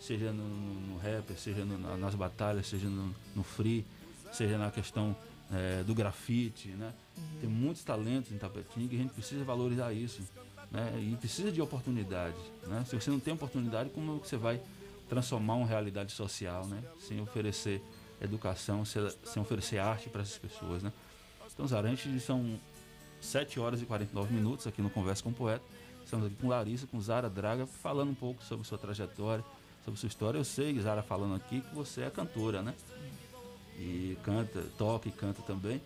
seja 0.00 0.32
no, 0.32 0.46
no, 0.46 0.74
no 0.92 0.98
rap, 0.98 1.32
seja 1.38 1.64
no- 1.64 1.78
na- 1.78 1.96
nas 1.96 2.14
batalhas, 2.14 2.66
seja 2.66 2.88
no, 2.88 3.14
no 3.34 3.42
free, 3.42 3.84
seja 4.32 4.58
na 4.58 4.70
questão 4.70 5.16
eh, 5.52 5.84
do 5.86 5.94
grafite, 5.94 6.68
né? 6.68 6.92
Tem 7.40 7.48
muitos 7.48 7.84
talentos 7.84 8.32
em 8.32 8.38
Tapetinga 8.38 8.94
e 8.94 8.98
a 8.98 9.02
gente 9.02 9.12
precisa 9.12 9.44
valorizar 9.44 9.92
isso, 9.92 10.22
né? 10.70 10.90
E 11.00 11.16
precisa 11.16 11.52
de 11.52 11.60
oportunidades, 11.60 12.40
né? 12.66 12.82
Se 12.88 12.94
você 12.96 13.10
não 13.10 13.20
tem 13.20 13.34
oportunidade, 13.34 13.90
como 13.90 14.18
que 14.20 14.26
você 14.28 14.36
vai 14.38 14.60
transformar 15.08 15.54
uma 15.54 15.66
realidade 15.66 16.12
social, 16.12 16.66
né? 16.66 16.82
Sem 16.98 17.20
oferecer 17.20 17.80
educação, 18.20 18.84
sem, 18.84 19.02
sem 19.24 19.42
oferecer 19.42 19.78
arte 19.78 20.08
para 20.08 20.22
essas 20.22 20.38
pessoas, 20.38 20.82
né? 20.82 20.92
Então, 21.54 21.66
Zara, 21.68 21.86
a 21.86 21.90
gente 21.90 22.20
são 22.20 22.58
7 23.20 23.58
horas 23.60 23.80
e 23.80 23.86
49 23.86 24.34
minutos 24.34 24.66
aqui 24.66 24.82
no 24.82 24.90
Conversa 24.90 25.22
com 25.22 25.30
o 25.30 25.32
Poeta. 25.32 25.64
Estamos 26.04 26.26
aqui 26.26 26.34
com 26.34 26.48
Larissa, 26.48 26.86
com 26.86 27.00
Zara 27.00 27.30
Draga, 27.30 27.66
falando 27.66 28.10
um 28.10 28.14
pouco 28.14 28.42
sobre 28.42 28.66
sua 28.66 28.76
trajetória, 28.76 29.44
sobre 29.84 29.98
sua 29.98 30.08
história. 30.08 30.38
Eu 30.38 30.44
sei, 30.44 30.78
Zara, 30.80 31.02
falando 31.02 31.36
aqui, 31.36 31.60
que 31.60 31.74
você 31.74 32.02
é 32.02 32.10
cantora, 32.10 32.60
né? 32.60 32.74
E 33.78 34.18
canta, 34.22 34.62
toca 34.76 35.08
e 35.08 35.12
canta 35.12 35.42
também. 35.42 35.80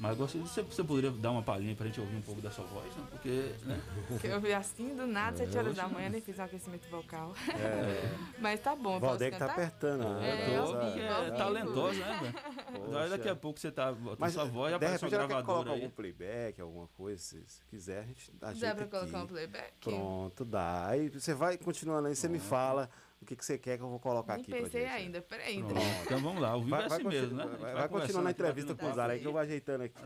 Mas 0.00 0.16
gostaria 0.16 0.46
de 0.46 0.52
você, 0.52 0.62
você 0.62 0.84
poderia 0.84 1.10
dar 1.10 1.32
uma 1.32 1.42
palhinha 1.42 1.74
pra 1.74 1.86
gente 1.86 2.00
ouvir 2.00 2.14
um 2.16 2.20
pouco 2.22 2.40
da 2.40 2.50
sua 2.52 2.64
voz, 2.66 2.86
né? 2.94 3.04
Porque, 3.10 3.52
né? 3.64 3.80
Que 4.20 4.28
eu 4.28 4.40
vi 4.40 4.52
assim 4.52 4.94
do 4.94 5.06
nada, 5.06 5.42
É, 5.42 5.46
7 5.46 5.58
horas 5.58 5.74
da 5.74 5.88
manhã, 5.88 6.08
nem 6.08 6.20
fiz 6.20 6.38
um 6.38 6.42
aquecimento 6.44 6.88
vocal. 6.88 7.34
É. 7.48 8.14
Mas 8.38 8.60
tá 8.60 8.76
bom, 8.76 9.00
Valdec 9.00 9.36
tá 9.36 9.46
apertando, 9.46 10.04
né? 10.20 10.30
É, 10.30 10.52
é, 10.52 10.56
ao 10.56 10.66
vivo. 10.66 11.36
talentosa, 11.36 11.98
né, 11.98 12.18
velho? 12.22 12.90
Daí 12.92 13.10
Daqui 13.10 13.28
a 13.28 13.34
pouco 13.34 13.58
você 13.58 13.72
tá 13.72 13.90
botando 13.92 14.20
Mas 14.20 14.34
sua 14.34 14.44
voz 14.44 14.70
e 14.70 14.74
aparece 14.76 15.04
uma 15.04 15.10
gravadora 15.10 15.44
colocar 15.44 15.70
aí. 15.70 15.76
algum 15.82 15.90
playback, 15.90 16.60
alguma 16.60 16.86
coisa, 16.96 17.20
se, 17.20 17.42
se 17.46 17.64
quiser, 17.66 17.98
a 18.00 18.04
gente 18.04 18.30
Dá 18.38 18.48
ajeita 18.48 18.74
pra 18.76 18.86
colocar 18.86 19.16
aqui. 19.18 19.24
um 19.24 19.26
playback? 19.26 19.72
Pronto, 19.80 20.44
dá. 20.44 20.86
Aí 20.86 21.08
você 21.08 21.34
vai 21.34 21.58
continuando 21.58 22.06
aí, 22.06 22.14
você 22.14 22.28
me 22.28 22.38
fala 22.38 22.88
o 23.20 23.26
que, 23.26 23.34
que 23.36 23.44
você 23.44 23.58
quer 23.58 23.76
que 23.76 23.82
eu 23.82 23.88
vou 23.88 23.98
colocar 23.98 24.34
Nem 24.34 24.42
aqui 24.42 24.50
pra 24.52 24.60
pensei 24.62 24.82
gente. 24.82 24.90
ainda, 24.92 25.20
peraí. 25.22 25.58
Pronto, 25.62 25.80
então 26.04 26.18
vamos 26.20 26.40
lá, 26.40 26.50
ao 26.50 26.60
vivo 26.60 26.70
Vai- 26.70 26.84
é 26.84 26.88
vai 26.88 26.98
assim 26.98 27.08
mesmo, 27.08 27.36
né? 27.36 27.44
vai- 27.44 27.58
vai 27.58 27.88
conversando 27.88 27.90
continuando 27.90 28.28
a 28.28 28.30
aqui, 28.30 28.42
batendo 28.42 28.60
entrevista 28.60 28.74
com 28.74 28.90
o 28.90 28.94
Zara 28.94 29.12
aí 29.12 29.20
que 29.20 29.26
eu 29.26 29.32
vou 29.32 29.40
ajeitando 29.40 29.84
aqui. 29.84 30.02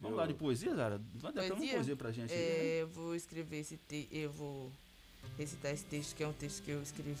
Vamos 0.00 0.16
lá 0.18 0.26
de 0.26 0.34
poesia, 0.34 0.74
Zara? 0.74 1.00
Vai 1.14 1.32
dar 1.32 1.44
uma 1.44 1.56
poesia 1.56 1.96
pra 1.96 2.10
gente 2.12 2.32
aí. 2.32 2.38
né? 2.38 2.44
É, 2.44 2.82
eu 2.82 2.88
vou 2.88 3.14
escrever 3.14 3.60
esse 3.60 3.76
texto, 3.78 4.12
eu 4.12 4.30
vou 4.30 4.70
recitar 5.38 5.72
esse 5.72 5.84
texto, 5.84 6.14
que 6.14 6.22
é 6.22 6.28
um 6.28 6.32
texto 6.32 6.62
que 6.62 6.70
eu 6.70 6.82
escrevi. 6.82 7.16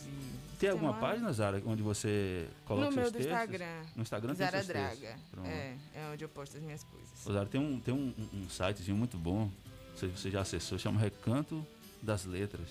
Tem 0.58 0.68
alguma 0.70 0.92
semana. 0.92 1.06
página, 1.08 1.32
Zara, 1.32 1.62
onde 1.66 1.82
você 1.82 2.46
coloca 2.64 2.86
No 2.86 2.92
seus 2.92 3.02
meu 3.04 3.10
do 3.10 3.16
textos? 3.16 3.32
Instagram. 3.32 3.82
No 3.96 4.02
Instagram 4.02 4.34
tem 4.34 4.46
Zara 4.46 4.62
seus 4.62 4.76
textos. 4.76 5.00
Draga. 5.00 5.48
É, 5.48 5.76
é 5.94 6.10
onde 6.12 6.24
eu 6.24 6.28
posto 6.28 6.56
as 6.56 6.62
minhas 6.62 6.84
coisas. 6.84 7.26
Ô, 7.26 7.32
Zara, 7.32 7.46
tem 7.46 7.60
um, 7.60 7.80
tem 7.80 7.94
um, 7.94 8.12
um- 8.18 8.42
um 8.44 8.48
sitezinho 8.50 8.96
muito 8.96 9.16
bom, 9.16 9.50
não 9.90 9.96
sei 9.96 10.10
se 10.10 10.18
você 10.18 10.30
já 10.30 10.42
acessou, 10.42 10.78
chama 10.78 11.00
Recanto 11.00 11.66
das 12.02 12.24
Letras. 12.26 12.68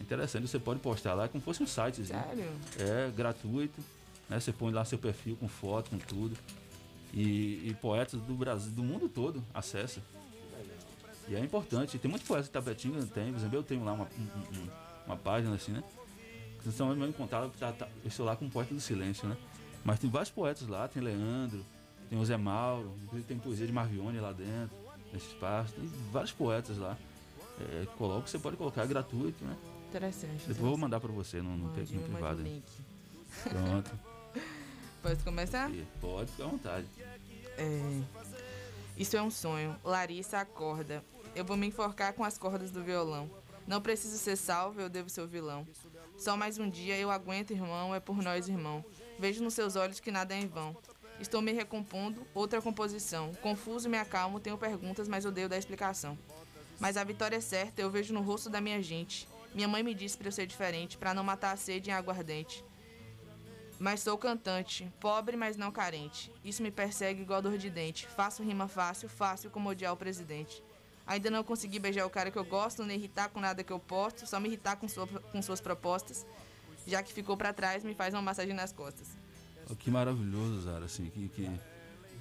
Interessante, 0.00 0.46
você 0.48 0.58
pode 0.58 0.80
postar 0.80 1.14
lá 1.14 1.28
como 1.28 1.40
se 1.40 1.44
fosse 1.44 1.62
um 1.62 1.66
sitezinho. 1.66 2.18
Sério? 2.20 2.50
É, 2.78 3.10
gratuito. 3.10 3.80
Né? 4.28 4.38
Você 4.40 4.52
põe 4.52 4.72
lá 4.72 4.84
seu 4.84 4.98
perfil 4.98 5.36
com 5.36 5.48
foto, 5.48 5.90
com 5.90 5.98
tudo. 5.98 6.36
E, 7.12 7.68
e 7.68 7.76
poetas 7.80 8.20
do 8.20 8.34
Brasil, 8.34 8.70
do 8.72 8.82
mundo 8.82 9.08
todo 9.08 9.42
acessa. 9.52 10.00
E 11.28 11.34
é 11.34 11.40
importante. 11.40 11.98
Tem 11.98 12.10
muito 12.10 12.24
poeta 12.26 12.44
de 12.44 12.50
Tapetinga, 12.50 13.04
tem. 13.06 13.30
Por 13.32 13.38
exemplo, 13.38 13.56
eu 13.58 13.62
tenho 13.62 13.84
lá 13.84 13.92
uma, 13.92 14.04
um- 14.04 14.58
um- 14.60 14.68
uma 15.06 15.16
página 15.16 15.54
assim, 15.54 15.72
né? 15.72 15.82
Vocês 16.60 16.74
estão 16.74 16.94
me 16.94 17.12
contaram 17.12 17.50
tá, 17.50 17.72
tá, 17.72 17.88
eu 18.02 18.08
estou 18.08 18.26
lá 18.26 18.34
com 18.36 18.46
o 18.46 18.50
Poeta 18.50 18.74
do 18.74 18.80
Silêncio, 18.80 19.28
né? 19.28 19.36
Mas 19.84 19.98
tem 20.00 20.10
vários 20.10 20.30
poetas 20.30 20.66
lá, 20.66 20.88
tem 20.88 21.02
Leandro, 21.02 21.64
tem 22.10 22.18
o 22.18 22.24
Zé 22.24 22.36
Mauro, 22.36 22.94
inclusive 23.04 23.26
tem 23.28 23.38
poesia 23.38 23.66
de 23.66 23.72
Marvione 23.72 24.18
lá 24.20 24.32
dentro, 24.32 24.76
nesse 25.12 25.26
espaço, 25.28 25.72
tem 25.74 25.86
vários 26.10 26.32
poetas 26.32 26.76
lá. 26.76 26.96
É, 27.60 27.86
coloca, 27.96 28.26
você 28.26 28.38
pode 28.38 28.56
colocar, 28.56 28.82
é 28.82 28.86
gratuito, 28.86 29.44
né? 29.44 29.56
Interessante. 29.88 30.40
Depois 30.40 30.58
eu 30.58 30.64
vou 30.66 30.76
mandar 30.76 31.00
pra 31.00 31.10
você 31.10 31.40
no, 31.40 31.56
no, 31.56 31.66
Mande, 31.66 31.94
no 31.94 32.02
privado. 32.02 32.42
link. 32.42 32.64
Pronto. 33.42 33.90
Posso 35.02 35.24
começar? 35.24 35.70
Pode, 36.00 36.30
ficar 36.30 36.44
à 36.44 36.48
vontade. 36.48 36.86
É, 37.56 38.00
Isso 38.96 39.16
é 39.16 39.22
um 39.22 39.30
sonho. 39.30 39.74
Larissa 39.82 40.38
acorda. 40.38 41.02
Eu 41.34 41.44
vou 41.44 41.56
me 41.56 41.66
enforcar 41.66 42.12
com 42.12 42.22
as 42.24 42.36
cordas 42.36 42.70
do 42.70 42.82
violão. 42.82 43.30
Não 43.66 43.80
preciso 43.80 44.16
ser 44.18 44.36
salvo, 44.36 44.80
eu 44.80 44.88
devo 44.88 45.08
ser 45.08 45.20
o 45.22 45.26
vilão. 45.26 45.66
Só 46.18 46.36
mais 46.36 46.58
um 46.58 46.68
dia 46.68 46.96
eu 46.98 47.10
aguento, 47.10 47.52
irmão, 47.52 47.94
é 47.94 48.00
por 48.00 48.16
nós, 48.22 48.48
irmão. 48.48 48.84
Vejo 49.18 49.42
nos 49.42 49.54
seus 49.54 49.76
olhos 49.76 50.00
que 50.00 50.10
nada 50.10 50.34
é 50.34 50.40
em 50.40 50.46
vão. 50.46 50.76
Estou 51.20 51.40
me 51.40 51.52
recompondo, 51.52 52.26
outra 52.34 52.60
composição. 52.60 53.32
Confuso, 53.42 53.88
me 53.88 53.98
acalmo, 53.98 54.40
tenho 54.40 54.56
perguntas, 54.58 55.08
mas 55.08 55.24
odeio 55.24 55.48
dar 55.48 55.58
explicação. 55.58 56.18
Mas 56.78 56.96
a 56.96 57.04
vitória 57.04 57.36
é 57.36 57.40
certa, 57.40 57.80
eu 57.82 57.90
vejo 57.90 58.14
no 58.14 58.20
rosto 58.20 58.48
da 58.48 58.60
minha 58.60 58.82
gente. 58.82 59.28
Minha 59.54 59.68
mãe 59.68 59.82
me 59.82 59.94
disse 59.94 60.16
pra 60.16 60.28
eu 60.28 60.32
ser 60.32 60.46
diferente, 60.46 60.96
pra 60.98 61.14
não 61.14 61.24
matar 61.24 61.52
a 61.52 61.56
sede 61.56 61.90
em 61.90 61.92
aguardente. 61.92 62.64
Mas 63.78 64.00
sou 64.00 64.18
cantante, 64.18 64.92
pobre, 65.00 65.36
mas 65.36 65.56
não 65.56 65.70
carente. 65.70 66.32
Isso 66.44 66.62
me 66.62 66.70
persegue 66.70 67.22
igual 67.22 67.40
dor 67.40 67.56
de 67.56 67.70
dente. 67.70 68.06
Faço 68.08 68.42
rima 68.42 68.66
fácil, 68.66 69.08
fácil 69.08 69.50
como 69.50 69.68
odiar 69.70 69.92
o 69.92 69.96
presidente. 69.96 70.62
Ainda 71.06 71.30
não 71.30 71.42
consegui 71.44 71.78
beijar 71.78 72.04
o 72.04 72.10
cara 72.10 72.30
que 72.30 72.36
eu 72.38 72.44
gosto, 72.44 72.84
nem 72.84 72.98
irritar 72.98 73.28
com 73.30 73.40
nada 73.40 73.62
que 73.64 73.72
eu 73.72 73.78
posto, 73.78 74.26
só 74.26 74.38
me 74.40 74.48
irritar 74.48 74.76
com, 74.76 74.88
sua- 74.88 75.06
com 75.06 75.40
suas 75.40 75.60
propostas. 75.60 76.26
Já 76.86 77.02
que 77.02 77.12
ficou 77.12 77.36
pra 77.36 77.52
trás, 77.52 77.84
me 77.84 77.94
faz 77.94 78.12
uma 78.14 78.20
massagem 78.22 78.52
nas 78.54 78.72
costas. 78.72 79.08
Oh, 79.70 79.76
Que 79.76 79.90
maravilhoso, 79.90 80.62
Zara, 80.62 80.84
assim, 80.84 81.08
que, 81.10 81.28
que... 81.28 81.60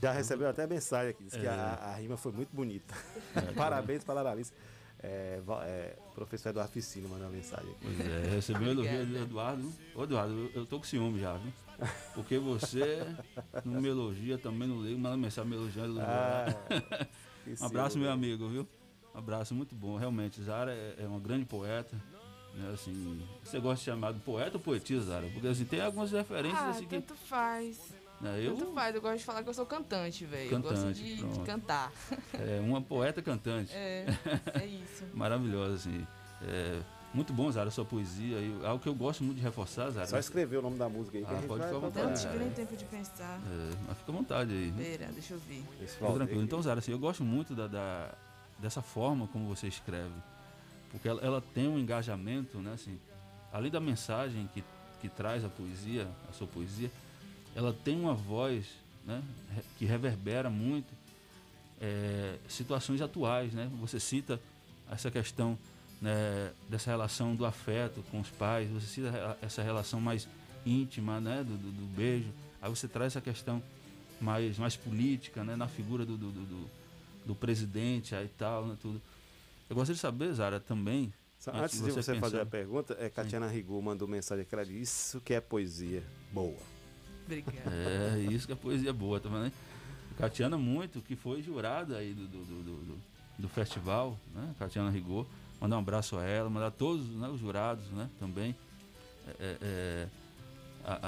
Já 0.02 0.12
recebeu 0.12 0.48
até 0.48 0.68
mensagem 0.68 1.10
aqui, 1.10 1.24
disse 1.24 1.40
que 1.40 1.46
É. 1.48 1.50
a, 1.50 1.74
a 1.92 1.96
rima 1.96 2.16
foi 2.18 2.32
muito 2.32 2.50
bonita. 2.56 2.94
É, 3.36 3.42
Parabéns 3.58 4.04
para 4.04 4.20
a 4.20 4.24
Larissa. 4.24 4.54
É, 5.02 5.40
é, 5.64 5.96
professor 6.18 6.50
Eduardo 6.50 6.72
Ficino 6.72 7.08
mandou 7.08 7.28
uma 7.28 7.34
mensagem 7.36 7.70
aqui. 7.70 7.80
Pois 7.84 8.00
é, 8.00 8.30
recebeu 8.36 8.68
o 8.68 8.72
elogio 8.72 9.06
do 9.06 9.18
Eduardo. 9.20 9.74
Ô, 9.94 10.04
Eduardo, 10.04 10.52
eu, 10.56 10.66
tô 10.66 10.80
com 10.80 10.84
ciúme 10.84 11.20
já, 11.20 11.38
viu? 11.38 11.54
Porque 12.16 12.40
você 12.40 13.06
não 13.64 13.80
me 13.80 13.88
elogia, 13.88 14.36
também 14.36 14.68
não 14.68 14.82
liga, 14.82 14.98
manda 14.98 15.16
mensagem 15.16 15.52
me 15.52 15.56
elogiando. 15.56 16.02
Ah, 16.02 16.46
que 17.46 17.62
um 17.62 17.66
abraço, 17.68 18.00
meu 18.00 18.12
amigo, 18.12 18.48
viu? 18.50 18.68
Um 19.14 19.18
abraço 19.20 19.54
muito 19.54 19.76
bom. 19.76 19.96
Realmente, 19.96 20.42
Zara 20.42 20.74
é, 20.74 20.96
é 21.04 21.08
uma 21.08 21.20
grande 21.20 21.46
poeta. 21.46 21.96
Né, 22.56 22.72
assim, 22.74 23.22
você 23.44 23.60
gosta 23.60 23.78
de 23.78 23.86
chamar 23.86 24.14
de 24.14 24.20
poeta 24.22 24.58
ou 24.58 24.60
poetisa, 24.60 25.06
Zara? 25.06 25.28
Porque 25.28 25.48
assim, 25.48 25.66
tem 25.66 25.82
algumas 25.82 26.12
referências 26.12 26.60
Ah, 26.60 26.70
assim 26.72 26.86
que. 26.86 26.96
tanto 26.96 27.14
faz. 27.14 27.94
Né, 28.22 28.40
eu, 28.42 28.56
Tanto 28.56 28.74
faz, 28.74 28.96
eu 28.96 29.02
gosto 29.02 29.18
de 29.20 29.24
falar 29.26 29.44
que 29.44 29.50
eu 29.50 29.54
sou 29.54 29.66
cantante, 29.66 30.26
velho. 30.26 30.52
Eu 30.52 30.62
gosto 30.62 30.92
de, 30.94 31.16
de 31.18 31.40
cantar. 31.42 31.92
É 32.34 32.60
uma 32.62 32.82
poeta 32.82 33.22
cantante. 33.22 33.72
É, 33.74 34.06
é 34.56 34.66
isso. 34.66 35.06
Maravilhosa, 35.14 35.76
assim. 35.76 36.06
É, 36.42 36.80
muito 37.14 37.32
bom, 37.34 37.52
Zara, 37.52 37.68
a 37.70 37.72
sua 37.72 37.86
poesia. 37.86 38.38
E 38.40 38.60
algo 38.66 38.82
que 38.82 38.90
eu 38.90 38.96
gosto 38.96 39.24
muito 39.24 39.38
de 39.38 39.44
reforçar, 39.44 39.90
Zara. 39.92 40.08
Só 40.08 40.18
escrever 40.20 40.58
o 40.58 40.62
nome 40.62 40.78
da 40.78 40.90
música 40.90 41.18
aí 41.18 41.24
que 41.26 41.30
Ah, 41.30 41.38
a 41.38 41.40
gente 41.40 41.48
pode 41.48 41.60
vai 41.60 41.68
ficar 41.74 41.78
à. 41.78 41.90
Eu 41.90 41.92
não 41.92 42.10
vontade. 42.10 42.22
tive 42.22 42.38
nem 42.44 42.50
tempo 42.52 42.76
de 42.76 42.86
pensar. 42.86 43.40
É, 43.46 43.76
mas 43.88 43.98
fica 43.98 44.12
à 44.12 44.16
vontade 44.16 44.52
aí. 44.54 44.72
Pera, 44.78 45.12
deixa 45.14 45.34
eu 45.34 45.40
ver. 45.40 45.64
Fica 45.88 46.14
tranquilo. 46.14 46.42
Então, 46.44 46.62
Zara, 46.62 46.80
assim, 46.80 46.92
eu 46.92 47.00
gosto 47.00 47.24
muito 47.24 47.54
da, 47.56 47.68
da- 47.68 48.14
dessa 48.60 48.82
forma 48.82 49.28
como 49.28 49.48
você 49.48 49.68
escreve. 49.68 50.14
Porque 50.92 51.08
ela, 51.08 51.22
ela 51.22 51.42
tem 51.54 51.68
um 51.68 51.78
engajamento, 51.78 52.60
né? 52.60 52.74
Assim, 52.74 53.00
além 53.52 53.70
da 53.72 53.80
mensagem 53.80 54.50
que, 54.54 54.64
que 55.02 55.10
traz 55.10 55.44
a 55.46 55.50
poesia, 55.50 56.08
a 56.30 56.34
sua 56.34 56.48
poesia, 56.48 56.90
ela 57.58 57.74
tem 57.74 58.00
uma 58.00 58.14
voz 58.14 58.66
né? 59.04 59.24
que 59.80 59.86
reverbera 59.86 60.48
muito 60.48 60.94
é, 61.82 62.38
situações 62.48 63.02
atuais, 63.02 63.52
né? 63.52 63.68
Você 63.82 64.00
cita 64.00 64.40
essa 64.92 65.10
questão 65.10 65.58
né, 66.00 66.52
dessa 66.70 66.92
relação 66.92 67.36
do 67.36 67.46
afeto 67.48 68.04
com 68.12 68.20
os 68.20 68.30
pais, 68.30 68.70
você 68.70 68.86
cita 68.86 69.38
essa 69.42 69.64
relação 69.64 70.00
mais 70.00 70.28
íntima, 70.64 71.20
né? 71.20 71.44
Do, 71.44 71.58
do, 71.58 71.72
do 71.72 71.86
beijo. 71.96 72.30
Aí 72.62 72.70
você 72.70 72.88
traz 72.88 73.14
essa 73.14 73.22
questão 73.22 73.62
mais, 74.22 74.58
mais 74.60 74.76
política, 74.76 75.44
né? 75.44 75.56
Na 75.56 75.68
figura 75.68 76.06
do, 76.06 76.16
do, 76.16 76.32
do, 76.32 76.70
do- 77.26 77.36
presidente 77.36 78.14
aí 78.14 78.30
tal, 78.38 78.68
né? 78.68 78.78
Tudo. 78.80 79.02
Eu 79.68 79.76
gostaria 79.76 79.96
de 79.96 80.02
saber, 80.02 80.32
Zara, 80.34 80.60
também. 80.60 81.12
Só 81.40 81.52
Antes 81.56 81.82
de 81.82 81.92
você, 81.92 82.12
pensar- 82.14 82.20
fazer 82.22 82.42
a 82.42 82.46
pergunta, 82.46 82.96
é, 83.00 83.10
Catiana 83.10 83.48
Rigu 83.48 83.82
mandou 83.82 84.08
mensagem 84.08 84.46
que 84.46 84.54
ela 84.54 84.64
disse 84.66 84.82
isso 84.82 85.22
que 85.22 85.34
é 85.34 85.42
poesia 85.42 86.04
boa. 86.32 86.77
Obrigada. 87.28 87.70
É, 87.70 88.20
isso 88.32 88.48
que 88.48 88.54
é 88.54 88.56
poesia 88.56 88.94
boa, 88.94 89.20
tá 89.20 89.28
vendo? 89.30 89.44
aí? 89.46 89.52
Catiana 90.18 90.58
muito, 90.58 91.02
que 91.02 91.16
foi 91.16 91.44
jurada 91.44 91.98
aí 91.98 92.14
do, 92.14 92.26
do, 92.28 92.46
do, 92.46 92.98
do- 93.40 93.50
festival, 93.50 94.18
né? 94.34 94.56
Catiana 94.58 94.90
Rigor. 94.90 95.26
Mandar 95.62 95.76
um 95.76 95.80
abraço 95.80 96.18
a 96.18 96.24
ela, 96.24 96.50
mandar 96.50 96.68
a 96.68 96.72
todos 96.72 97.06
né, 97.10 97.28
os 97.28 97.40
jurados, 97.40 97.86
né? 97.92 98.10
Também. 98.20 98.56
É, 99.40 99.58
é, 99.62 100.08
a, 100.86 101.00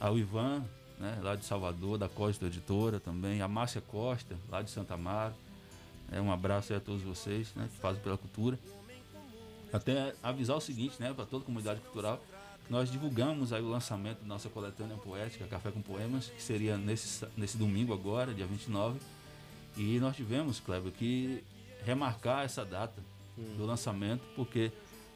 a- 0.00 0.06
ao 0.06 0.18
Ivan, 0.18 0.62
né? 0.98 1.18
Lá 1.22 1.34
de 1.36 1.44
Salvador, 1.46 1.96
da 1.96 2.08
Costa 2.08 2.44
Editora 2.46 3.00
também. 3.00 3.40
A 3.40 3.48
Márcia 3.48 3.80
Costa, 3.80 4.36
lá 4.50 4.60
de 4.60 4.70
Santa 4.70 4.94
Amaro. 4.94 5.34
É, 6.12 6.20
um 6.20 6.30
abraço 6.30 6.74
a 6.74 6.78
todos 6.80 7.02
vocês, 7.02 7.52
né, 7.56 7.68
que 7.72 7.78
fazem 7.80 8.00
pela 8.02 8.16
cultura. 8.18 8.58
Até 9.72 10.14
avisar 10.22 10.56
o 10.56 10.60
seguinte, 10.60 10.94
né, 11.00 11.12
para 11.12 11.24
toda 11.26 11.42
a 11.42 11.46
comunidade 11.46 11.80
cultural, 11.80 12.22
nós 12.68 12.90
divulgamos 12.90 13.52
aí 13.52 13.62
o 13.62 13.68
lançamento 13.68 14.20
da 14.20 14.26
nossa 14.26 14.48
coletânea 14.48 14.96
poética, 14.96 15.46
Café 15.46 15.70
com 15.70 15.80
Poemas, 15.80 16.26
que 16.26 16.42
seria 16.42 16.76
nesse, 16.76 17.24
nesse 17.36 17.56
domingo 17.56 17.92
agora, 17.92 18.34
dia 18.34 18.46
29. 18.46 18.98
E 19.76 20.00
nós 20.00 20.16
tivemos, 20.16 20.58
Kleber, 20.58 20.92
que 20.92 21.44
remarcar 21.84 22.44
essa 22.44 22.64
data 22.64 23.00
do 23.56 23.64
lançamento, 23.64 24.22
porque 24.34 24.72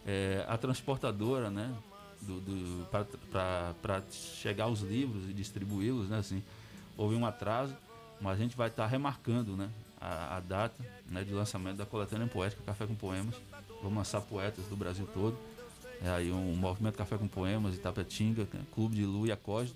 é, 0.07 0.45
a 0.49 0.57
transportadora, 0.57 1.51
né, 1.51 1.75
do, 2.21 2.41
do, 2.41 2.87
para 2.91 4.03
chegar 4.11 4.65
aos 4.65 4.81
livros 4.81 5.29
e 5.29 5.33
distribuí-los, 5.33 6.09
né, 6.09 6.19
assim, 6.19 6.43
houve 6.97 7.17
um 7.17 7.27
atraso, 7.27 7.75
mas 8.21 8.39
a 8.39 8.43
gente 8.43 8.57
vai 8.57 8.69
estar 8.69 8.87
remarcando, 8.87 9.57
né, 9.57 9.71
a, 10.01 10.37
a 10.37 10.41
data, 10.41 10.85
né, 11.09 11.25
de 11.25 11.33
lançamento 11.33 11.77
da 11.77 11.87
coletânea 11.87 12.27
poética 12.27 12.63
Café 12.65 12.87
com 12.87 12.95
Poemas. 12.95 13.35
Vamos 13.83 13.97
lançar 13.97 14.21
poetas 14.21 14.65
do 14.67 14.77
Brasil 14.77 15.09
todo. 15.13 15.37
É 16.03 16.09
aí 16.09 16.33
um, 16.33 16.57
movimento 16.57 16.97
Café 16.97 17.19
com 17.19 17.29
Poemas, 17.29 17.75
Itapetinga, 17.75 18.49
né, 18.53 18.63
Clube 18.75 18.97
de 18.97 19.05
Lu 19.05 19.27
e 19.27 19.33
Acorde, 19.33 19.75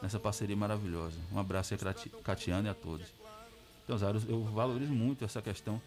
nessa 0.00 0.20
parceria 0.20 0.56
maravilhosa. 0.56 1.16
Um 1.32 1.38
abraço 1.38 1.74
aí 1.74 1.80
a 1.82 2.22
Catiana 2.22 2.68
e 2.68 2.70
a 2.70 2.74
todos. 2.74 3.06
Então, 3.82 3.98
Zara, 3.98 4.18
eu 4.28 4.42
valorizo 4.44 4.92
muito 4.92 5.24
essa 5.24 5.42
questão 5.42 5.80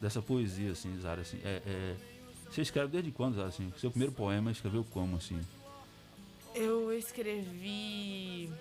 dessa 0.00 0.20
poesia, 0.20 0.72
assim, 0.72 0.98
Zara, 1.00 1.22
assim, 1.22 1.40
é, 1.44 1.62
é, 1.66 1.96
você 2.50 2.60
escreve 2.60 2.92
desde 2.92 3.10
quando, 3.10 3.36
Zara, 3.36 3.48
assim? 3.48 3.72
Seu 3.78 3.90
primeiro 3.90 4.12
poema 4.12 4.50
escreveu 4.50 4.84
como, 4.90 5.16
assim? 5.16 5.40
Eu 6.54 6.92
escrevi. 6.92 8.52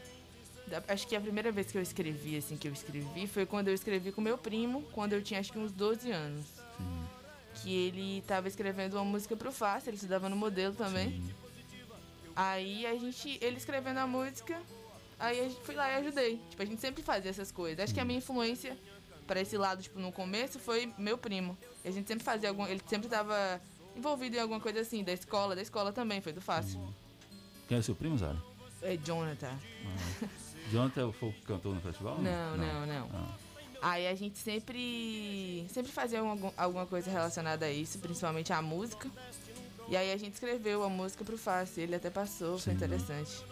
Acho 0.87 1.05
que 1.05 1.15
a 1.15 1.21
primeira 1.21 1.51
vez 1.51 1.69
que 1.69 1.77
eu 1.77 1.81
escrevi, 1.81 2.37
assim, 2.37 2.55
que 2.55 2.67
eu 2.67 2.71
escrevi, 2.71 3.27
foi 3.27 3.45
quando 3.45 3.67
eu 3.67 3.73
escrevi 3.73 4.11
com 4.13 4.21
meu 4.21 4.37
primo, 4.37 4.83
quando 4.93 5.11
eu 5.13 5.21
tinha 5.21 5.41
acho 5.41 5.51
que 5.51 5.59
uns 5.59 5.73
12 5.73 6.09
anos. 6.11 6.45
Sim. 6.77 7.20
Que 7.55 7.73
ele 7.73 8.19
estava 8.19 8.47
escrevendo 8.47 8.93
uma 8.95 9.05
música 9.05 9.35
pro 9.35 9.51
Fácil, 9.51 9.89
ele 9.89 9.95
estudava 9.97 10.29
no 10.29 10.35
modelo 10.35 10.73
também. 10.73 11.21
Aí 12.35 12.85
a 12.85 12.95
gente, 12.95 13.37
ele 13.41 13.57
escrevendo 13.57 13.97
a 13.97 14.07
música, 14.07 14.59
aí 15.19 15.39
a 15.39 15.43
gente 15.43 15.61
fui 15.61 15.75
lá 15.75 15.91
e 15.91 15.95
ajudei. 15.97 16.41
Tipo, 16.49 16.61
a 16.61 16.65
gente 16.65 16.81
sempre 16.81 17.03
fazia 17.03 17.29
essas 17.29 17.51
coisas. 17.51 17.83
Acho 17.83 17.93
que 17.93 17.99
a 17.99 18.05
minha 18.05 18.19
influência 18.19 18.77
para 19.27 19.39
esse 19.41 19.57
lado, 19.57 19.81
tipo, 19.81 19.99
no 19.99 20.11
começo 20.11 20.59
foi 20.59 20.91
meu 20.97 21.17
primo. 21.17 21.57
E 21.83 21.89
a 21.89 21.91
gente 21.91 22.07
sempre 22.07 22.23
fazia 22.23 22.49
algum, 22.49 22.65
ele 22.65 22.81
sempre 22.87 23.07
tava 23.07 23.61
envolvido 23.95 24.37
em 24.37 24.39
alguma 24.39 24.59
coisa 24.59 24.79
assim, 24.81 25.03
da 25.03 25.11
escola, 25.11 25.55
da 25.55 25.61
escola 25.61 25.91
também, 25.91 26.21
foi 26.21 26.33
do 26.33 26.41
fácil. 26.41 26.81
Quem 27.67 27.77
é 27.77 27.81
seu 27.81 27.95
primo, 27.95 28.17
Zara? 28.17 28.41
É 28.81 28.97
Jonathan. 28.97 29.51
Ah. 29.51 30.27
Jonathan 30.71 31.11
foi 31.11 31.29
o 31.29 31.33
que 31.33 31.41
cantou 31.41 31.73
no 31.73 31.81
festival? 31.81 32.17
Não, 32.21 32.57
não, 32.57 32.85
não. 32.85 33.09
Ah. 33.13 33.50
Aí 33.81 34.07
a 34.07 34.13
gente 34.15 34.37
sempre 34.37 35.65
sempre 35.73 35.91
fazia 35.91 36.19
algum- 36.19 36.51
alguma 36.55 36.85
coisa 36.85 37.09
relacionada 37.09 37.65
a 37.65 37.71
isso, 37.71 37.97
principalmente 37.99 38.53
a 38.53 38.61
música. 38.61 39.09
E 39.87 39.97
aí 39.97 40.11
a 40.11 40.17
gente 40.17 40.33
escreveu 40.33 40.83
a 40.83 40.89
música 40.89 41.23
pro 41.25 41.37
Fácil, 41.37 41.83
ele 41.83 41.95
até 41.95 42.09
passou, 42.09 42.57
foi 42.59 42.71
Sim. 42.73 42.77
interessante. 42.77 43.43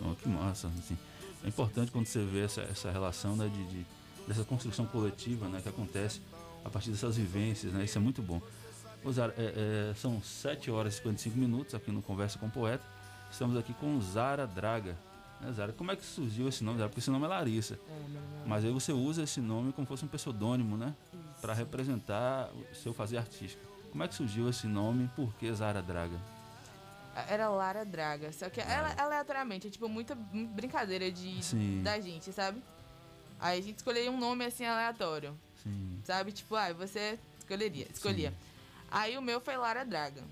Oh, 0.00 0.14
que 0.14 0.28
massa, 0.28 0.68
assim. 0.78 0.96
É 1.44 1.48
importante 1.48 1.90
quando 1.90 2.06
você 2.06 2.24
vê 2.24 2.44
essa, 2.44 2.60
essa 2.62 2.90
relação 2.90 3.34
né, 3.36 3.48
de, 3.48 3.64
de- 3.66 3.86
dessa 4.26 4.44
construção 4.44 4.86
coletiva 4.86 5.48
né, 5.48 5.60
que 5.60 5.68
acontece 5.68 6.20
a 6.64 6.70
partir 6.70 6.90
dessas 6.90 7.16
vivências, 7.16 7.72
né? 7.72 7.84
Isso 7.84 7.98
é 7.98 8.00
muito 8.00 8.22
bom. 8.22 8.40
Zara, 9.10 9.34
é, 9.36 9.90
é, 9.90 9.94
são 9.96 10.22
7 10.22 10.70
horas 10.70 10.94
e 10.94 10.96
55 10.98 11.36
minutos 11.36 11.74
aqui 11.74 11.90
no 11.90 12.00
Conversa 12.00 12.38
com 12.38 12.46
o 12.46 12.50
Poeta. 12.50 12.84
Estamos 13.32 13.56
aqui 13.56 13.74
com 13.74 14.00
Zara 14.00 14.46
Draga. 14.46 14.96
Né, 15.42 15.52
Zara? 15.52 15.72
Como 15.72 15.90
é 15.90 15.96
que 15.96 16.04
surgiu 16.04 16.48
esse 16.48 16.62
nome, 16.62 16.78
Zara? 16.78 16.88
Porque 16.88 17.00
esse 17.00 17.10
nome 17.10 17.24
é 17.24 17.28
Larissa. 17.28 17.78
Mas 18.46 18.64
aí 18.64 18.70
você 18.70 18.92
usa 18.92 19.22
esse 19.24 19.40
nome 19.40 19.72
como 19.72 19.86
fosse 19.86 20.04
um 20.04 20.08
pseudônimo, 20.08 20.76
né? 20.76 20.94
Para 21.40 21.52
representar 21.52 22.48
o 22.50 22.74
seu 22.74 22.94
fazer 22.94 23.18
artístico. 23.18 23.62
Como 23.90 24.02
é 24.02 24.08
que 24.08 24.14
surgiu 24.14 24.48
esse 24.48 24.66
nome? 24.66 25.10
Por 25.16 25.34
que 25.34 25.52
Zara 25.52 25.82
Draga? 25.82 26.16
Era 27.28 27.50
Lara 27.50 27.84
Draga, 27.84 28.32
só 28.32 28.48
que 28.48 28.58
ela, 28.58 28.94
aleatoriamente, 28.96 29.66
é 29.66 29.70
tipo 29.70 29.86
muita 29.86 30.14
brincadeira 30.14 31.10
de, 31.12 31.44
Sim. 31.44 31.82
da 31.82 32.00
gente, 32.00 32.32
sabe? 32.32 32.62
Aí 33.38 33.58
a 33.58 33.62
gente 33.62 33.76
escolhia 33.76 34.10
um 34.10 34.18
nome 34.18 34.46
assim 34.46 34.64
aleatório, 34.64 35.36
Sim. 35.62 36.00
sabe? 36.04 36.32
Tipo, 36.32 36.56
ah, 36.56 36.72
você 36.72 37.18
escolheria, 37.38 37.86
escolhia. 37.92 38.32
Aí 38.90 39.18
o 39.18 39.22
meu 39.22 39.42
foi 39.42 39.56
Lara 39.58 39.84
Draga. 39.84 40.22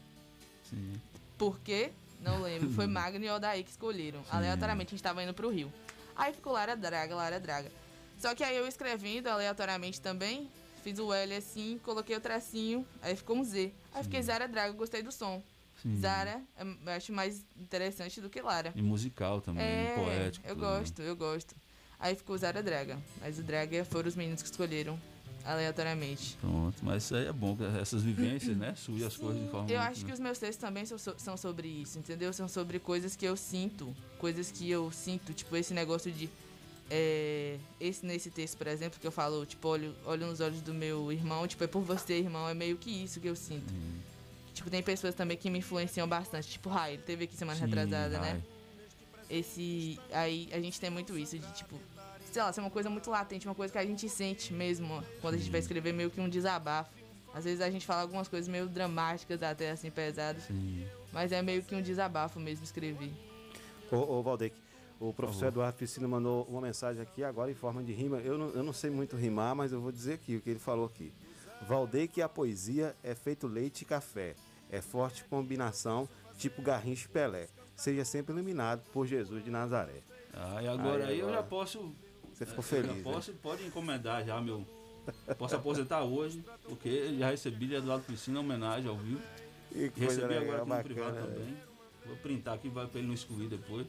Sim. 0.70 0.94
Por 1.36 1.58
quê? 1.60 1.92
Não 2.20 2.40
lembro. 2.42 2.70
Foi 2.70 2.86
Magno 2.86 3.24
e 3.24 3.30
Odaí 3.30 3.62
que 3.64 3.70
escolheram. 3.70 4.22
Aleatoriamente, 4.30 4.88
a 4.88 4.90
gente 4.96 5.02
tava 5.02 5.22
indo 5.22 5.32
pro 5.34 5.48
Rio. 5.50 5.72
Aí 6.16 6.32
ficou 6.32 6.52
Lara 6.52 6.76
Draga, 6.76 7.14
Lara 7.14 7.40
Draga. 7.40 7.70
Só 8.18 8.34
que 8.34 8.44
aí 8.44 8.56
eu 8.56 8.66
escrevendo 8.66 9.28
aleatoriamente 9.28 10.00
também, 10.00 10.50
fiz 10.84 10.98
o 10.98 11.12
L 11.12 11.34
assim, 11.34 11.80
coloquei 11.82 12.14
o 12.16 12.20
tracinho, 12.20 12.86
aí 13.00 13.16
ficou 13.16 13.36
um 13.36 13.42
Z. 13.44 13.72
Aí 13.94 14.02
fiquei 14.02 14.22
Zara 14.22 14.46
Draga, 14.46 14.72
gostei 14.74 15.02
do 15.02 15.10
som. 15.10 15.42
Sim. 15.82 15.96
Zara, 15.98 16.42
é- 16.58 16.62
eu 16.62 16.92
acho 16.92 17.10
mais 17.12 17.42
interessante 17.58 18.20
do 18.20 18.28
que 18.28 18.42
Lara. 18.42 18.72
E 18.76 18.82
musical 18.82 19.40
também, 19.40 19.64
É, 19.64 19.94
poético. 19.94 20.46
eu 20.46 20.54
né? 20.54 20.60
gosto, 20.60 21.00
eu 21.00 21.16
gosto. 21.16 21.56
Aí 21.98 22.14
ficou 22.14 22.36
Zara 22.36 22.62
Draga. 22.62 22.98
Mas 23.20 23.38
o 23.38 23.42
Draga 23.42 23.82
foram 23.86 24.08
os 24.08 24.14
meninos 24.16 24.42
que 24.42 24.48
escolheram 24.50 25.00
aleatoriamente. 25.44 26.36
Pronto, 26.40 26.76
mas 26.82 27.04
isso 27.04 27.14
aí 27.14 27.26
é 27.26 27.32
bom, 27.32 27.56
que 27.56 27.64
essas 27.80 28.02
vivências, 28.02 28.56
né? 28.56 28.74
Surgem 28.76 29.06
as 29.06 29.16
coisas 29.16 29.42
de 29.42 29.48
forma. 29.50 29.70
Eu 29.70 29.80
acho 29.80 30.00
que 30.00 30.08
né? 30.08 30.14
os 30.14 30.20
meus 30.20 30.38
textos 30.38 30.58
também 30.58 30.84
são, 30.84 30.98
são 30.98 31.36
sobre 31.36 31.68
isso, 31.68 31.98
entendeu? 31.98 32.32
São 32.32 32.48
sobre 32.48 32.78
coisas 32.78 33.16
que 33.16 33.24
eu 33.24 33.36
sinto. 33.36 33.94
Coisas 34.18 34.50
que 34.50 34.68
eu 34.70 34.90
sinto, 34.90 35.32
tipo 35.32 35.56
esse 35.56 35.72
negócio 35.72 36.10
de. 36.10 36.28
é, 36.90 37.58
esse 37.80 38.04
nesse 38.04 38.30
texto, 38.30 38.56
por 38.56 38.66
exemplo, 38.66 39.00
que 39.00 39.06
eu 39.06 39.12
falo, 39.12 39.46
tipo, 39.46 39.68
olho, 39.68 39.94
olho 40.04 40.26
nos 40.26 40.40
olhos 40.40 40.60
do 40.60 40.74
meu 40.74 41.10
irmão, 41.12 41.46
tipo, 41.46 41.64
é 41.64 41.66
por 41.66 41.82
você, 41.82 42.14
irmão, 42.18 42.48
é 42.48 42.54
meio 42.54 42.76
que 42.76 42.90
isso 42.90 43.20
que 43.20 43.28
eu 43.28 43.36
sinto. 43.36 43.72
Tipo, 44.52 44.68
tem 44.68 44.82
pessoas 44.82 45.14
também 45.14 45.36
que 45.36 45.48
me 45.48 45.60
influenciam 45.60 46.06
bastante, 46.06 46.48
tipo, 46.48 46.68
Rai, 46.68 46.94
ele 46.94 47.02
teve 47.02 47.24
aqui 47.24 47.36
semana 47.36 47.58
Sim, 47.58 47.64
retrasada, 47.64 48.18
né? 48.18 48.32
Rai. 48.32 48.42
Esse. 49.30 49.98
Aí 50.12 50.48
a 50.52 50.60
gente 50.60 50.78
tem 50.80 50.90
muito 50.90 51.16
isso, 51.16 51.38
de 51.38 51.52
tipo, 51.54 51.80
sei 52.32 52.42
lá, 52.42 52.52
ser 52.52 52.60
uma 52.60 52.70
coisa 52.70 52.88
muito 52.88 53.10
latente, 53.10 53.46
uma 53.46 53.54
coisa 53.54 53.72
que 53.72 53.78
a 53.78 53.84
gente 53.84 54.08
sente 54.08 54.52
mesmo 54.52 55.02
quando 55.20 55.34
a 55.34 55.38
gente 55.38 55.50
vai 55.50 55.60
escrever 55.60 55.92
meio 55.92 56.10
que 56.10 56.20
um 56.20 56.28
desabafo. 56.28 56.90
Às 57.32 57.44
vezes 57.44 57.60
a 57.60 57.70
gente 57.70 57.86
fala 57.86 58.02
algumas 58.02 58.28
coisas 58.28 58.48
meio 58.48 58.68
dramáticas, 58.68 59.42
até 59.42 59.70
assim, 59.70 59.90
pesadas. 59.90 60.42
Sim. 60.44 60.84
Mas 61.12 61.32
é 61.32 61.40
meio 61.42 61.62
que 61.62 61.74
um 61.74 61.82
desabafo 61.82 62.40
mesmo 62.40 62.64
escrever. 62.64 63.12
Ô, 63.90 63.96
ô 63.96 64.22
Valdec, 64.22 64.54
o 64.98 65.12
professor 65.12 65.46
Eduardo 65.46 65.78
Piscina 65.78 66.06
mandou 66.06 66.44
uma 66.44 66.60
mensagem 66.60 67.00
aqui 67.00 67.24
agora 67.24 67.50
em 67.50 67.54
forma 67.54 67.82
de 67.82 67.92
rima. 67.92 68.18
Eu 68.18 68.36
não, 68.36 68.48
eu 68.50 68.62
não 68.62 68.72
sei 68.72 68.90
muito 68.90 69.16
rimar, 69.16 69.54
mas 69.54 69.72
eu 69.72 69.80
vou 69.80 69.90
dizer 69.90 70.14
aqui 70.14 70.36
o 70.36 70.40
que 70.40 70.50
ele 70.50 70.58
falou 70.58 70.86
aqui. 70.86 71.12
Valdec, 71.62 72.20
a 72.20 72.28
poesia 72.28 72.96
é 73.02 73.14
feito 73.14 73.46
leite 73.46 73.82
e 73.82 73.84
café. 73.84 74.34
É 74.70 74.80
forte 74.80 75.24
combinação, 75.24 76.08
tipo 76.36 76.62
Garrincha 76.62 77.06
e 77.06 77.08
Pelé. 77.08 77.48
Seja 77.74 78.04
sempre 78.04 78.32
iluminado 78.32 78.82
por 78.92 79.06
Jesus 79.06 79.44
de 79.44 79.50
Nazaré. 79.50 80.02
Ah, 80.34 80.62
e 80.62 80.68
agora 80.68 81.06
aí, 81.06 81.18
eu 81.18 81.30
já 81.30 81.42
posso. 81.42 81.92
Você 82.40 82.46
ficou 82.46 82.62
feliz, 82.62 82.96
né? 82.96 83.02
posso, 83.02 83.32
pode 83.34 83.66
encomendar 83.66 84.24
já, 84.24 84.40
meu. 84.40 84.66
Posso 85.36 85.56
aposentar 85.56 86.04
hoje, 86.04 86.42
porque 86.66 87.14
já 87.18 87.28
recebi 87.28 87.66
de 87.66 87.74
Eduardo 87.74 88.04
Piscina 88.04 88.40
homenagem 88.40 88.88
ao 88.88 88.96
vivo. 88.96 89.20
Que 89.68 89.90
coisa 89.90 90.26
Recebi 90.26 90.28
legal, 90.28 90.42
agora 90.42 90.78
aqui 90.78 90.88
no 90.88 90.94
bacana, 90.94 91.12
privado 91.12 91.26
também. 91.26 91.56
Vou 92.06 92.16
printar 92.16 92.54
aqui, 92.54 92.70
vai 92.70 92.86
pra 92.86 92.98
ele 92.98 93.08
não 93.08 93.14
excluir 93.14 93.46
depois. 93.48 93.86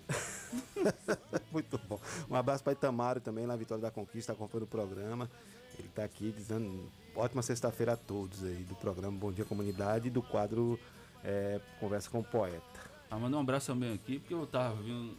Muito 1.50 1.78
bom. 1.88 1.98
Um 2.30 2.36
abraço 2.36 2.62
para 2.62 2.74
Itamaro 2.74 3.22
também, 3.22 3.46
lá 3.46 3.54
na 3.54 3.58
Vitória 3.58 3.82
da 3.82 3.90
Conquista, 3.90 4.34
acompanhando 4.34 4.64
o 4.64 4.68
programa. 4.68 5.32
Ele 5.80 5.88
está 5.88 6.04
aqui 6.04 6.30
dizendo 6.32 6.92
ótima 7.16 7.42
sexta-feira 7.42 7.94
a 7.94 7.98
todos 7.98 8.44
aí 8.44 8.66
do 8.66 8.76
programa 8.76 9.18
Bom 9.18 9.32
Dia 9.32 9.46
Comunidade 9.46 10.10
e 10.10 10.12
do 10.12 10.22
quadro 10.22 10.78
é, 11.24 11.62
Conversa 11.80 12.10
com 12.10 12.20
o 12.20 12.24
Poeta. 12.24 12.62
Ah, 13.10 13.18
mandar 13.18 13.38
um 13.38 13.42
abraço 13.42 13.68
também 13.68 13.94
aqui, 13.94 14.20
porque 14.20 14.34
eu 14.34 14.46
tava 14.46 14.76
vindo, 14.82 15.18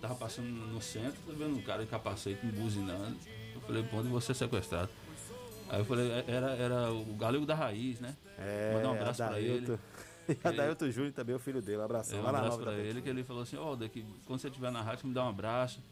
tava 0.00 0.14
passando 0.14 0.46
no 0.48 0.80
centro, 0.80 1.20
tô 1.26 1.32
vendo 1.32 1.56
um 1.56 1.62
cara 1.62 1.82
de 1.84 1.90
capacete 1.90 2.44
me 2.44 2.52
buzinando. 2.52 3.16
Eu 3.54 3.60
falei, 3.62 3.82
pô, 3.82 3.98
onde 3.98 4.08
você 4.08 4.32
é 4.32 4.34
sequestrado? 4.34 4.88
Aí 5.68 5.80
eu 5.80 5.84
falei, 5.84 6.10
é- 6.10 6.24
era, 6.26 6.50
era 6.52 6.92
o 6.92 7.04
Galego 7.16 7.46
da 7.46 7.54
Raiz, 7.54 8.00
né? 8.00 8.16
É, 8.38 8.74
Mandar 8.74 8.90
um 8.90 8.94
abraço 8.94 9.24
pra 9.24 9.40
ele. 9.40 9.78
E 10.28 10.38
Adailton 10.46 10.90
Júnior 10.90 11.12
também, 11.12 11.34
o 11.34 11.40
filho 11.40 11.60
dele. 11.60 11.78
Um 11.78 11.84
abração. 11.84 12.16
É, 12.18 12.22
um 12.22 12.26
abraço 12.28 12.58
pra 12.58 12.70
da 12.70 12.76
ele, 12.78 13.02
que 13.02 13.08
ele 13.08 13.24
falou 13.24 13.42
assim, 13.42 13.56
ó, 13.56 13.74
daqui, 13.74 14.04
quando 14.26 14.38
você 14.38 14.46
estiver 14.46 14.70
na 14.70 14.80
rádio, 14.80 15.08
me 15.08 15.14
dá 15.14 15.24
um 15.24 15.28
abraço, 15.28 15.82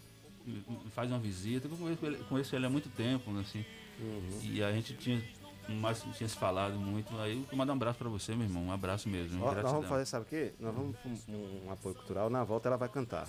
me, 0.46 0.62
me 0.68 0.90
faz 0.90 1.10
uma 1.10 1.18
visita. 1.18 1.66
Eu 1.66 1.76
conheço 1.76 2.06
ele, 2.06 2.16
conheço 2.28 2.54
ele 2.54 2.66
há 2.66 2.70
muito 2.70 2.88
tempo, 2.90 3.32
né, 3.32 3.40
assim. 3.40 3.64
Uhum. 3.98 4.40
E 4.44 4.62
a 4.62 4.70
gente 4.70 4.94
tinha, 4.94 5.20
mais, 5.68 6.04
tinha 6.16 6.28
se 6.28 6.36
falado 6.36 6.78
muito. 6.78 7.16
Aí 7.18 7.44
eu 7.50 7.56
mandar 7.56 7.72
um 7.72 7.76
abraço 7.76 7.98
pra 7.98 8.08
você, 8.08 8.32
meu 8.36 8.46
irmão. 8.46 8.62
Um 8.66 8.70
abraço 8.72 9.08
mesmo. 9.08 9.42
Ó, 9.44 9.52
nós 9.52 9.72
vamos 9.72 9.86
fazer, 9.88 10.06
sabe 10.06 10.24
o 10.24 10.28
quê? 10.28 10.52
Nós 10.60 10.72
vamos 10.72 10.96
para 10.96 11.10
um, 11.34 11.66
um 11.66 11.72
apoio 11.72 11.96
cultural. 11.96 12.30
Na 12.30 12.44
volta 12.44 12.68
ela 12.68 12.76
vai 12.76 12.88
cantar, 12.88 13.28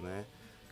né? 0.00 0.24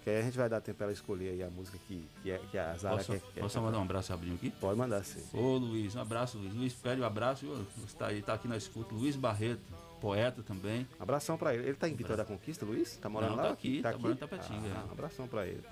Que 0.03 0.11
aí 0.11 0.19
a 0.19 0.23
gente 0.23 0.37
vai 0.39 0.49
dar 0.49 0.61
tempo 0.61 0.77
pra 0.79 0.87
ela 0.87 0.93
escolher 0.93 1.31
aí 1.31 1.43
a 1.43 1.51
música 1.51 1.77
que, 1.89 2.09
que, 2.23 2.31
é, 2.31 2.39
que 2.51 2.57
a 2.57 2.77
Zara 2.77 2.97
Posso, 2.99 3.11
quer, 3.13 3.21
quer 3.35 3.41
posso 3.41 3.61
mandar 3.61 3.79
um 3.79 3.83
abraço 3.83 4.13
rapidinho 4.13 4.37
aqui? 4.37 4.51
Pode 4.53 4.79
mandar 4.79 5.03
sim. 5.05 5.21
Ô 5.37 5.57
Luiz, 5.57 5.97
um 5.97 6.01
abraço, 6.01 6.39
Luiz. 6.39 6.55
Luiz 6.55 6.73
pede 6.75 7.01
um 7.01 7.05
abraço? 7.05 7.45
Você 7.79 7.97
tá 7.97 8.07
aí, 8.07 8.23
tá 8.23 8.35
aqui 8.35 8.47
na 8.47 8.57
escuta. 8.57 8.95
Luiz 8.95 9.17
Barreto, 9.17 9.61
poeta 10.01 10.45
também. 10.45 10.87
Abração 11.01 11.37
pra 11.37 11.53
ele. 11.57 11.65
Ele 11.65 11.75
tá 11.75 11.89
em 11.89 11.95
Vitória 11.97 12.19
da 12.19 12.25
Conquista, 12.25 12.65
Luiz? 12.65 12.97
Tá 12.99 13.09
morando 13.09 13.31
Não, 13.31 13.37
lá? 13.39 13.43
tá 13.47 13.51
aqui, 13.51 13.83
tá 13.83 13.99
morando 13.99 14.13
em 14.13 14.21
Tapetinga, 14.21 14.69
Ah, 14.77 14.85
é. 14.89 14.93
abração 14.93 15.27
pra 15.27 15.45
ele. 15.45 15.65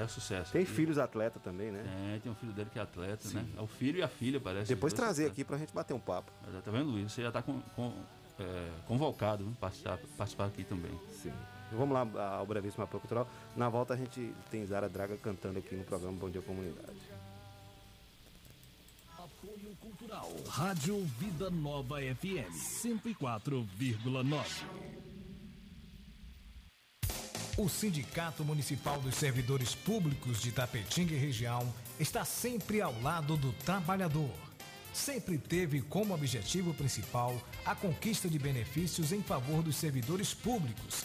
É, 0.00 0.06
sucesso. 0.06 0.52
Tem 0.52 0.62
Aqui. 0.62 0.70
filhos 0.70 0.96
atleta 0.96 1.40
também, 1.40 1.72
né? 1.72 1.82
É, 2.14 2.20
tem 2.20 2.30
um 2.30 2.34
filho 2.36 2.52
dele 2.52 2.70
que 2.72 2.78
é 2.78 2.82
atleta, 2.82 3.26
Sim. 3.26 3.38
né? 3.38 3.46
É 3.56 3.60
o 3.60 3.66
filho 3.66 3.98
e 3.98 4.02
a 4.04 4.08
filha, 4.08 4.38
parece. 4.38 4.72
Depois 4.72 4.92
trazer 4.92 5.24
são 5.24 5.32
aqui 5.32 5.42
pra 5.42 5.58
gente 5.58 5.74
bater 5.74 5.94
um 5.94 5.98
papo. 6.00 6.30
atletas. 6.42 6.64
Tá 6.64 6.70
vendo, 6.70 6.90
Luiz? 6.92 7.10
Você 7.10 7.22
já 7.22 7.32
tá 7.32 7.42
com, 7.42 7.60
com- 7.74 7.92
é, 8.38 8.68
convocado, 8.86 9.44
né? 9.44 9.52
Participar, 9.60 9.98
participar 10.16 10.44
aqui 10.46 10.62
também. 10.62 10.92
Sim. 11.20 11.32
Vamos 11.72 11.94
lá 11.94 12.36
ao 12.36 12.46
brevíssimo 12.46 12.84
apoio 12.84 13.00
cultural. 13.00 13.28
Na 13.56 13.68
volta 13.68 13.94
a 13.94 13.96
gente 13.96 14.32
tem 14.50 14.66
Zara 14.66 14.88
Draga 14.88 15.16
cantando 15.16 15.58
aqui 15.58 15.74
no 15.74 15.84
programa 15.84 16.16
Bom 16.16 16.28
Dia 16.28 16.42
Comunidade. 16.42 16.98
Apoio 19.16 19.76
Cultural. 19.80 20.30
Rádio 20.48 21.04
Vida 21.18 21.50
Nova 21.50 21.98
FM 22.00 22.52
104,9. 22.52 24.44
O 27.56 27.68
Sindicato 27.68 28.44
Municipal 28.44 29.00
dos 29.00 29.14
Servidores 29.14 29.74
Públicos 29.74 30.40
de 30.40 30.50
Tapetinga 30.50 31.14
e 31.14 31.18
região 31.18 31.72
está 31.98 32.24
sempre 32.24 32.80
ao 32.80 32.98
lado 33.02 33.36
do 33.36 33.52
trabalhador. 33.52 34.30
Sempre 34.94 35.38
teve 35.38 35.82
como 35.82 36.14
objetivo 36.14 36.74
principal 36.74 37.40
a 37.64 37.74
conquista 37.74 38.28
de 38.28 38.38
benefícios 38.38 39.12
em 39.12 39.22
favor 39.22 39.62
dos 39.62 39.76
servidores 39.76 40.34
públicos. 40.34 41.04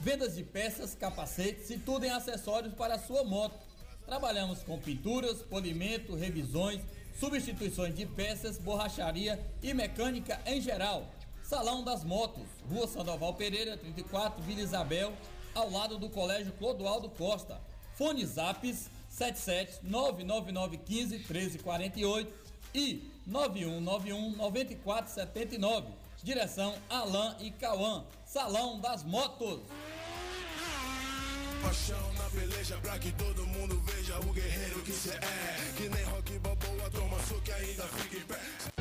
Vendas 0.00 0.34
de 0.34 0.44
peças, 0.44 0.94
capacetes 0.94 1.68
e 1.70 1.78
tudo 1.78 2.06
em 2.06 2.10
acessórios 2.10 2.72
para 2.74 2.94
a 2.94 2.98
sua 2.98 3.22
moto. 3.22 3.60
Trabalhamos 4.06 4.62
com 4.62 4.78
pinturas, 4.78 5.42
polimento, 5.42 6.14
revisões, 6.14 6.80
substituições 7.20 7.94
de 7.94 8.06
peças, 8.06 8.56
borracharia 8.58 9.38
e 9.62 9.74
mecânica 9.74 10.40
em 10.46 10.58
geral. 10.60 11.06
Salão 11.52 11.84
das 11.84 12.02
Motos, 12.02 12.46
Rua 12.66 12.88
Sandoval 12.88 13.34
Pereira, 13.34 13.76
34, 13.76 14.42
Vila 14.42 14.62
Isabel, 14.62 15.12
ao 15.54 15.70
lado 15.70 15.98
do 15.98 16.08
Colégio 16.08 16.50
Clodoaldo 16.54 17.10
Costa. 17.10 17.60
Fone 17.94 18.24
Zaps 18.24 18.88
77 19.10 19.80
99915 19.82 21.18
1348 21.18 22.32
e 22.74 23.12
9191 23.26 24.34
9479. 24.34 25.88
Direção 26.22 26.74
Alain 26.88 27.34
e 27.40 27.50
Cauã. 27.50 28.02
Salão 28.24 28.80
das 28.80 29.04
Motos. 29.04 29.60
Paixão 31.62 32.12
na 32.14 32.30
peleja 32.30 32.78
pra 32.78 32.98
que 32.98 33.12
todo 33.12 33.46
mundo 33.46 33.78
veja 33.80 34.18
o 34.20 34.32
guerreiro 34.32 34.80
que 34.80 34.92
cê 34.92 35.10
é. 35.10 35.72
Que 35.76 35.86
nem 35.90 36.02
rock 36.04 36.38
balboa, 36.38 36.90
toma 36.90 37.18
soco 37.24 37.52
ainda 37.52 37.86
fica 37.88 38.16
em 38.16 38.22
pé. 38.22 38.71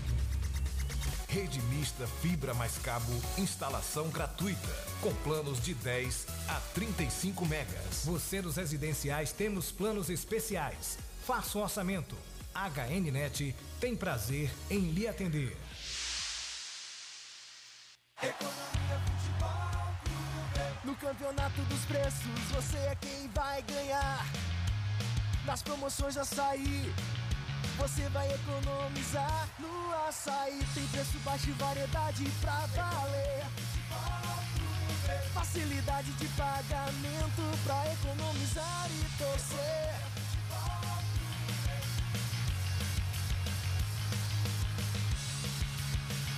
Rede 1.31 1.61
mista 1.61 2.05
fibra 2.05 2.53
mais 2.53 2.77
cabo, 2.79 3.09
instalação 3.37 4.09
gratuita, 4.09 4.67
com 4.99 5.15
planos 5.23 5.61
de 5.61 5.73
10 5.73 6.27
a 6.49 6.59
35 6.73 7.45
megas. 7.45 8.03
Você 8.03 8.41
dos 8.41 8.57
residenciais 8.57 9.31
temos 9.31 9.71
planos 9.71 10.09
especiais. 10.09 10.97
Faça 11.25 11.57
um 11.57 11.61
orçamento. 11.61 12.17
HNnet 12.53 13.55
tem 13.79 13.95
prazer 13.95 14.51
em 14.69 14.91
lhe 14.91 15.07
atender. 15.07 15.55
No 20.83 20.93
campeonato 20.97 21.61
dos 21.61 21.85
preços, 21.85 22.41
você 22.53 22.77
é 22.77 22.97
quem 22.99 23.29
vai 23.29 23.61
ganhar. 23.61 24.25
Nas 25.45 25.63
promoções 25.63 26.17
açaí, 26.17 26.93
você 27.77 28.07
vai 28.09 28.31
economizar. 28.33 29.47
No 29.59 30.07
açaí 30.07 30.65
tem 30.73 30.87
preço 30.87 31.17
baixo 31.19 31.49
e 31.49 31.53
variedade 31.53 32.25
pra 32.41 32.65
valer. 32.75 33.45
Facilidade 35.33 36.11
de 36.13 36.27
pagamento 36.29 37.57
pra 37.63 37.91
economizar 37.91 38.87
e 38.89 39.17
torcer. 39.17 39.95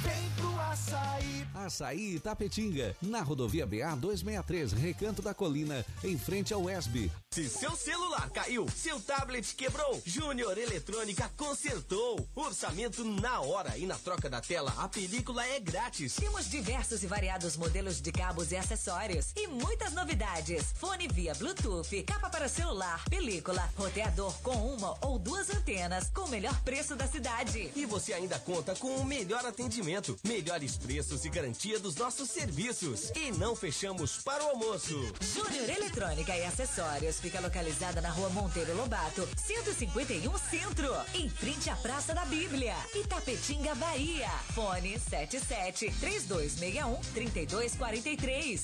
Vem 0.03 0.29
pro 0.43 0.59
açaí. 0.59 1.47
Açaí 1.55 2.19
Tapetinga, 2.19 2.95
na 3.01 3.21
rodovia 3.21 3.65
BA 3.65 3.95
263, 3.95 4.73
Recanto 4.73 5.21
da 5.21 5.33
Colina, 5.33 5.85
em 6.03 6.17
frente 6.17 6.53
ao 6.53 6.69
ESB. 6.69 7.09
Se 7.31 7.47
seu 7.49 7.75
celular 7.75 8.29
caiu, 8.29 8.67
seu 8.69 8.99
tablet 8.99 9.55
quebrou, 9.55 10.01
Júnior 10.05 10.57
Eletrônica 10.57 11.31
consertou. 11.37 12.27
Orçamento 12.35 13.03
na 13.03 13.39
hora 13.41 13.77
e 13.77 13.85
na 13.85 13.97
troca 13.97 14.29
da 14.29 14.41
tela, 14.41 14.73
a 14.77 14.87
película 14.87 15.45
é 15.47 15.59
grátis. 15.59 16.15
Temos 16.15 16.49
diversos 16.49 17.01
e 17.01 17.07
variados 17.07 17.55
modelos 17.57 18.01
de 18.01 18.11
cabos 18.11 18.51
e 18.51 18.57
acessórios 18.57 19.31
e 19.35 19.47
muitas 19.47 19.93
novidades. 19.93 20.73
Fone 20.75 21.07
via 21.07 21.33
Bluetooth, 21.33 22.03
capa 22.03 22.29
para 22.29 22.47
celular, 22.47 23.03
película, 23.09 23.67
roteador 23.75 24.33
com 24.41 24.75
uma 24.75 24.95
ou 25.01 25.17
duas 25.17 25.49
antenas, 25.49 26.11
com 26.13 26.21
o 26.21 26.29
melhor 26.29 26.59
preço 26.61 26.95
da 26.95 27.07
cidade. 27.07 27.71
E 27.75 27.85
você 27.85 28.13
ainda 28.13 28.37
conta 28.37 28.75
com 28.75 28.95
o 28.97 29.05
melhor 29.05 29.45
atendimento, 29.45 30.17
melhores 30.33 30.77
preços 30.77 31.25
e 31.25 31.29
garantia 31.29 31.79
dos 31.79 31.95
nossos 31.95 32.27
serviços. 32.27 33.11
E 33.15 33.31
não 33.33 33.55
fechamos 33.55 34.17
para 34.17 34.43
o 34.43 34.47
almoço. 34.49 35.13
Júnior 35.21 35.69
Eletrônica 35.69 36.35
e 36.35 36.43
Acessórios 36.43 37.19
fica 37.19 37.39
localizada 37.39 38.01
na 38.01 38.09
rua 38.09 38.29
Monteiro 38.29 38.75
Lobato, 38.75 39.29
151 39.37 40.35
Centro, 40.39 40.91
em 41.13 41.29
frente 41.29 41.69
à 41.69 41.75
Praça 41.75 42.15
da 42.15 42.25
Bíblia, 42.25 42.75
Itapetinga, 42.95 43.75
Bahia. 43.75 44.29
Fone 44.55 44.99
77 44.99 45.93
3261 45.99 46.99
3243. 47.13 48.63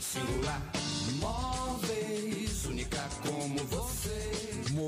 Singular 0.00 0.62
Móveis, 1.18 2.62
você. 2.62 2.99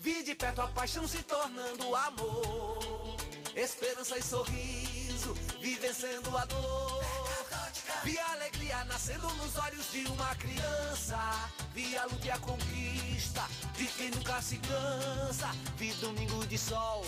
Vi 0.00 0.22
de 0.22 0.36
perto 0.36 0.60
a 0.60 0.68
paixão 0.68 1.08
se 1.08 1.24
tornando 1.24 1.96
amor. 1.96 3.16
Esperança 3.56 4.16
e 4.16 4.22
sorriso, 4.22 5.34
vi 5.60 5.74
vencendo 5.74 6.36
a 6.36 6.44
dor. 6.44 7.17
Vi 8.04 8.18
a 8.18 8.32
alegria 8.32 8.84
nascendo 8.84 9.28
nos 9.34 9.56
olhos 9.56 9.90
de 9.92 10.06
uma 10.06 10.34
criança. 10.36 11.18
Vi 11.74 11.96
a 11.96 12.04
luta 12.04 12.26
e 12.26 12.30
a 12.30 12.38
conquista 12.38 13.42
de 13.76 13.86
quem 13.86 14.10
nunca 14.10 14.40
se 14.40 14.58
cansa. 14.58 15.48
Vi 15.76 15.92
domingo 15.94 16.46
de 16.46 16.58
sol, 16.58 17.04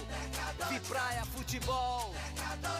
vi 0.70 0.80
praia, 0.80 1.24
futebol. 1.26 2.14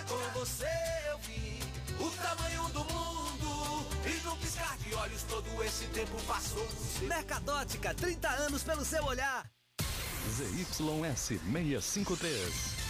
Com 0.09 0.38
você 0.38 0.68
eu 1.11 1.18
vi 1.18 1.61
o 1.98 2.11
tamanho 2.22 2.68
do 2.70 2.84
mundo. 2.84 3.86
E 4.07 4.24
num 4.24 4.36
piscar 4.36 4.76
de 4.78 4.94
olhos 4.94 5.22
todo 5.24 5.62
esse 5.64 5.86
tempo 5.86 6.20
passou. 6.22 6.66
Mercadótica, 7.03 7.94
30 7.94 8.28
anos 8.28 8.62
pelo 8.62 8.84
seu 8.84 9.05
olhar. 9.05 9.44
ZYS 10.28 10.76
653. 11.16 12.89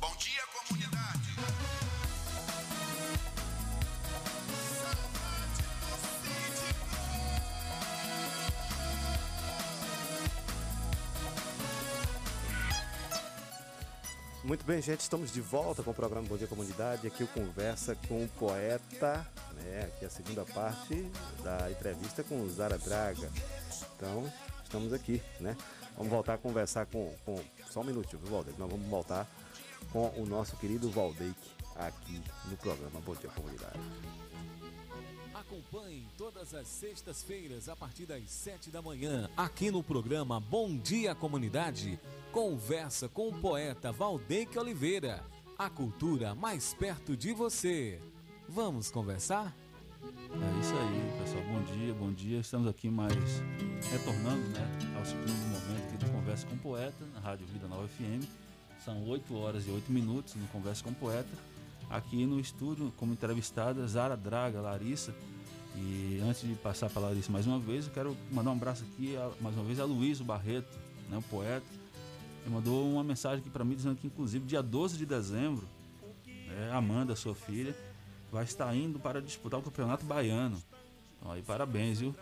Bom 0.00 0.16
dia, 0.16 0.42
comunidade. 0.52 1.36
Muito 14.44 14.64
bem, 14.64 14.80
gente, 14.80 15.00
estamos 15.00 15.32
de 15.32 15.40
volta 15.40 15.82
com 15.82 15.90
o 15.90 15.94
programa 15.94 16.26
Bom 16.28 16.36
Dia 16.36 16.46
Comunidade. 16.46 17.06
Aqui 17.06 17.24
o 17.24 17.28
conversa 17.28 17.96
com 18.08 18.24
o 18.24 18.28
poeta 18.28 19.26
né? 19.56 19.84
Aqui 19.84 20.04
a 20.04 20.10
segunda 20.10 20.44
parte 20.44 21.10
da 21.42 21.70
entrevista 21.70 22.22
com 22.22 22.42
o 22.42 22.48
Zara 22.48 22.78
Draga. 22.78 23.30
Então, 23.96 24.30
estamos 24.62 24.92
aqui, 24.92 25.22
né? 25.40 25.56
Vamos 25.96 26.10
voltar 26.10 26.34
a 26.34 26.38
conversar 26.38 26.86
com. 26.86 27.12
com 27.24 27.40
só 27.70 27.80
um 27.80 27.84
minutinho, 27.84 28.20
viu, 28.22 28.30
Valdeir? 28.30 28.56
Nós 28.58 28.70
vamos 28.70 28.86
voltar 28.86 29.26
com 29.96 30.12
o 30.20 30.26
nosso 30.26 30.58
querido 30.58 30.90
Valdeik 30.90 31.34
aqui 31.74 32.20
no 32.50 32.56
programa 32.58 33.00
Bom 33.00 33.14
Dia 33.14 33.30
Comunidade. 33.30 33.80
Acompanhe 35.32 36.06
todas 36.18 36.52
as 36.52 36.68
sextas-feiras 36.68 37.66
a 37.66 37.74
partir 37.74 38.04
das 38.04 38.30
sete 38.30 38.68
da 38.68 38.82
manhã, 38.82 39.30
aqui 39.34 39.70
no 39.70 39.82
programa 39.82 40.38
Bom 40.38 40.76
Dia 40.76 41.14
Comunidade. 41.14 41.98
Conversa 42.30 43.08
com 43.08 43.28
o 43.28 43.40
poeta 43.40 43.90
Valdeque 43.90 44.58
Oliveira. 44.58 45.24
A 45.58 45.70
cultura 45.70 46.34
mais 46.34 46.74
perto 46.74 47.16
de 47.16 47.32
você. 47.32 47.98
Vamos 48.46 48.90
conversar? 48.90 49.56
É 50.02 50.60
isso 50.60 50.74
aí, 50.74 51.22
pessoal. 51.22 51.42
Bom 51.44 51.62
dia, 51.72 51.94
bom 51.94 52.12
dia. 52.12 52.40
Estamos 52.40 52.68
aqui 52.68 52.90
mais 52.90 53.14
retornando 53.90 54.46
né, 54.50 54.94
ao 54.98 55.06
segundo 55.06 55.32
momento 55.32 55.98
do 55.98 56.10
Conversa 56.12 56.46
com 56.46 56.54
o 56.54 56.58
Poeta, 56.58 57.02
na 57.14 57.20
Rádio 57.20 57.46
Vida 57.46 57.66
Nova 57.66 57.88
FM. 57.88 58.45
São 58.86 59.04
8 59.08 59.36
horas 59.36 59.66
e 59.66 59.70
8 59.70 59.90
minutos 59.92 60.36
no 60.36 60.46
Conversa 60.46 60.82
com 60.84 60.90
o 60.90 60.94
Poeta. 60.94 61.28
Aqui 61.90 62.24
no 62.24 62.38
estúdio, 62.40 62.92
como 62.96 63.12
entrevistada, 63.12 63.84
Zara 63.88 64.16
Draga, 64.16 64.60
Larissa. 64.60 65.12
E 65.74 66.20
antes 66.24 66.42
de 66.48 66.54
passar 66.54 66.88
para 66.88 67.02
a 67.02 67.08
Larissa 67.08 67.30
mais 67.32 67.46
uma 67.48 67.58
vez, 67.58 67.86
eu 67.86 67.92
quero 67.92 68.16
mandar 68.30 68.50
um 68.50 68.54
abraço 68.54 68.84
aqui 68.84 69.16
a- 69.16 69.30
mais 69.40 69.56
uma 69.56 69.64
vez 69.64 69.80
a 69.80 69.84
Luiz 69.84 70.20
Barreto, 70.20 70.78
né, 71.10 71.18
o 71.18 71.22
poeta. 71.22 71.66
Ele 72.44 72.54
mandou 72.54 72.88
uma 72.88 73.02
mensagem 73.02 73.40
aqui 73.40 73.50
para 73.50 73.64
mim 73.64 73.74
dizendo 73.74 73.96
que, 73.96 74.06
inclusive, 74.06 74.46
dia 74.46 74.62
12 74.62 74.96
de 74.96 75.04
dezembro, 75.04 75.66
né, 76.26 76.70
Amanda, 76.72 77.14
sua 77.16 77.34
filha, 77.34 77.76
vai 78.30 78.44
estar 78.44 78.72
indo 78.74 79.00
para 79.00 79.20
disputar 79.20 79.58
o 79.58 79.62
Campeonato 79.64 80.06
Baiano. 80.06 80.62
Então, 81.18 81.32
aí, 81.32 81.42
parabéns, 81.42 81.98
viu? 81.98 82.14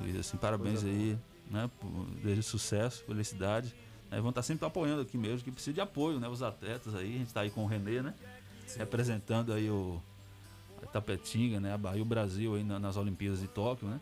Luiz, 0.00 0.16
assim, 0.16 0.38
parabéns 0.38 0.82
aí, 0.82 1.18
né? 1.50 1.70
por- 1.78 2.06
Desejo 2.22 2.42
sucesso, 2.42 3.04
felicidade. 3.04 3.74
Né, 4.10 4.20
vão 4.20 4.30
estar 4.30 4.42
sempre 4.42 4.66
apoiando 4.66 5.02
aqui 5.02 5.16
mesmo, 5.16 5.44
que 5.44 5.50
precisa 5.52 5.74
de 5.74 5.80
apoio, 5.80 6.18
né? 6.18 6.28
Os 6.28 6.42
atletas 6.42 6.94
aí, 6.94 7.14
a 7.14 7.18
gente 7.18 7.26
está 7.28 7.40
aí 7.42 7.50
com 7.50 7.62
o 7.62 7.66
Renê, 7.66 8.02
né? 8.02 8.14
Representando 8.76 9.52
aí 9.52 9.70
o 9.70 10.00
a 10.82 10.86
Tapetinga, 10.86 11.60
né? 11.60 11.74
A 11.74 11.78
Bahia, 11.78 12.02
o 12.02 12.06
Brasil 12.06 12.54
aí 12.54 12.64
na- 12.64 12.78
nas 12.78 12.96
Olimpíadas 12.96 13.40
de 13.40 13.48
Tóquio, 13.48 13.86
né? 13.88 14.00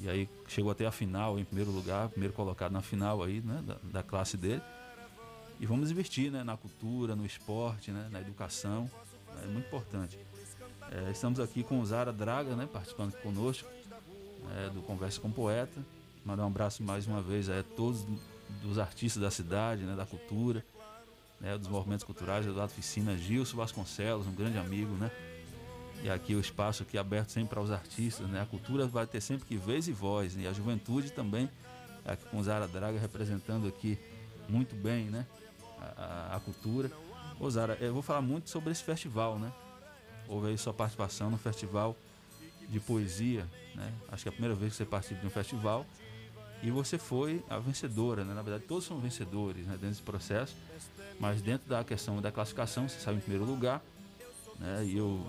E 0.00 0.08
aí 0.08 0.28
chegou 0.48 0.70
até 0.72 0.84
a 0.84 0.90
final 0.90 1.38
em 1.38 1.44
primeiro 1.44 1.70
lugar, 1.70 2.08
primeiro 2.08 2.34
colocado 2.34 2.72
na 2.72 2.82
final 2.82 3.22
aí, 3.22 3.40
né? 3.40 3.62
Da, 3.64 3.76
da 3.84 4.02
classe 4.02 4.36
dele. 4.36 4.60
E 5.60 5.66
vamos 5.66 5.90
investir, 5.90 6.30
né? 6.32 6.42
Na 6.42 6.56
cultura, 6.56 7.14
no 7.14 7.24
esporte, 7.24 7.92
né? 7.92 8.08
Na 8.10 8.20
educação. 8.20 8.90
É 9.42 9.46
muito 9.46 9.66
importante. 9.66 10.18
É, 10.90 11.10
estamos 11.10 11.38
aqui 11.40 11.62
com 11.62 11.80
o 11.80 11.86
Zara 11.86 12.12
Draga, 12.12 12.56
né? 12.56 12.68
Participando 12.70 13.12
conosco 13.22 13.68
é, 14.56 14.68
do 14.70 14.82
Conversa 14.82 15.20
com 15.20 15.28
o 15.28 15.32
Poeta. 15.32 15.80
Mandar 16.24 16.42
um 16.44 16.48
abraço 16.48 16.82
mais 16.82 17.06
uma 17.06 17.22
vez 17.22 17.48
a 17.48 17.62
todos 17.62 18.04
dos 18.62 18.78
artistas 18.78 19.22
da 19.22 19.30
cidade, 19.30 19.82
né? 19.84 19.94
Da 19.94 20.06
cultura, 20.06 20.64
né? 21.40 21.56
Dos 21.58 21.68
movimentos 21.68 22.04
culturais, 22.04 22.46
Eduardo 22.46 22.72
Ficina, 22.72 23.16
Gilson 23.16 23.56
Vasconcelos, 23.56 24.26
um 24.26 24.34
grande 24.34 24.58
amigo, 24.58 24.94
né? 24.94 25.10
E 26.02 26.10
aqui 26.10 26.34
o 26.34 26.40
espaço 26.40 26.82
aqui 26.82 26.98
aberto 26.98 27.30
sempre 27.30 27.50
para 27.50 27.60
os 27.60 27.70
artistas, 27.70 28.26
né? 28.28 28.40
A 28.42 28.46
cultura 28.46 28.86
vai 28.86 29.06
ter 29.06 29.20
sempre 29.20 29.46
que 29.46 29.56
vez 29.56 29.88
e 29.88 29.92
voz, 29.92 30.34
né? 30.34 30.42
e 30.42 30.46
a 30.46 30.52
juventude 30.52 31.10
também, 31.10 31.48
aqui 32.04 32.24
com 32.26 32.42
Zara 32.42 32.68
Draga 32.68 32.98
representando 32.98 33.66
aqui 33.66 33.98
muito 34.48 34.74
bem, 34.74 35.04
né? 35.06 35.26
A, 35.80 36.02
a- 36.32 36.36
a 36.36 36.40
cultura. 36.40 36.90
Ô 37.40 37.48
Zara, 37.50 37.76
eu 37.80 37.92
vou 37.92 38.02
falar 38.02 38.20
muito 38.20 38.50
sobre 38.50 38.70
esse 38.70 38.82
festival, 38.84 39.38
né? 39.38 39.50
Houve 40.28 40.48
aí 40.48 40.58
sua 40.58 40.72
participação 40.74 41.30
no 41.30 41.38
festival 41.38 41.96
de 42.68 42.80
poesia, 42.80 43.46
né? 43.74 43.92
Acho 44.08 44.22
que 44.24 44.28
é 44.28 44.30
a 44.30 44.32
primeira 44.32 44.54
vez 44.54 44.72
que 44.72 44.76
você 44.78 44.84
participa 44.84 45.20
de 45.20 45.26
um 45.26 45.30
festival. 45.30 45.86
E 46.64 46.70
você 46.70 46.96
foi 46.96 47.44
a 47.50 47.58
vencedora, 47.58 48.24
né? 48.24 48.32
Na 48.32 48.40
verdade, 48.40 48.64
todos 48.66 48.86
são 48.86 48.98
vencedores 48.98 49.66
né? 49.66 49.72
dentro 49.72 49.88
desse 49.90 50.02
processo. 50.02 50.56
Mas 51.20 51.42
dentro 51.42 51.68
da 51.68 51.84
questão 51.84 52.22
da 52.22 52.32
classificação, 52.32 52.88
você 52.88 52.98
saiu 52.98 53.18
em 53.18 53.20
primeiro 53.20 53.44
lugar. 53.44 53.82
Né? 54.58 54.86
E 54.86 54.96
eu 54.96 55.26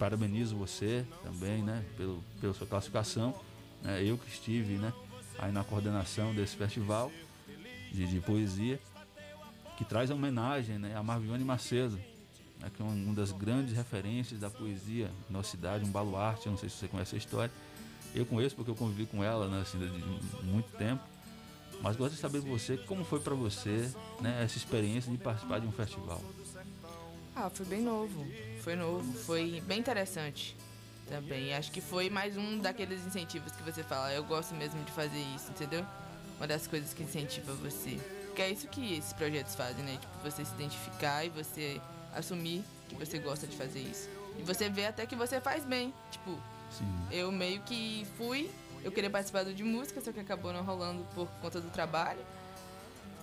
parabenizo 0.00 0.56
você 0.56 1.06
também, 1.22 1.62
né? 1.62 1.84
Pelo, 1.96 2.24
pela 2.40 2.52
sua 2.52 2.66
classificação. 2.66 3.38
né? 3.82 4.02
Eu 4.02 4.18
que 4.18 4.28
estive, 4.28 4.74
né? 4.74 4.92
Aí 5.38 5.52
na 5.52 5.62
coordenação 5.62 6.34
desse 6.34 6.56
festival 6.56 7.12
de, 7.92 8.08
de 8.08 8.18
poesia, 8.18 8.80
que 9.76 9.84
traz 9.84 10.10
a 10.10 10.14
homenagem 10.14 10.76
né? 10.76 10.96
a 10.96 11.04
Marvione 11.04 11.44
Macedo, 11.44 12.00
né? 12.58 12.68
que 12.74 12.82
é 12.82 12.84
uma, 12.84 12.94
uma 12.94 13.14
das 13.14 13.30
grandes 13.30 13.76
referências 13.76 14.40
da 14.40 14.50
poesia 14.50 15.06
na 15.30 15.38
nossa 15.38 15.52
cidade, 15.52 15.84
um 15.84 15.92
baluarte, 15.92 16.46
eu 16.46 16.50
não 16.50 16.58
sei 16.58 16.68
se 16.68 16.74
você 16.78 16.88
conhece 16.88 17.14
a 17.14 17.18
história. 17.18 17.52
Eu 18.14 18.26
conheço 18.26 18.56
porque 18.56 18.70
eu 18.70 18.74
convivi 18.74 19.06
com 19.06 19.22
ela 19.22 19.48
né, 19.48 19.60
assim, 19.60 19.78
de 19.78 20.44
muito 20.44 20.70
tempo. 20.76 21.02
Mas 21.80 21.96
gostaria 21.96 22.16
de 22.16 22.20
saber 22.20 22.40
de 22.40 22.48
você 22.48 22.76
como 22.76 23.04
foi 23.04 23.20
para 23.20 23.34
você 23.34 23.90
né, 24.20 24.42
essa 24.42 24.56
experiência 24.56 25.12
de 25.12 25.18
participar 25.18 25.60
de 25.60 25.66
um 25.66 25.72
festival. 25.72 26.20
Ah, 27.36 27.48
foi 27.50 27.66
bem 27.66 27.80
novo. 27.80 28.26
Foi 28.62 28.74
novo. 28.74 29.12
Foi 29.20 29.62
bem 29.66 29.78
interessante 29.78 30.56
também. 31.08 31.54
Acho 31.54 31.70
que 31.70 31.80
foi 31.80 32.10
mais 32.10 32.36
um 32.36 32.58
daqueles 32.58 33.06
incentivos 33.06 33.52
que 33.52 33.62
você 33.62 33.82
fala. 33.82 34.12
Eu 34.12 34.24
gosto 34.24 34.54
mesmo 34.54 34.82
de 34.84 34.90
fazer 34.92 35.20
isso, 35.36 35.50
entendeu? 35.50 35.86
Uma 36.36 36.46
das 36.46 36.66
coisas 36.66 36.92
que 36.92 37.02
incentiva 37.02 37.52
você. 37.54 37.98
Porque 38.26 38.42
é 38.42 38.50
isso 38.50 38.68
que 38.68 38.94
esses 38.94 39.12
projetos 39.12 39.54
fazem, 39.54 39.84
né? 39.84 39.98
Tipo, 40.00 40.18
você 40.22 40.44
se 40.44 40.52
identificar 40.54 41.24
e 41.24 41.28
você 41.28 41.80
assumir 42.14 42.64
que 42.88 42.94
você 42.96 43.18
gosta 43.18 43.46
de 43.46 43.56
fazer 43.56 43.80
isso. 43.80 44.08
E 44.38 44.42
você 44.42 44.68
vê 44.68 44.86
até 44.86 45.06
que 45.06 45.16
você 45.16 45.40
faz 45.40 45.64
bem. 45.64 45.92
Tipo, 46.10 46.38
eu 47.10 47.30
meio 47.32 47.60
que 47.62 48.06
fui. 48.16 48.50
Eu 48.84 48.92
queria 48.92 49.10
participar 49.10 49.44
do 49.44 49.52
de 49.52 49.64
música, 49.64 50.00
só 50.00 50.12
que 50.12 50.20
acabou 50.20 50.52
não 50.52 50.62
rolando 50.62 51.04
por 51.14 51.26
conta 51.42 51.60
do 51.60 51.68
trabalho. 51.70 52.20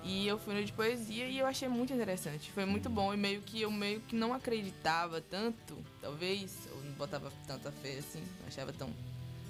E 0.04 0.28
eu 0.28 0.38
fui 0.38 0.54
no 0.54 0.64
de 0.64 0.72
poesia 0.72 1.28
e 1.28 1.40
eu 1.40 1.48
achei 1.48 1.68
muito 1.68 1.92
interessante. 1.94 2.52
Foi 2.52 2.64
muito 2.66 2.90
bom 2.90 3.14
e 3.14 3.18
meio 3.18 3.42
que 3.42 3.62
eu 3.62 3.72
meio 3.72 4.02
que 4.02 4.16
não 4.16 4.34
acreditava 4.34 5.20
tanto, 5.22 5.76
talvez, 6.02 6.56
ou 6.74 6.84
não 6.84 6.92
botava 6.92 7.32
tanta 7.48 7.72
fé 7.72 7.98
assim, 7.98 8.20
não 8.42 8.48
achava 8.48 8.72
tão 8.72 8.90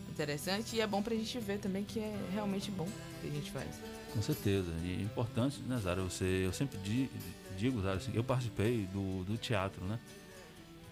interessante. 0.09 0.75
E 0.77 0.81
é 0.81 0.87
bom 0.87 1.01
pra 1.01 1.13
gente 1.13 1.37
ver 1.39 1.59
também 1.59 1.83
que 1.83 1.99
é 1.99 2.15
realmente 2.31 2.71
bom 2.71 2.85
o 2.85 3.21
que 3.21 3.27
a 3.27 3.31
gente 3.31 3.51
faz. 3.51 3.67
Com 4.13 4.21
certeza. 4.21 4.71
E 4.83 4.93
é 4.99 5.01
importante, 5.03 5.59
né, 5.63 5.77
Zara? 5.83 6.01
Você, 6.03 6.23
eu 6.45 6.53
sempre 6.53 6.77
di- 6.77 7.09
digo, 7.57 7.81
Zara, 7.81 7.97
assim, 7.97 8.11
eu 8.13 8.23
participei 8.23 8.85
do, 8.93 9.25
do 9.25 9.37
teatro, 9.37 9.83
né? 9.83 9.99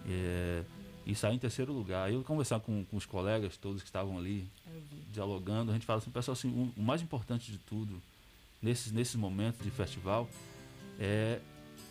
É, 0.06 0.62
e 1.06 1.14
saí 1.14 1.34
em 1.36 1.38
terceiro 1.38 1.72
lugar. 1.72 2.10
Eu 2.12 2.22
conversar 2.22 2.60
com, 2.60 2.84
com 2.84 2.96
os 2.96 3.04
colegas 3.06 3.56
todos 3.56 3.82
que 3.82 3.88
estavam 3.88 4.16
ali, 4.18 4.48
dialogando, 5.12 5.70
a 5.70 5.74
gente 5.74 5.86
fala 5.86 5.98
assim, 5.98 6.10
pessoal, 6.10 6.32
assim, 6.32 6.48
o, 6.48 6.80
o 6.80 6.82
mais 6.82 7.02
importante 7.02 7.50
de 7.52 7.58
tudo, 7.58 8.00
nesses, 8.60 8.90
nesses 8.92 9.14
momentos 9.14 9.62
de 9.62 9.70
festival, 9.70 10.28
é 10.98 11.40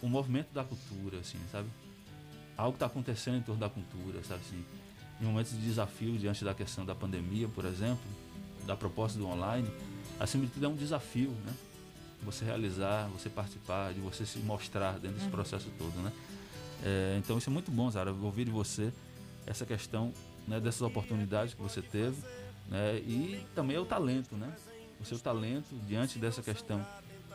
o 0.02 0.08
movimento 0.08 0.52
da 0.54 0.64
cultura, 0.64 1.20
assim, 1.20 1.38
sabe? 1.52 1.70
Algo 2.58 2.76
está 2.76 2.86
acontecendo 2.86 3.38
em 3.38 3.42
torno 3.42 3.62
da 3.62 3.70
cultura, 3.70 4.22
sabe 4.24 4.42
assim? 4.46 4.64
Em 5.22 5.26
momentos 5.26 5.52
de 5.54 5.60
desafio 5.60 6.18
diante 6.18 6.44
da 6.44 6.54
questão 6.54 6.86
da 6.86 6.94
pandemia, 6.94 7.48
por 7.48 7.66
exemplo, 7.66 8.04
da 8.66 8.76
proposta 8.76 9.18
do 9.18 9.28
online, 9.28 9.68
acima 10.20 10.46
de 10.46 10.52
tudo 10.52 10.66
é 10.66 10.70
um 10.70 10.76
desafio, 10.76 11.30
né? 11.46 11.54
Você 12.24 12.46
realizar, 12.46 13.08
você 13.10 13.30
participar, 13.30 13.94
de 13.94 14.00
você 14.00 14.26
se 14.26 14.40
mostrar 14.40 14.94
dentro 14.94 15.12
desse 15.16 15.26
Uhum. 15.26 15.32
processo 15.32 15.70
todo, 15.78 15.94
né? 16.02 16.12
É, 16.84 17.16
então 17.18 17.38
isso 17.38 17.50
é 17.50 17.54
muito 17.54 17.72
bom, 17.72 17.90
Zara, 17.90 18.12
ouvir 18.12 18.46
de 18.46 18.52
você 18.52 18.92
essa 19.46 19.66
questão 19.66 20.14
né, 20.48 20.60
dessas 20.60 20.82
oportunidades 20.82 21.54
que 21.54 21.62
você 21.62 21.82
teve, 21.82 22.18
né? 22.68 22.98
E 22.98 23.46
também 23.56 23.78
é 23.78 23.80
o 23.80 23.86
talento, 23.86 24.36
né? 24.36 24.54
O 25.00 25.06
seu 25.06 25.18
talento 25.18 25.74
diante 25.88 26.20
dessa 26.20 26.42
questão 26.42 26.86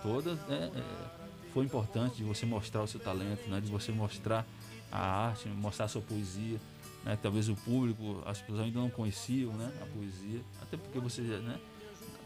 toda 0.03 0.32
é, 0.49 0.55
é, 0.55 1.51
foi 1.53 1.64
importante 1.64 2.16
de 2.16 2.24
você 2.24 2.44
mostrar 2.44 2.82
o 2.82 2.86
seu 2.86 3.01
talento, 3.01 3.48
né? 3.48 3.60
De 3.60 3.70
você 3.70 3.90
mostrar 3.90 4.47
a 4.93 4.98
arte, 4.98 5.48
mostrar 5.48 5.86
a 5.86 5.89
sua 5.89 6.02
poesia, 6.02 6.59
né? 7.05 7.18
Talvez 7.20 7.48
o 7.48 7.56
público, 7.56 8.23
as 8.27 8.40
pessoas 8.40 8.60
ainda 8.60 8.78
não 8.78 8.90
conheciam, 8.90 9.52
né? 9.55 9.73
A 9.82 9.86
poesia, 9.86 10.40
até 10.60 10.77
porque 10.77 10.98
você, 10.98 11.23
né? 11.23 11.59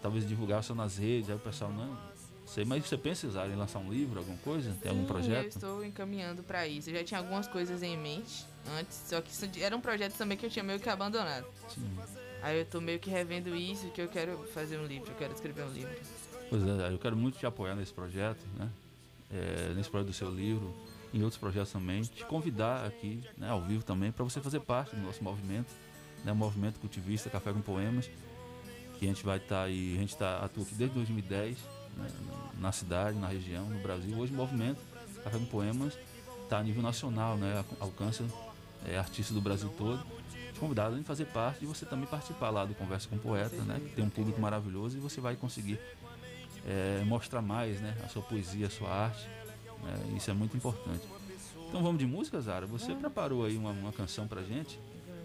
Talvez 0.00 0.26
divulgar 0.26 0.64
só 0.64 0.74
nas 0.74 0.96
redes, 0.98 1.30
aí 1.30 1.36
o 1.36 1.38
pessoal 1.38 1.72
não 1.72 1.96
sei, 2.52 2.64
mas 2.64 2.86
você 2.86 2.98
pensa 2.98 3.26
em 3.26 3.56
lançar 3.56 3.78
um 3.78 3.90
livro, 3.90 4.18
alguma 4.18 4.36
coisa? 4.38 4.76
Tem 4.80 4.90
algum 4.90 5.02
Sim, 5.02 5.08
Eu 5.08 5.14
projeto? 5.14 5.46
estou 5.56 5.84
encaminhando 5.84 6.42
pra 6.42 6.68
isso. 6.68 6.90
Eu 6.90 6.96
já 6.96 7.04
tinha 7.04 7.18
algumas 7.18 7.48
coisas 7.48 7.82
em 7.82 7.96
mente 7.96 8.44
antes, 8.78 9.02
só 9.06 9.20
que 9.20 9.62
era 9.62 9.76
um 9.76 9.80
projeto 9.80 10.14
também 10.16 10.36
que 10.36 10.44
eu 10.44 10.50
tinha 10.50 10.62
meio 10.62 10.78
que 10.78 10.88
abandonado. 10.88 11.46
Sim. 11.68 11.90
Aí 12.42 12.58
eu 12.58 12.66
tô 12.66 12.80
meio 12.80 12.98
que 12.98 13.08
revendo 13.08 13.54
isso, 13.56 13.88
que 13.90 14.02
eu 14.02 14.08
quero 14.08 14.44
fazer 14.52 14.78
um 14.78 14.84
livro, 14.86 15.10
eu 15.10 15.16
quero 15.16 15.32
escrever 15.32 15.64
um 15.64 15.70
livro. 15.72 15.94
Pois 16.50 16.62
é, 16.62 16.92
eu 16.92 16.98
quero 16.98 17.16
muito 17.16 17.38
te 17.38 17.46
apoiar 17.46 17.74
nesse 17.74 17.92
projeto, 17.92 18.44
né? 18.58 18.68
É, 19.30 19.72
nesse 19.74 19.88
projeto 19.88 20.08
do 20.08 20.12
seu 20.12 20.30
livro, 20.30 20.74
em 21.14 21.22
outros 21.22 21.38
projetos 21.38 21.72
também. 21.72 22.02
Te 22.02 22.24
convidar 22.26 22.84
aqui, 22.84 23.20
né, 23.38 23.48
ao 23.48 23.62
vivo 23.62 23.82
também, 23.82 24.12
para 24.12 24.24
você 24.24 24.40
fazer 24.40 24.60
parte 24.60 24.94
do 24.94 25.00
nosso 25.00 25.24
movimento, 25.24 25.72
né? 26.22 26.32
O 26.32 26.36
movimento 26.36 26.78
cultivista 26.80 27.30
Café 27.30 27.52
com 27.52 27.62
Poemas, 27.62 28.10
que 28.98 29.06
a 29.06 29.08
gente 29.08 29.24
vai 29.24 29.38
estar 29.38 29.62
aí, 29.62 29.94
a 29.96 30.00
gente 30.00 30.16
tá, 30.16 30.38
atua 30.44 30.64
aqui 30.64 30.74
desde 30.74 30.94
2010, 30.96 31.56
né, 31.96 32.08
na 32.58 32.72
cidade, 32.72 33.18
na 33.18 33.28
região, 33.28 33.66
no 33.66 33.80
Brasil. 33.80 34.16
Hoje 34.18 34.32
o 34.32 34.36
movimento 34.36 34.78
Café 35.22 35.38
com 35.38 35.46
Poemas 35.46 35.96
está 36.42 36.58
a 36.58 36.62
nível 36.62 36.82
nacional, 36.82 37.36
né? 37.36 37.64
Alcança 37.80 38.24
é, 38.86 38.98
artistas 38.98 39.34
do 39.34 39.40
Brasil 39.40 39.72
todo. 39.78 40.04
Te 40.52 40.58
convidado 40.58 40.96
a 40.96 41.02
fazer 41.02 41.26
parte 41.26 41.64
e 41.64 41.66
você 41.66 41.86
também 41.86 42.06
participar 42.06 42.50
lá 42.50 42.64
do 42.64 42.74
Conversa 42.74 43.08
com 43.08 43.16
o 43.16 43.18
Poeta, 43.18 43.62
né? 43.62 43.80
Que 43.80 43.94
tem 43.94 44.04
um 44.04 44.10
público 44.10 44.40
maravilhoso 44.40 44.96
e 44.96 45.00
você 45.00 45.20
vai 45.20 45.36
conseguir 45.36 45.78
é, 46.66 47.02
mostrar 47.04 47.40
mais 47.40 47.80
né? 47.80 47.96
a 48.04 48.08
sua 48.08 48.22
poesia, 48.22 48.66
a 48.66 48.70
sua 48.70 48.90
arte. 48.90 49.26
Né? 49.82 50.14
Isso 50.16 50.30
é 50.30 50.34
muito 50.34 50.56
importante. 50.56 51.04
Então 51.68 51.82
vamos 51.82 51.98
de 51.98 52.06
música, 52.06 52.40
Zara? 52.40 52.66
Você 52.66 52.94
preparou 52.94 53.44
aí 53.44 53.56
uma, 53.56 53.70
uma 53.70 53.92
canção 53.92 54.28
pra 54.28 54.42
gente, 54.42 54.78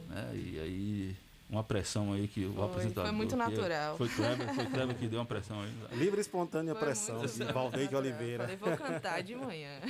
né? 0.08 0.32
E 0.34 0.60
aí 0.60 1.18
uma 1.50 1.64
pressão 1.64 2.12
aí 2.14 2.28
que 2.28 2.46
o 2.46 2.54
Foi, 2.54 2.66
apresentador... 2.66 3.04
foi 3.06 3.12
muito 3.16 3.30
que- 3.30 3.36
natural. 3.36 3.98
Foi 3.98 4.10
Kleber, 4.10 4.54
foi 4.54 4.66
Kleber 4.72 4.96
que 4.98 5.08
deu 5.08 5.20
uma 5.20 5.26
pressão 5.26 5.62
aí. 5.62 5.74
Livre 5.98 6.18
e 6.20 6.22
espontânea 6.22 6.74
Foi 6.74 6.84
pressão, 6.84 7.26
de. 7.26 7.44
Valdeir 7.46 7.88
de 7.88 7.96
Oliveira. 7.96 8.44
Falei, 8.44 8.58
vou 8.58 8.78
cantar 8.78 9.22
de 9.24 9.36
manhã. 9.36 9.80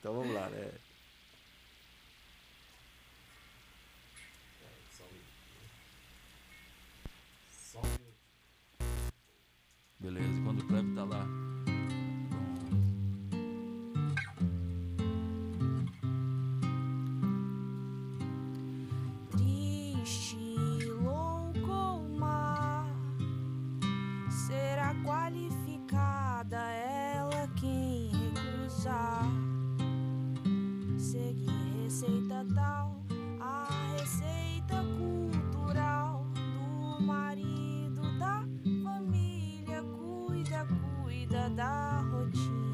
Então 0.00 0.14
vamos 0.14 0.32
lá, 0.32 0.48
né? 0.48 0.70
Beleza, 9.98 10.38
e 10.38 10.44
quando 10.44 10.60
o 10.60 10.66
Kleber 10.66 10.94
tá 10.94 11.04
lá. 11.04 11.26
Qualificada 25.28 26.56
ela 26.56 27.46
quem 27.60 28.10
recusar 28.10 29.30
seguir 30.96 31.82
receita 31.82 32.46
tal, 32.54 33.02
a 33.38 33.68
receita 33.98 34.82
cultural 34.96 36.24
do 36.34 37.04
marido 37.04 38.18
da 38.18 38.42
família 38.82 39.82
cuida, 39.82 40.66
cuida 41.04 41.50
da 41.50 42.00
rotina. 42.10 42.67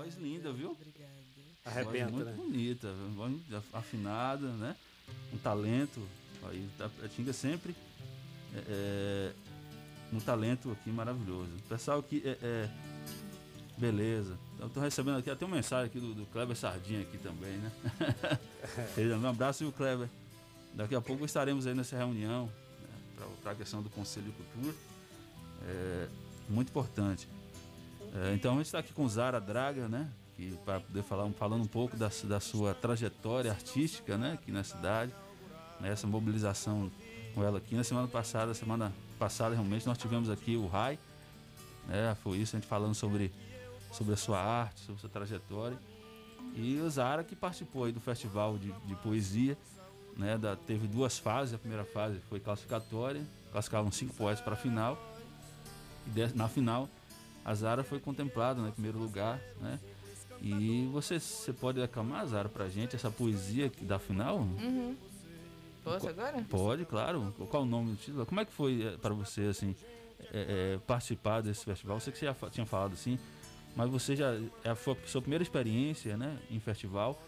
Voz 0.00 0.16
linda, 0.16 0.52
viu? 0.52 0.70
Obrigada. 0.70 1.10
Arrebenta, 1.64 2.10
voz 2.10 2.12
muito 2.12 2.26
né? 2.26 2.32
bonita, 2.32 2.92
voz 3.14 3.34
afinada, 3.72 4.46
né? 4.48 4.74
Um 5.32 5.38
talento. 5.38 6.00
Aí 6.44 6.66
a 7.04 7.08
Tinga 7.08 7.34
sempre 7.34 7.76
é, 8.54 8.62
é, 8.66 9.32
um 10.12 10.20
talento 10.20 10.70
aqui 10.70 10.90
maravilhoso. 10.90 11.50
O 11.58 11.68
pessoal 11.68 11.98
aqui 11.98 12.22
é, 12.24 12.38
é- 12.42 12.70
beleza. 13.76 14.38
Eu 14.58 14.70
tô 14.70 14.80
recebendo 14.80 15.18
aqui 15.18 15.30
até 15.30 15.44
uma 15.44 15.56
mensagem 15.56 15.86
aqui 15.86 16.00
do, 16.00 16.14
do 16.14 16.26
Kleber 16.26 16.56
Sardinha 16.56 17.02
aqui 17.02 17.18
também, 17.18 17.58
né? 17.58 17.72
Um 19.20 19.26
abraço, 19.26 19.64
viu, 19.64 19.72
Kleber? 19.72 20.08
Daqui 20.74 20.94
a 20.94 21.00
pouco 21.00 21.24
estaremos 21.24 21.66
aí 21.66 21.74
nessa 21.74 21.96
reunião 21.96 22.46
né, 22.46 23.26
para 23.42 23.52
a 23.52 23.54
questão 23.54 23.82
do 23.82 23.90
Conselho 23.90 24.26
de 24.26 24.32
Cultura. 24.32 24.74
É, 25.62 26.08
muito 26.48 26.68
importante. 26.68 27.28
É, 28.14 28.34
então 28.34 28.54
a 28.54 28.56
gente 28.56 28.66
está 28.66 28.78
aqui 28.78 28.92
com 28.92 29.06
Zara 29.08 29.40
Draga, 29.40 29.88
né? 29.88 30.08
Que 30.36 30.52
para 30.64 30.80
poder 30.80 31.02
falar 31.02 31.30
falando 31.32 31.62
um 31.62 31.66
pouco 31.68 31.96
da, 31.96 32.10
da 32.24 32.40
sua 32.40 32.74
trajetória 32.74 33.50
artística, 33.50 34.16
né? 34.18 34.32
Aqui 34.32 34.50
na 34.50 34.64
cidade, 34.64 35.12
né, 35.80 35.90
essa 35.92 36.06
mobilização 36.06 36.90
com 37.34 37.44
ela 37.44 37.58
aqui 37.58 37.74
na 37.74 37.84
semana 37.84 38.08
passada, 38.08 38.52
semana 38.54 38.92
passada 39.18 39.54
realmente 39.54 39.86
nós 39.86 39.96
tivemos 39.98 40.28
aqui 40.28 40.56
o 40.56 40.66
Rai, 40.66 40.98
né? 41.86 42.16
Foi 42.22 42.38
isso 42.38 42.56
a 42.56 42.58
gente 42.58 42.68
falando 42.68 42.94
sobre 42.94 43.30
sobre 43.92 44.14
a 44.14 44.16
sua 44.16 44.40
arte, 44.40 44.80
sobre 44.80 44.96
a 44.96 45.00
sua 45.00 45.10
trajetória 45.10 45.76
e 46.54 46.78
o 46.80 46.88
Zara 46.88 47.22
que 47.24 47.34
participou 47.36 47.84
aí 47.84 47.92
do 47.92 48.00
festival 48.00 48.56
de, 48.58 48.72
de 48.86 48.94
poesia, 48.96 49.56
né? 50.16 50.36
Da, 50.36 50.56
teve 50.56 50.88
duas 50.88 51.18
fases, 51.18 51.54
a 51.54 51.58
primeira 51.58 51.84
fase 51.84 52.18
foi 52.28 52.40
classificatória, 52.40 53.22
classificavam 53.52 53.92
cinco 53.92 54.14
poetas 54.14 54.42
para 54.42 54.54
a 54.54 54.56
final 54.56 54.98
e 56.06 56.10
de- 56.10 56.34
na 56.36 56.48
final 56.48 56.88
a 57.44 57.54
Zara 57.54 57.82
foi 57.82 58.00
contemplada 58.00 58.60
né, 58.60 58.68
em 58.68 58.72
primeiro 58.72 58.98
lugar, 58.98 59.40
né? 59.60 59.78
E 60.42 60.88
você, 60.92 61.18
você 61.20 61.52
pode 61.52 61.82
acalmar, 61.82 62.26
Zara, 62.26 62.48
pra 62.48 62.68
gente 62.68 62.96
essa 62.96 63.10
poesia 63.10 63.70
da 63.82 63.98
final? 63.98 64.38
Uhum. 64.38 64.96
Posso 65.84 66.08
agora? 66.08 66.44
Pode, 66.48 66.84
claro. 66.84 67.34
Qual 67.50 67.62
o 67.62 67.66
nome 67.66 67.92
do 67.92 67.96
título? 67.96 68.26
Como 68.26 68.40
é 68.40 68.44
que 68.44 68.52
foi 68.52 68.82
eh, 68.82 68.96
para 68.96 69.14
você, 69.14 69.42
assim, 69.42 69.74
eh, 70.32 70.76
eh, 70.76 70.78
participar 70.86 71.42
desse 71.42 71.64
festival? 71.64 71.96
Eu 71.96 72.00
sei 72.00 72.12
que 72.12 72.18
você 72.18 72.26
já 72.26 72.34
tinha 72.50 72.66
falado 72.66 72.92
assim, 72.92 73.18
mas 73.74 73.90
você 73.90 74.16
já 74.16 74.34
é, 74.64 74.74
foi 74.74 74.94
a 74.94 75.06
sua 75.06 75.20
primeira 75.20 75.42
experiência, 75.42 76.16
né, 76.16 76.38
em 76.50 76.60
festival. 76.60 77.20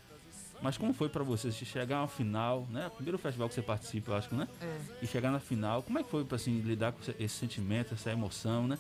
Mas 0.60 0.78
como 0.78 0.93
foi 0.93 1.09
para 1.09 1.24
você 1.24 1.51
chegar 1.51 2.05
à 2.05 2.06
final, 2.06 2.68
né? 2.70 2.89
Primeiro 2.94 3.18
festival 3.18 3.48
que 3.48 3.55
você 3.56 3.62
participa, 3.62 4.12
eu 4.12 4.16
acho, 4.16 4.32
né? 4.32 4.47
É. 4.60 4.78
E 5.02 5.06
chegar 5.09 5.32
na 5.32 5.40
final, 5.40 5.82
como 5.82 5.98
é 5.98 6.05
que 6.05 6.09
foi 6.09 6.24
para 6.24 6.36
assim 6.36 6.60
lidar 6.60 6.93
com 6.93 7.01
esse 7.18 7.34
sentimento, 7.34 7.94
essa 7.94 8.12
emoção, 8.12 8.68
né? 8.68 8.78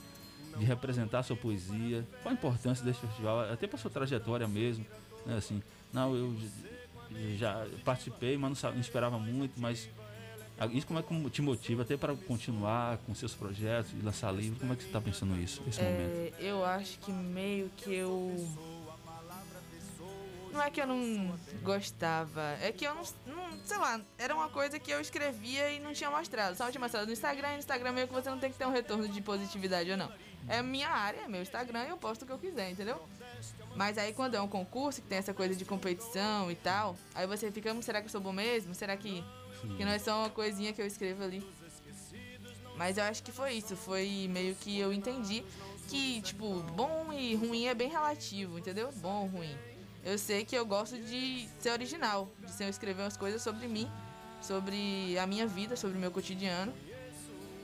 De 0.58 0.64
representar 0.64 1.20
a 1.20 1.22
sua 1.22 1.36
poesia. 1.36 2.06
Qual 2.22 2.30
a 2.30 2.34
importância 2.34 2.84
desse 2.84 3.00
festival, 3.00 3.40
até 3.50 3.66
para 3.66 3.78
sua 3.78 3.90
trajetória 3.90 4.46
mesmo, 4.46 4.84
né? 5.26 5.36
Assim, 5.36 5.62
não, 5.92 6.14
eu 6.14 6.36
já 7.36 7.66
participei, 7.84 8.36
mas 8.36 8.62
não, 8.62 8.72
não 8.72 8.80
esperava 8.80 9.18
muito, 9.18 9.60
mas 9.60 9.88
isso 10.72 10.86
como 10.86 10.98
é 10.98 11.02
que 11.02 11.30
te 11.30 11.42
motiva 11.42 11.82
até 11.82 11.96
para 11.96 12.14
continuar 12.14 12.98
com 12.98 13.14
seus 13.14 13.34
projetos 13.34 13.92
e 13.92 14.04
lançar 14.04 14.32
livro? 14.32 14.58
Como 14.60 14.72
é 14.72 14.76
que 14.76 14.82
você 14.82 14.88
está 14.88 15.00
pensando 15.00 15.36
isso 15.40 15.62
nesse 15.66 15.82
momento? 15.82 16.12
É, 16.12 16.32
eu 16.40 16.64
acho 16.64 16.98
que 17.00 17.10
meio 17.10 17.68
que 17.76 17.92
eu. 17.92 18.48
Não 20.52 20.60
é 20.62 20.70
que 20.70 20.82
eu 20.82 20.86
não 20.86 21.34
gostava, 21.62 22.42
é 22.60 22.70
que 22.70 22.84
eu 22.84 22.94
não, 22.94 23.02
não- 23.26 23.52
Sei 23.64 23.78
lá, 23.78 23.98
era 24.18 24.34
uma 24.34 24.48
coisa 24.50 24.78
que 24.78 24.90
eu 24.90 25.00
escrevia 25.00 25.70
e 25.70 25.80
não 25.80 25.94
tinha 25.94 26.10
mostrado. 26.10 26.54
Só 26.56 26.70
tinha 26.70 26.80
mostrado 26.80 27.06
no 27.06 27.12
Instagram 27.12 27.48
e 27.48 27.52
no 27.54 27.58
Instagram 27.58 27.92
meio 27.92 28.06
que 28.06 28.12
você 28.12 28.28
não 28.28 28.38
tem 28.38 28.50
que 28.52 28.58
ter 28.58 28.66
um 28.66 28.70
retorno 28.72 29.08
de 29.08 29.20
positividade 29.22 29.90
ou 29.90 29.96
não. 29.96 30.12
É 30.48 30.62
minha 30.62 30.88
área, 30.88 31.20
é 31.20 31.28
meu 31.28 31.42
Instagram 31.42 31.84
e 31.84 31.88
eu 31.90 31.96
posto 31.96 32.22
o 32.22 32.26
que 32.26 32.32
eu 32.32 32.38
quiser, 32.38 32.70
entendeu? 32.70 33.00
Mas 33.76 33.96
aí 33.96 34.12
quando 34.12 34.34
é 34.34 34.40
um 34.40 34.48
concurso, 34.48 35.00
que 35.00 35.08
tem 35.08 35.18
essa 35.18 35.32
coisa 35.32 35.54
de 35.54 35.64
competição 35.64 36.50
e 36.50 36.54
tal, 36.54 36.96
aí 37.14 37.26
você 37.26 37.50
fica, 37.50 37.72
"Hum, 37.72 37.80
será 37.80 38.00
que 38.00 38.06
eu 38.06 38.10
sou 38.10 38.20
bom 38.20 38.32
mesmo? 38.32 38.74
Será 38.74 38.96
que, 38.96 39.24
que 39.76 39.84
não 39.84 39.92
é 39.92 39.98
só 39.98 40.18
uma 40.20 40.30
coisinha 40.30 40.72
que 40.72 40.82
eu 40.82 40.86
escrevo 40.86 41.22
ali? 41.22 41.46
Mas 42.76 42.98
eu 42.98 43.04
acho 43.04 43.22
que 43.22 43.30
foi 43.30 43.52
isso, 43.54 43.76
foi 43.76 44.26
meio 44.30 44.54
que 44.56 44.78
eu 44.78 44.92
entendi 44.92 45.44
que, 45.88 46.20
tipo, 46.22 46.60
bom 46.74 47.12
e 47.12 47.34
ruim 47.34 47.66
é 47.66 47.74
bem 47.74 47.88
relativo, 47.88 48.58
entendeu? 48.58 48.90
Bom 48.96 49.22
ou 49.22 49.26
ruim. 49.26 49.56
Eu 50.04 50.18
sei 50.18 50.44
que 50.44 50.56
eu 50.56 50.66
gosto 50.66 50.98
de 50.98 51.48
ser 51.60 51.70
original, 51.70 52.28
de 52.40 52.50
ser 52.50 52.64
eu 52.64 52.68
escrever 52.68 53.02
umas 53.02 53.16
coisas 53.16 53.40
sobre 53.42 53.68
mim, 53.68 53.88
sobre 54.40 55.16
a 55.18 55.26
minha 55.26 55.46
vida, 55.46 55.76
sobre 55.76 55.96
o 55.96 56.00
meu 56.00 56.10
cotidiano. 56.10 56.72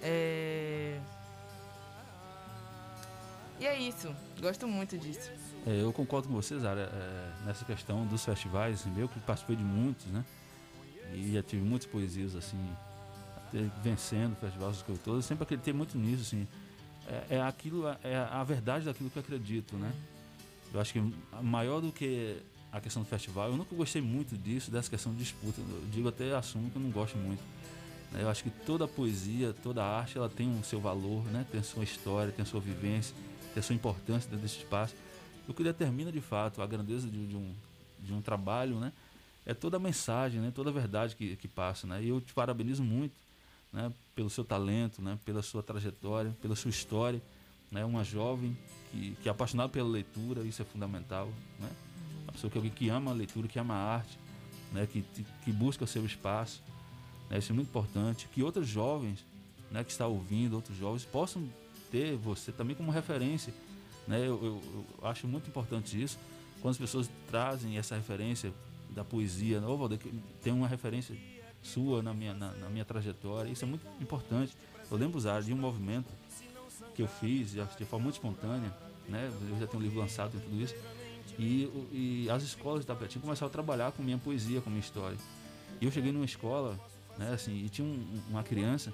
É... 0.03 1.01
E 3.61 3.67
é 3.67 3.79
isso, 3.79 4.15
gosto 4.41 4.69
muito 4.69 4.97
disso. 4.97 5.31
É, 5.67 5.83
eu 5.83 5.93
concordo 5.93 6.29
com 6.29 6.35
vocês, 6.35 6.63
Zara, 6.63 6.83
é, 6.93 7.47
nessa 7.47 7.65
questão 7.65 8.07
dos 8.07 8.25
festivais, 8.25 8.85
eu 8.97 9.09
que 9.09 9.19
participei 9.21 9.57
de 9.57 9.65
muitos, 9.65 10.07
né? 10.07 10.25
E 11.13 11.33
já 11.33 11.43
tive 11.43 11.63
muitas 11.63 11.89
poesias, 11.89 12.37
assim, 12.37 12.59
vencendo 13.83 14.37
festivais 14.37 14.73
dos 14.73 14.81
escritores, 14.81 15.25
sempre 15.25 15.43
acreditei 15.43 15.73
muito 15.73 15.97
nisso, 15.99 16.23
assim. 16.23 16.47
É, 17.31 17.37
é 17.37 17.43
aquilo, 17.43 17.89
é 18.05 18.17
a 18.31 18.45
verdade 18.45 18.85
daquilo 18.85 19.11
que 19.11 19.17
eu 19.17 19.23
acredito, 19.23 19.77
né? 19.77 19.93
Eu 20.73 20.81
acho 20.81 20.93
que 20.93 21.15
maior 21.43 21.81
do 21.81 21.91
que 21.91 22.37
a 22.71 22.81
questão 22.81 23.03
do 23.03 23.09
festival, 23.09 23.49
eu 23.49 23.57
nunca 23.57 23.75
gostei 23.75 24.03
muito 24.03 24.37
disso, 24.37 24.71
dessa 24.71 24.91
questão 24.91 25.13
de 25.13 25.19
disputa. 25.19 25.61
Eu 25.61 25.83
digo 25.91 26.09
até 26.09 26.35
assumo 26.37 26.71
que 26.71 26.77
eu 26.77 26.83
não 26.83 26.91
gosto 26.91 27.17
muito. 27.17 27.41
né? 28.13 28.23
Eu 28.23 28.29
acho 28.29 28.45
que 28.45 28.51
toda 28.51 28.87
poesia, 28.87 29.55
toda 29.63 29.83
arte, 29.83 30.19
ela 30.19 30.29
tem 30.29 30.49
o 30.61 30.63
seu 30.63 30.79
valor, 30.79 31.25
né? 31.25 31.47
Tem 31.51 31.63
sua 31.63 31.83
história, 31.83 32.31
tem 32.31 32.45
sua 32.45 32.61
vivência, 32.61 33.17
tem 33.59 33.61
a 33.61 33.63
sua 33.63 33.75
importância 33.75 34.31
dentro 34.31 34.43
desse 34.43 34.59
espaço. 34.59 34.95
O 35.47 35.55
que 35.55 35.63
determina 35.63 36.13
de 36.13 36.21
fato 36.21 36.63
a 36.63 36.67
grandeza 36.67 37.09
de, 37.09 37.27
de 37.27 37.37
um, 37.37 37.55
de 38.01 38.13
um 38.13 38.23
trabalho, 38.23 38.79
né? 38.79 38.93
É 39.45 39.55
toda 39.55 39.79
a 39.79 39.81
mensagem, 39.81 40.41
né? 40.41 40.53
Toda 40.55 40.71
a 40.71 40.73
verdade 40.73 41.17
que, 41.17 41.37
que 41.37 41.49
passa, 41.49 41.87
né? 41.87 42.03
E 42.03 42.09
eu 42.09 42.21
te 42.21 42.33
parabenizo 42.33 42.83
muito, 42.83 43.15
né? 43.73 43.93
Pelo 44.15 44.31
seu 44.31 44.45
talento, 44.45 45.03
né? 45.03 45.19
Pela 45.25 45.43
sua 45.43 45.63
trajetória, 45.63 46.37
pela 46.41 46.55
sua 46.55 46.71
história, 46.71 47.21
né? 47.71 47.85
Uma 47.85 48.05
jovem 48.05 48.57
que, 48.93 49.17
que 49.23 49.29
é 49.29 49.33
apaixonada 49.33 49.71
pela 49.71 49.89
leitura, 49.89 50.43
isso 50.43 50.63
é 50.63 50.65
fundamental, 50.65 51.29
né? 51.59 51.71
Uma 52.25 52.33
pessoa 52.33 52.51
que, 52.51 52.59
alguém 52.59 52.71
que 52.71 52.89
ama 52.91 53.11
a 53.11 53.15
leitura, 53.15 53.49
que 53.49 53.59
ama 53.59 53.75
a 53.75 53.95
arte, 53.95 54.19
né? 54.73 54.87
Que, 54.87 55.03
que 55.45 55.53
busca 55.53 55.85
o 55.85 55.87
seu 55.87 56.05
espaço, 56.05 56.63
né? 57.31 57.39
Isso 57.39 57.51
é 57.51 57.55
muito 57.55 57.69
importante. 57.69 58.29
Que 58.29 58.43
outros 58.43 58.69
jovens, 58.69 59.25
né? 59.71 59.83
Que 59.83 59.91
estão 59.91 60.13
ouvindo, 60.13 60.55
outros 60.55 60.77
jovens 60.77 61.05
possam 61.05 61.49
ter 61.91 62.17
você 62.17 62.53
também 62.53 62.75
como 62.77 62.91
referência, 62.91 63.53
né? 64.07 64.19
Eu, 64.21 64.39
eu, 64.43 64.63
eu 65.01 65.07
acho 65.09 65.27
muito 65.27 65.49
importante 65.49 66.01
isso. 66.01 66.19
Quando 66.61 66.73
as 66.73 66.79
pessoas 66.79 67.11
trazem 67.29 67.79
essa 67.79 67.95
referência 67.95 68.53
da 68.91 69.05
poesia, 69.05 69.61
né? 69.61 69.67
Valdir, 69.67 69.99
que 69.99 70.13
tem 70.43 70.53
uma 70.53 70.67
referência 70.69 71.17
sua 71.63 72.03
na 72.03 72.15
minha, 72.15 72.35
na, 72.35 72.53
na 72.53 72.69
minha 72.69 72.85
trajetória, 72.85 73.51
isso 73.51 73.65
é 73.65 73.69
muito 73.69 73.87
importante. 74.01 74.53
Eu 74.91 74.97
lembro, 74.97 75.21
Zara, 75.21 75.43
de 75.43 75.53
um 75.53 75.57
movimento 75.57 76.07
que 76.95 77.03
eu 77.03 77.09
fiz 77.09 77.53
de 77.53 77.85
forma 77.85 78.05
muito 78.05 78.15
espontânea, 78.15 78.75
né? 79.09 79.31
Eu 79.51 79.59
já 79.61 79.67
tenho 79.67 79.81
um 79.81 79.85
livro 79.85 79.99
lançado 79.99 80.37
e 80.37 80.41
tudo 80.41 80.61
isso. 80.63 80.75
E, 81.39 82.25
e 82.25 82.31
as 82.31 82.43
escolas 82.43 82.81
de 82.81 82.87
Tapetinho 82.87 83.23
começaram 83.23 83.49
a 83.49 83.53
trabalhar 83.53 83.93
com 83.93 84.03
minha 84.03 84.19
poesia, 84.19 84.61
com 84.61 84.71
minha 84.71 84.81
história. 84.81 85.17
E 85.81 85.85
eu 85.85 85.93
cheguei 85.93 86.11
numa 86.11 86.25
escola, 86.25 86.79
né, 87.17 87.33
assim, 87.33 87.65
e 87.65 87.69
tinha 87.69 87.87
um- 87.87 88.21
uma 88.29 88.43
criança 88.43 88.93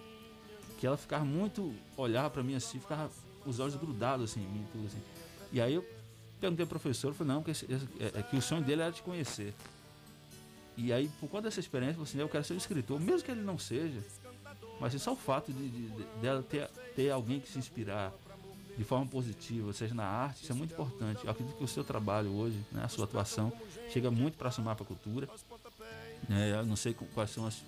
que 0.78 0.86
ela 0.86 0.96
ficava 0.96 1.24
muito, 1.24 1.74
olhava 1.96 2.30
para 2.30 2.42
mim 2.42 2.55
assim, 2.55 2.78
ficava 2.78 3.10
os 3.46 3.59
olhos 3.60 3.76
grudados 3.76 4.30
assim, 4.30 4.40
em 4.42 4.48
mim, 4.48 4.66
tudo 4.72 4.86
assim. 4.86 5.01
E 5.52 5.60
aí 5.60 5.74
eu 5.74 5.84
perguntei 6.40 6.64
ao 6.64 6.68
professor, 6.68 7.14
falou, 7.14 7.34
não, 7.34 7.42
que, 7.42 7.51
esse- 7.52 7.66
é, 8.01 8.18
é 8.18 8.22
que 8.22 8.36
o 8.36 8.42
sonho 8.42 8.62
dele 8.62 8.82
era 8.82 8.92
te 8.92 9.02
conhecer. 9.02 9.55
E 10.76 10.92
aí, 10.92 11.09
por 11.20 11.28
conta 11.28 11.42
dessa 11.44 11.60
experiência, 11.60 11.92
eu 11.92 12.05
falei 12.05 12.10
assim, 12.10 12.18
eu 12.20 12.28
quero 12.28 12.44
ser 12.44 12.55
um 12.55 12.56
escritor, 12.56 12.98
mesmo 13.01 13.22
que 13.24 13.30
ele 13.30 13.42
não 13.42 13.56
seja, 13.59 14.01
mas 14.80 14.88
assim, 14.94 14.98
só 14.98 15.12
o 15.12 15.16
fato 15.16 15.52
de, 15.52 15.68
de- 15.68 15.88
de- 15.88 16.05
dela 16.20 16.42
ter, 16.42 16.68
ter 16.96 17.10
alguém 17.10 17.38
que 17.40 17.48
se 17.48 17.59
inspirar 17.59 18.12
de 18.76 18.82
forma 18.82 19.06
positiva, 19.06 19.72
seja 19.72 19.94
na 19.94 20.05
arte, 20.05 20.42
isso 20.42 20.51
é 20.51 20.55
muito 20.55 20.72
importante. 20.74 21.24
Eu 21.24 21.30
acredito 21.30 21.56
que 21.56 21.62
o 21.62 21.68
seu 21.68 21.84
trabalho 21.84 22.32
hoje, 22.34 22.59
né, 22.72 22.82
a 22.84 22.88
sua 22.88 23.05
atuação, 23.05 23.52
chega 23.92 24.10
muito 24.10 24.36
para 24.36 24.51
somar 24.51 24.74
para 24.74 24.82
a 24.84 24.86
cultura. 24.88 25.28
né? 26.28 26.51
eu 26.59 26.66
não 26.66 26.74
sei 26.74 26.92
quais 26.92 27.30
são 27.30 27.46
as, 27.46 27.62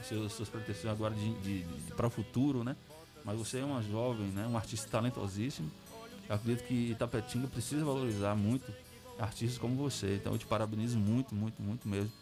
as 0.00 0.32
suas 0.32 0.48
pretensões 0.48 0.92
agora 0.92 1.14
de, 1.14 1.32
de- 1.40 1.62
de- 1.62 1.92
para 1.94 2.06
o 2.06 2.10
futuro, 2.10 2.62
né? 2.64 2.76
Mas 3.24 3.36
você 3.38 3.58
é 3.58 3.64
uma 3.64 3.82
jovem, 3.82 4.26
né, 4.28 4.46
um 4.46 4.56
artista 4.56 4.88
talentosíssimo. 4.88 5.70
Eu 6.28 6.34
acredito 6.34 6.66
que 6.66 6.90
Itapetinga 6.92 7.46
precisa 7.48 7.84
valorizar 7.84 8.34
muito 8.34 8.72
artistas 9.18 9.58
como 9.58 9.74
você. 9.76 10.14
Então 10.16 10.32
eu 10.32 10.38
te 10.38 10.46
parabenizo 10.46 10.98
muito, 10.98 11.34
muito, 11.34 11.60
muito 11.60 11.88
mesmo 11.88 12.12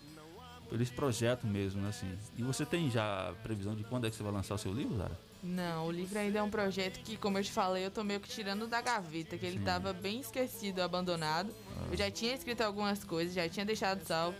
por 0.68 0.80
esse 0.80 0.90
projeto 0.90 1.46
mesmo, 1.46 1.80
né, 1.82 1.90
assim. 1.90 2.12
E 2.36 2.42
você 2.42 2.64
tem 2.66 2.90
já 2.90 3.32
previsão 3.42 3.74
de 3.76 3.84
quando 3.84 4.06
é 4.06 4.10
que 4.10 4.16
você 4.16 4.22
vai 4.22 4.32
lançar 4.32 4.54
o 4.54 4.58
seu 4.58 4.72
livro, 4.72 4.96
Zara? 4.96 5.16
Não, 5.42 5.86
o 5.86 5.92
livro 5.92 6.18
ainda 6.18 6.40
é 6.40 6.42
um 6.42 6.50
projeto 6.50 6.98
que, 7.04 7.16
como 7.16 7.38
eu 7.38 7.44
te 7.44 7.52
falei, 7.52 7.84
eu 7.86 7.90
tô 7.90 8.02
meio 8.02 8.18
que 8.18 8.28
tirando 8.28 8.66
da 8.66 8.80
gaveta, 8.80 9.38
que 9.38 9.46
ele 9.46 9.58
Sim. 9.58 9.64
tava 9.64 9.92
bem 9.92 10.18
esquecido, 10.18 10.80
abandonado. 10.82 11.52
Ah. 11.76 11.86
Eu 11.92 11.96
já 11.96 12.10
tinha 12.10 12.34
escrito 12.34 12.62
algumas 12.62 13.04
coisas, 13.04 13.32
já 13.32 13.48
tinha 13.48 13.64
deixado 13.64 14.02
salvo. 14.04 14.36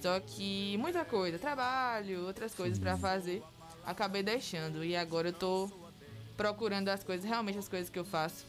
Só 0.00 0.20
que 0.20 0.76
muita 0.78 1.04
coisa, 1.04 1.38
trabalho, 1.38 2.26
outras 2.26 2.54
coisas 2.54 2.78
pra 2.78 2.96
fazer, 2.96 3.42
acabei 3.84 4.22
deixando. 4.22 4.84
E 4.84 4.94
agora 4.96 5.28
eu 5.28 5.32
tô 5.32 5.70
procurando 6.36 6.88
as 6.88 7.02
coisas, 7.02 7.24
realmente 7.28 7.58
as 7.58 7.68
coisas 7.68 7.88
que 7.90 7.98
eu 7.98 8.04
faço. 8.04 8.44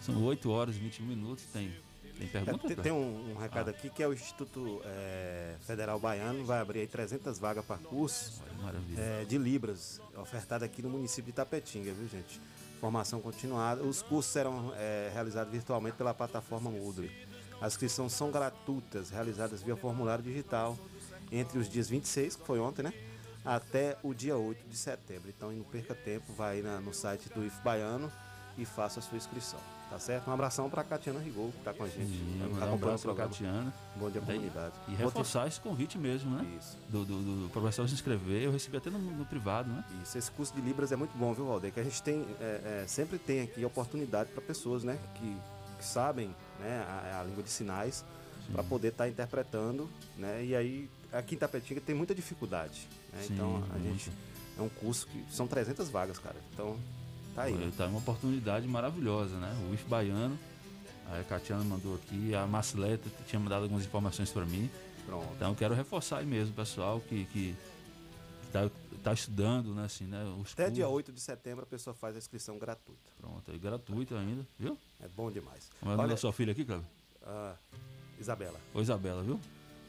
São 0.00 0.22
8 0.24 0.50
horas 0.50 0.76
e 0.76 0.78
21 0.78 1.04
minutos. 1.06 1.44
Tem, 1.52 1.74
tem 2.16 2.26
É, 2.26 2.30
pergunta? 2.30 2.66
tem, 2.68 2.76
tem 2.76 2.92
um, 2.92 3.32
um 3.32 3.36
recado 3.36 3.68
Ah. 3.68 3.70
aqui 3.70 3.90
que 3.90 4.02
é 4.02 4.08
o 4.08 4.12
Instituto 4.12 4.80
é, 4.84 5.56
Federal 5.66 5.98
Baiano, 5.98 6.44
vai 6.44 6.60
abrir 6.60 6.80
aí 6.80 6.86
300 6.86 7.38
vagas 7.38 7.64
para 7.64 7.76
curso 7.78 8.42
é, 8.96 9.24
de 9.24 9.36
Libras, 9.36 10.00
ofertado 10.16 10.64
aqui 10.64 10.80
no 10.80 10.88
município 10.88 11.24
de 11.24 11.30
Itapetinga, 11.30 11.92
viu 11.92 12.08
gente? 12.08 12.40
Formação 12.80 13.20
continuada. 13.20 13.82
Os 13.82 14.00
cursos 14.00 14.32
serão 14.32 14.72
é, 14.76 15.10
realizados 15.12 15.52
virtualmente 15.52 15.96
pela 15.98 16.14
plataforma 16.14 16.70
Moodle. 16.70 17.10
As 17.60 17.74
inscrições 17.74 18.12
são 18.12 18.30
gratuitas, 18.30 19.10
realizadas 19.10 19.62
via 19.62 19.76
formulário 19.76 20.24
digital 20.24 20.78
entre 21.30 21.58
os 21.58 21.68
dias 21.68 21.88
26, 21.88 22.36
que 22.36 22.46
foi 22.46 22.58
ontem, 22.58 22.82
né? 22.82 22.92
Até 23.44 23.96
o 24.02 24.12
dia 24.14 24.36
8 24.36 24.66
de 24.68 24.76
setembro. 24.76 25.28
Então, 25.28 25.50
não 25.52 25.62
perca 25.64 25.94
tempo, 25.94 26.32
vai 26.32 26.56
aí 26.56 26.62
na- 26.62 26.80
no 26.80 26.92
site 26.92 27.28
do 27.30 27.44
IF 27.44 27.60
Baiano 27.62 28.10
e 28.58 28.64
faça 28.64 29.00
a 29.00 29.02
sua 29.02 29.16
inscrição. 29.16 29.58
Tá 29.90 29.98
certo? 29.98 30.30
Um 30.30 30.32
abração 30.32 30.70
para 30.70 30.84
Catiana 30.84 31.18
Rigol, 31.18 31.50
que 31.50 31.64
tá 31.64 31.74
com 31.74 31.82
a 31.82 31.88
gente. 31.88 32.06
Sim, 32.06 32.56
tá 32.60 32.66
um 32.66 32.74
abraço 32.74 33.02
programa. 33.02 33.28
Catiana. 33.30 33.74
Bom 33.96 34.08
dia, 34.08 34.20
comunidade. 34.20 34.74
E 34.86 34.94
reforçar 34.94 35.48
esse 35.48 35.60
convite 35.60 35.98
mesmo, 35.98 36.30
né? 36.30 36.46
Isso. 36.60 36.78
Do, 36.88 37.04
do, 37.04 37.42
do 37.46 37.50
professor 37.50 37.88
se 37.88 37.94
inscrever. 37.94 38.40
Eu 38.44 38.52
recebi 38.52 38.76
até 38.76 38.88
no, 38.88 39.00
no 39.00 39.24
privado, 39.26 39.68
né? 39.68 39.84
Isso, 40.00 40.16
esse 40.16 40.30
curso 40.30 40.54
de 40.54 40.60
Libras 40.60 40.92
é 40.92 40.96
muito 40.96 41.16
bom, 41.18 41.34
viu, 41.34 41.44
Valdeir? 41.46 41.72
Que 41.74 41.80
a 41.80 41.82
gente 41.82 42.00
tem, 42.04 42.24
é, 42.40 42.82
é, 42.82 42.84
sempre 42.86 43.18
tem 43.18 43.40
aqui 43.42 43.64
oportunidade 43.64 44.30
para 44.30 44.40
pessoas, 44.40 44.84
né, 44.84 44.96
que, 45.16 45.36
que 45.78 45.84
sabem 45.84 46.32
né, 46.60 46.84
a, 46.86 47.20
a 47.20 47.24
língua 47.24 47.42
de 47.42 47.50
sinais 47.50 48.04
para 48.52 48.62
poder 48.62 48.88
estar 48.88 49.08
interpretando, 49.08 49.88
né? 50.16 50.44
E 50.44 50.56
aí, 50.56 50.90
aqui 51.12 51.34
em 51.34 51.38
Tapetinga 51.38 51.80
tem 51.80 51.94
muita 51.94 52.14
dificuldade, 52.14 52.86
né? 53.12 53.22
Sim, 53.22 53.34
então, 53.34 53.56
a 53.56 53.78
muito. 53.78 53.82
gente 53.84 54.12
é 54.58 54.62
um 54.62 54.68
curso 54.68 55.06
que 55.06 55.24
são 55.30 55.46
300 55.46 55.88
vagas, 55.88 56.18
cara. 56.18 56.36
Então, 56.52 56.76
tá 57.34 57.42
aí. 57.44 57.54
né? 57.54 57.72
Tá 57.76 57.86
uma 57.86 57.98
oportunidade 57.98 58.66
maravilhosa, 58.66 59.36
né? 59.36 59.56
O 59.68 59.74
IF 59.74 59.84
Baiano. 59.88 60.38
A 61.12 61.24
Catiana 61.24 61.64
mandou 61.64 61.96
aqui, 61.96 62.34
a 62.36 62.46
Marceleta 62.46 63.08
tinha 63.26 63.40
mandado 63.40 63.64
algumas 63.64 63.84
informações 63.84 64.30
para 64.30 64.44
mim. 64.44 64.70
Pronto. 65.04 65.26
Então 65.34 65.50
eu 65.50 65.56
quero 65.56 65.74
reforçar 65.74 66.18
aí 66.18 66.26
mesmo, 66.26 66.54
pessoal, 66.54 67.00
que, 67.00 67.24
que, 67.26 67.56
que 68.42 68.52
tá, 68.52 68.70
tá 69.02 69.12
estudando, 69.12 69.74
né? 69.74 69.84
Assim, 69.84 70.04
né? 70.04 70.22
Os 70.40 70.52
Até 70.52 70.70
dia 70.70 70.84
cursos. 70.84 70.96
8 70.96 71.12
de 71.12 71.20
setembro 71.20 71.62
a 71.64 71.66
pessoa 71.66 71.94
faz 71.94 72.14
a 72.14 72.18
inscrição 72.18 72.58
gratuita. 72.58 73.10
Pronto, 73.18 73.50
aí 73.50 73.58
gratuito 73.58 74.14
ainda, 74.14 74.46
viu? 74.58 74.76
É 75.00 75.08
bom 75.08 75.30
demais. 75.30 75.70
Como 75.80 75.90
é 75.92 75.94
o 75.94 75.96
nome 75.96 76.08
da 76.10 76.16
sua 76.16 76.32
filha 76.32 76.52
aqui, 76.52 76.64
Cleber? 76.64 76.84
ah, 77.24 77.54
Isabela. 78.18 78.60
Ô 78.74 78.80
Isabela, 78.80 79.22
viu? 79.22 79.40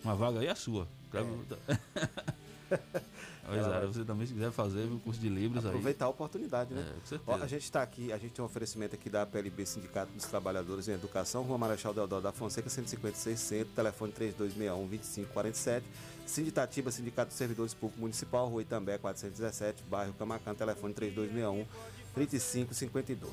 Uma 0.04 0.16
vaga 0.16 0.40
aí 0.40 0.48
é 0.48 0.56
sua. 0.56 0.88
Cleber- 1.12 1.32
Ô, 1.34 1.44
Isabela, 3.52 3.80
vai- 3.80 3.88
você 3.88 4.06
também 4.06 4.26
se 4.27 4.34
quiser 4.34 4.52
fazer 4.52 4.85
o 4.85 4.99
curso 4.99 5.19
de 5.19 5.27
Libras 5.27 5.65
aí. 5.65 5.72
Aproveitar 5.72 6.06
a 6.06 6.10
oportunidade, 6.10 6.73
né? 6.73 6.81
É, 6.88 6.99
com 6.99 7.06
certeza. 7.06 7.38
Ó, 7.39 7.43
a 7.43 7.48
gente 7.48 7.64
está 7.64 7.81
aqui, 7.81 8.11
a 8.14 8.18
gente 8.18 8.31
tem 8.31 8.41
um 8.43 8.45
oferecimento 8.45 8.95
aqui 8.95 9.10
da 9.10 9.26
PLB 9.26 9.65
Sindicato 9.65 10.11
dos 10.14 10.26
Trabalhadores 10.26 10.88
em 10.88 10.93
Educação, 10.93 11.41
Rua 11.43 11.57
Marechal 11.57 11.93
Deodoro 11.93 12.22
da 12.22 12.31
Fonseca, 12.31 12.69
156 12.69 13.39
Centro, 13.39 13.73
telefone 13.73 14.14
3261-2547. 14.14 15.81
Sinditatiba, 16.26 16.91
Sindicato 16.91 17.30
dos 17.30 17.38
Servidores 17.38 17.73
Públicos 17.73 17.99
Municipal, 17.99 18.48
Rua 18.48 18.61
Itambé, 18.61 18.98
417, 18.98 19.84
bairro 19.84 20.14
Camacan, 20.14 20.53
telefone 20.56 20.93
3261-3552. 22.15 23.27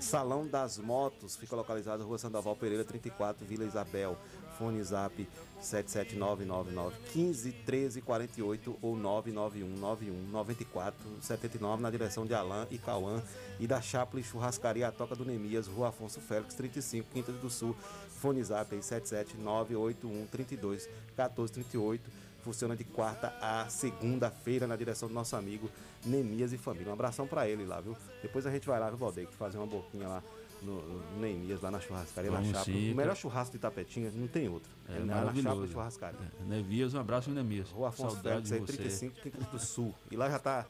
Salão 0.00 0.46
das 0.46 0.78
Motos, 0.78 1.36
fica 1.36 1.56
localizado 1.56 1.98
na 1.98 2.04
Rua 2.04 2.18
Sandoval 2.18 2.54
Pereira, 2.56 2.84
34, 2.84 3.44
Vila 3.44 3.64
Isabel. 3.64 4.16
Fone 4.58 4.82
Zap 4.82 5.26
77999 5.60 6.96
15 7.12 7.52
13 7.64 8.00
48 8.02 8.78
ou 8.82 8.96
991 8.96 9.78
91 9.78 10.30
94 10.30 10.98
79 11.20 11.82
na 11.82 11.90
direção 11.90 12.26
de 12.26 12.34
Alain 12.34 12.66
e 12.70 12.78
Cauã 12.78 13.22
e 13.60 13.66
da 13.66 13.80
Chaplin 13.80 14.22
Churrascaria 14.22 14.88
A 14.88 14.92
Toca 14.92 15.14
do 15.14 15.24
Nemias, 15.24 15.66
Rua 15.66 15.88
Afonso 15.88 16.20
Félix 16.20 16.54
35, 16.54 17.08
Quinta 17.12 17.32
do 17.32 17.48
Sul. 17.48 17.76
Fone 18.20 18.42
Zap 18.42 18.74
aí 18.74 18.82
77981 18.82 20.26
32 20.26 20.88
14 21.16 21.52
38 21.52 22.28
Funciona 22.42 22.76
de 22.76 22.84
quarta 22.84 23.34
a 23.40 23.68
segunda-feira 23.68 24.66
na 24.66 24.76
direção 24.76 25.08
do 25.08 25.14
nosso 25.14 25.36
amigo 25.36 25.68
Nemias 26.04 26.52
e 26.52 26.58
família. 26.58 26.88
Um 26.88 26.94
abração 26.94 27.26
pra 27.26 27.48
ele 27.48 27.64
lá, 27.64 27.80
viu? 27.80 27.96
Depois 28.22 28.46
a 28.46 28.50
gente 28.50 28.66
vai 28.66 28.78
lá, 28.78 28.88
viu, 28.88 28.96
Valdeir, 28.96 29.28
fazer 29.32 29.58
uma 29.58 29.66
boquinha 29.66 30.08
lá 30.08 30.22
no, 30.62 30.82
no 30.82 31.20
Nemias, 31.20 31.60
lá 31.60 31.70
na 31.70 31.80
churrascaria, 31.80 32.30
Vamos 32.30 32.48
na 32.48 32.58
chapa. 32.58 32.64
sim, 32.66 32.92
o 32.92 32.96
melhor 32.96 33.14
tá. 33.14 33.20
churrasco 33.20 33.52
de 33.52 33.58
Tapetinha 33.58 34.10
não 34.14 34.26
tem 34.28 34.48
outro. 34.48 34.70
É 34.88 34.92
lá 34.92 34.98
na 34.98 35.06
chapa 35.06 35.20
maravilhoso. 35.24 35.64
e 35.64 35.72
churrascaria. 35.72 36.32
Nevias, 36.46 36.94
um 36.94 37.00
abraço, 37.00 37.30
Nemias. 37.30 37.70
Rua 37.70 37.88
Afonso 37.88 38.14
Saudade 38.16 38.48
Félix, 38.48 38.48
de 38.48 38.54
aí, 38.54 38.60
você. 38.60 38.72
35, 38.76 39.20
Quinto 39.20 39.50
do 39.50 39.58
Sul. 39.58 39.94
E 40.10 40.16
lá 40.16 40.28
já 40.30 40.38
tá, 40.38 40.66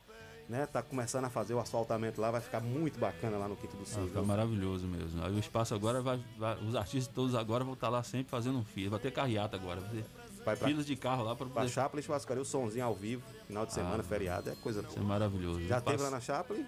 né, 0.48 0.66
tá 0.66 0.82
começando 0.82 1.24
a 1.24 1.30
fazer 1.30 1.54
o 1.54 1.58
asfaltamento 1.60 2.20
lá, 2.20 2.30
vai 2.30 2.40
ficar 2.40 2.60
muito 2.60 2.98
bacana 2.98 3.36
lá 3.38 3.48
no 3.48 3.56
Quinto 3.56 3.76
do 3.76 3.84
Sul. 3.86 4.00
Vai 4.00 4.08
ficar 4.08 4.22
maravilhoso 4.22 4.86
mesmo. 4.86 5.22
Aí 5.24 5.32
o 5.34 5.38
espaço 5.38 5.74
agora 5.74 6.00
vai, 6.00 6.22
vai- 6.38 6.56
Os 6.64 6.74
artistas 6.74 7.12
todos 7.14 7.34
agora 7.34 7.64
vão 7.64 7.74
estar 7.74 7.88
lá 7.88 8.02
sempre 8.02 8.30
fazendo 8.30 8.58
um 8.58 8.64
fio. 8.64 8.90
Vai 8.90 8.98
ter 9.00 9.10
carreata 9.12 9.56
agora. 9.56 9.80
Vai 9.80 9.90
ter 9.90 10.04
Vai 10.44 10.56
pra- 10.56 10.68
filas 10.68 10.86
de 10.86 10.96
carro 10.96 11.24
lá 11.24 11.34
para 11.36 11.46
Pra 11.46 11.54
poder. 11.62 11.68
Chaplin 11.72 12.00
Churrascaria, 12.00 12.42
o 12.42 12.44
somzinho 12.46 12.84
ao 12.84 12.94
vivo, 12.94 13.22
final 13.46 13.66
de 13.66 13.72
semana, 13.74 13.98
Ah, 14.00 14.02
feriado, 14.02 14.48
é 14.48 14.54
coisa 14.54 14.80
Isso 14.80 14.92
é 14.92 14.94
boa. 14.94 15.06
maravilhoso. 15.06 15.60
Já 15.66 15.80
teve 15.80 15.98
passo- 15.98 16.04
lá 16.04 16.10
na 16.10 16.20
Chaplin? 16.20 16.64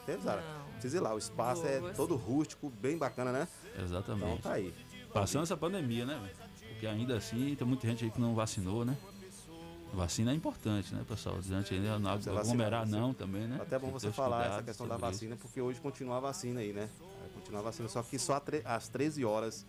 Teve, 0.00 0.22
Zara? 0.22 0.42
Não. 0.42 0.72
Precisa 0.72 0.96
ir 0.96 1.00
lá, 1.00 1.14
o 1.14 1.18
espaço 1.18 1.62
Vou, 1.62 1.70
é 1.70 1.80
vou 1.80 1.92
todo 1.94 2.16
rústico, 2.16 2.70
bem 2.70 2.96
bacana, 2.96 3.32
né? 3.32 3.48
Exatamente. 3.82 4.24
Então 4.24 4.38
tá 4.38 4.52
aí. 4.52 4.72
Passando 5.12 5.42
essa 5.42 5.56
pandemia, 5.56 6.04
né? 6.06 6.30
Porque 6.70 6.86
ainda 6.86 7.16
assim 7.16 7.54
tem 7.56 7.66
muita 7.66 7.86
gente 7.88 8.04
aí 8.04 8.10
que 8.10 8.20
não 8.20 8.34
vacinou, 8.34 8.84
né? 8.84 8.96
Vacina 9.92 10.32
é 10.32 10.34
importante, 10.34 10.94
né, 10.94 11.02
pessoal? 11.08 11.40
Diante 11.40 11.74
aí, 11.74 11.80
não 11.80 12.16
Você 12.18 12.30
aglomerar 12.30 12.86
não 12.86 13.14
também, 13.14 13.46
né? 13.46 13.58
Até 13.60 13.78
bom 13.78 13.90
você 13.90 14.12
falar 14.12 14.46
essa 14.46 14.62
questão 14.62 14.86
da 14.86 14.94
sobre 14.94 15.10
isso. 15.10 15.16
vacina, 15.18 15.36
porque 15.36 15.60
hoje 15.60 15.80
continua 15.80 16.18
a 16.18 16.20
vacina 16.20 16.60
aí, 16.60 16.72
né? 16.72 16.88
Vai 17.20 17.28
continuar 17.34 17.60
a 17.60 17.64
vacina, 17.64 17.88
só 17.88 18.02
que 18.02 18.18
só 18.18 18.40
às 18.64 18.88
13 18.88 19.24
horas, 19.24 19.66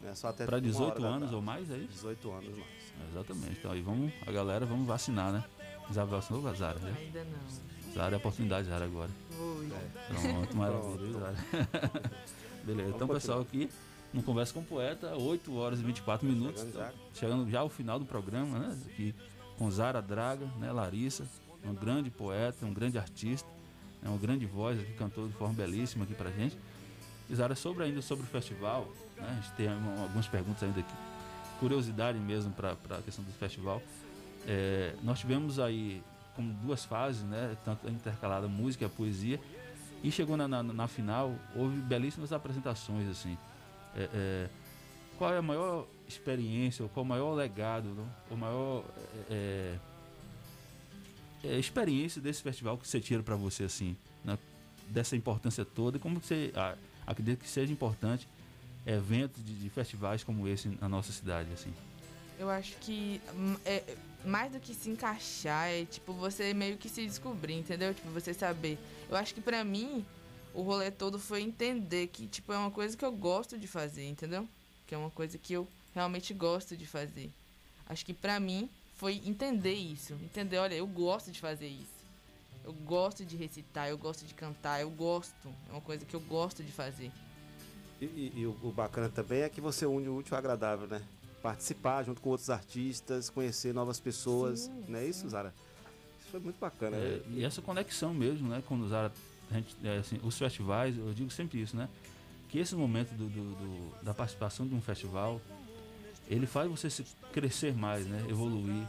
né? 0.00 0.14
Só 0.14 0.28
até 0.28 0.44
Pra 0.44 0.56
uma 0.56 0.62
18 0.62 0.90
hora 0.90 1.00
da 1.00 1.08
anos 1.08 1.32
ou 1.32 1.40
mais, 1.40 1.70
é 1.70 1.76
isso? 1.76 1.92
18 1.92 2.30
anos 2.32 2.58
mais. 2.58 3.12
Exatamente. 3.12 3.58
Então 3.60 3.70
aí 3.70 3.80
vamos, 3.80 4.12
a 4.26 4.32
galera, 4.32 4.66
vamos 4.66 4.86
vacinar, 4.86 5.32
né? 5.32 5.44
Já 5.90 6.04
vacinou, 6.04 6.42
Zara? 6.54 6.78
Já? 6.80 6.88
Ainda 6.88 7.24
não. 7.24 7.92
Zara 7.94 8.14
é 8.14 8.16
a 8.16 8.18
oportunidade, 8.18 8.68
Zara, 8.68 8.84
agora. 8.84 9.10
Vou. 9.42 10.32
Pronto, 10.32 10.56
maravilha. 10.56 11.34
Beleza, 12.64 12.90
então 12.94 13.08
pessoal 13.08 13.40
aqui 13.40 13.68
no 14.12 14.22
Conversa 14.22 14.52
com 14.54 14.60
o 14.60 14.64
Poeta, 14.64 15.16
8 15.16 15.54
horas 15.56 15.80
e 15.80 15.82
24 15.82 16.26
minutos. 16.26 16.60
Chegando 16.60 16.74
já. 16.78 16.88
Então, 16.88 17.00
Chegando 17.14 17.50
já 17.50 17.60
ao 17.60 17.68
final 17.68 17.98
do 17.98 18.04
programa, 18.04 18.58
né? 18.58 18.78
Aqui 18.86 19.14
com 19.58 19.70
Zara 19.70 20.00
Draga, 20.02 20.46
né? 20.58 20.70
Larissa, 20.70 21.24
um 21.64 21.74
grande 21.74 22.10
poeta, 22.10 22.64
um 22.66 22.72
grande 22.72 22.98
artista, 22.98 23.48
né? 24.02 24.08
uma 24.08 24.18
grande 24.18 24.46
voz 24.46 24.78
aqui, 24.80 24.92
cantou 24.94 25.26
de 25.28 25.34
forma 25.34 25.54
belíssima 25.54 26.04
aqui 26.04 26.14
pra 26.14 26.30
gente. 26.30 26.56
E 27.30 27.34
Zara, 27.34 27.54
sobre 27.54 27.84
ainda 27.84 28.02
sobre 28.02 28.24
o 28.24 28.26
festival, 28.28 28.86
né? 29.16 29.26
A 29.28 29.34
gente 29.34 29.52
tem 29.56 29.68
um- 29.68 30.02
algumas 30.02 30.26
perguntas 30.28 30.62
ainda 30.62 30.80
aqui. 30.80 30.94
Curiosidade 31.58 32.18
mesmo 32.18 32.52
para 32.52 32.72
a 32.72 33.02
questão 33.02 33.24
do 33.24 33.32
festival. 33.32 33.80
É, 34.46 34.94
nós 35.02 35.20
tivemos 35.20 35.58
aí 35.58 36.02
como 36.34 36.52
duas 36.54 36.84
fases, 36.84 37.22
né? 37.22 37.56
Tanto 37.64 37.88
intercalada 37.88 38.48
música 38.48 38.84
e 38.84 38.88
poesia. 38.88 39.40
E 40.02 40.10
chegou 40.10 40.36
na, 40.36 40.48
na, 40.48 40.62
na 40.62 40.88
final, 40.88 41.34
houve 41.54 41.76
belíssimas 41.76 42.32
apresentações, 42.32 43.08
assim. 43.08 43.38
É, 43.94 44.08
é, 44.12 44.48
qual 45.16 45.32
é 45.32 45.38
a 45.38 45.42
maior 45.42 45.86
experiência, 46.08 46.82
ou 46.82 46.88
qual 46.88 47.04
é 47.04 47.06
o 47.06 47.08
maior 47.08 47.34
legado, 47.34 47.88
não? 47.88 48.06
o 48.30 48.36
maior 48.36 48.84
é, 49.30 49.76
é, 51.44 51.58
experiência 51.58 52.20
desse 52.20 52.42
festival 52.42 52.76
que 52.76 52.88
você 52.88 52.98
tira 53.00 53.22
para 53.22 53.36
você, 53.36 53.64
assim, 53.64 53.96
né? 54.24 54.36
dessa 54.88 55.14
importância 55.14 55.64
toda, 55.64 55.96
e 55.96 56.00
como 56.00 56.20
você 56.20 56.52
ah, 56.56 56.74
acredita 57.06 57.42
que 57.42 57.48
seja 57.48 57.72
importante 57.72 58.28
eventos 58.84 59.44
de, 59.44 59.54
de 59.54 59.70
festivais 59.70 60.24
como 60.24 60.48
esse 60.48 60.68
na 60.80 60.88
nossa 60.88 61.12
cidade, 61.12 61.52
assim. 61.52 61.72
Eu 62.38 62.50
acho 62.50 62.76
que 62.78 63.20
hum, 63.34 63.56
é, 63.64 63.96
mais 64.24 64.52
do 64.52 64.60
que 64.60 64.74
se 64.74 64.88
encaixar, 64.90 65.68
é 65.68 65.84
tipo 65.84 66.12
você 66.12 66.52
meio 66.54 66.76
que 66.78 66.88
se 66.88 67.04
descobrir, 67.06 67.54
entendeu? 67.54 67.92
Tipo, 67.94 68.08
você 68.10 68.32
saber. 68.32 68.78
Eu 69.08 69.16
acho 69.16 69.34
que 69.34 69.40
pra 69.40 69.64
mim, 69.64 70.04
o 70.54 70.62
rolê 70.62 70.90
todo 70.90 71.18
foi 71.18 71.42
entender 71.42 72.06
que, 72.08 72.26
tipo, 72.26 72.52
é 72.52 72.58
uma 72.58 72.70
coisa 72.70 72.96
que 72.96 73.04
eu 73.04 73.12
gosto 73.12 73.58
de 73.58 73.66
fazer, 73.66 74.06
entendeu? 74.08 74.48
Que 74.86 74.94
é 74.94 74.98
uma 74.98 75.10
coisa 75.10 75.36
que 75.38 75.52
eu 75.52 75.66
realmente 75.94 76.32
gosto 76.32 76.76
de 76.76 76.86
fazer. 76.86 77.30
Acho 77.88 78.04
que 78.06 78.14
pra 78.14 78.38
mim 78.40 78.68
foi 78.96 79.20
entender 79.24 79.74
isso. 79.74 80.14
Entender, 80.14 80.58
olha, 80.58 80.74
eu 80.74 80.86
gosto 80.86 81.30
de 81.30 81.40
fazer 81.40 81.66
isso. 81.68 82.02
Eu 82.64 82.72
gosto 82.72 83.24
de 83.24 83.36
recitar, 83.36 83.88
eu 83.88 83.98
gosto 83.98 84.24
de 84.24 84.34
cantar, 84.34 84.80
eu 84.80 84.88
gosto. 84.90 85.48
É 85.68 85.72
uma 85.72 85.80
coisa 85.80 86.04
que 86.04 86.14
eu 86.14 86.20
gosto 86.20 86.62
de 86.62 86.70
fazer. 86.70 87.10
E, 88.00 88.04
e- 88.04 88.32
e 88.36 88.46
o, 88.46 88.56
o 88.62 88.70
bacana 88.72 89.08
também 89.08 89.42
é 89.42 89.48
que 89.48 89.60
você 89.60 89.84
une 89.84 90.08
o 90.08 90.16
útil 90.16 90.34
ao 90.34 90.38
agradável, 90.38 90.86
né? 90.86 91.02
Participar 91.42 92.04
junto 92.04 92.20
com 92.20 92.30
outros 92.30 92.48
artistas, 92.50 93.28
conhecer 93.28 93.74
novas 93.74 93.98
pessoas, 93.98 94.70
não 94.88 94.98
é 94.98 95.04
isso, 95.06 95.28
Zara? 95.28 95.52
Isso 96.20 96.30
foi 96.30 96.38
muito 96.38 96.58
bacana. 96.60 96.96
É, 96.96 97.16
né? 97.16 97.20
e 97.34 97.44
essa 97.44 97.60
conexão 97.60 98.14
mesmo, 98.14 98.48
né? 98.48 98.62
Quando 98.68 98.84
os, 98.84 98.92
ara- 98.92 99.10
a 99.50 99.54
gente, 99.54 99.74
é, 99.82 99.98
assim, 99.98 100.20
os 100.22 100.38
festivais, 100.38 100.96
eu 100.96 101.12
digo 101.12 101.30
sempre 101.30 101.60
isso, 101.60 101.76
né? 101.76 101.88
Que 102.48 102.58
esse 102.58 102.76
momento 102.76 103.12
do, 103.14 103.28
do- 103.28 103.54
do- 103.56 104.04
da 104.04 104.14
participação 104.14 104.68
de 104.68 104.74
um 104.74 104.80
festival, 104.80 105.40
ele 106.28 106.46
faz 106.46 106.70
você 106.70 106.88
se 106.88 107.04
crescer 107.32 107.74
mais, 107.74 108.06
né? 108.06 108.24
Evoluir, 108.28 108.86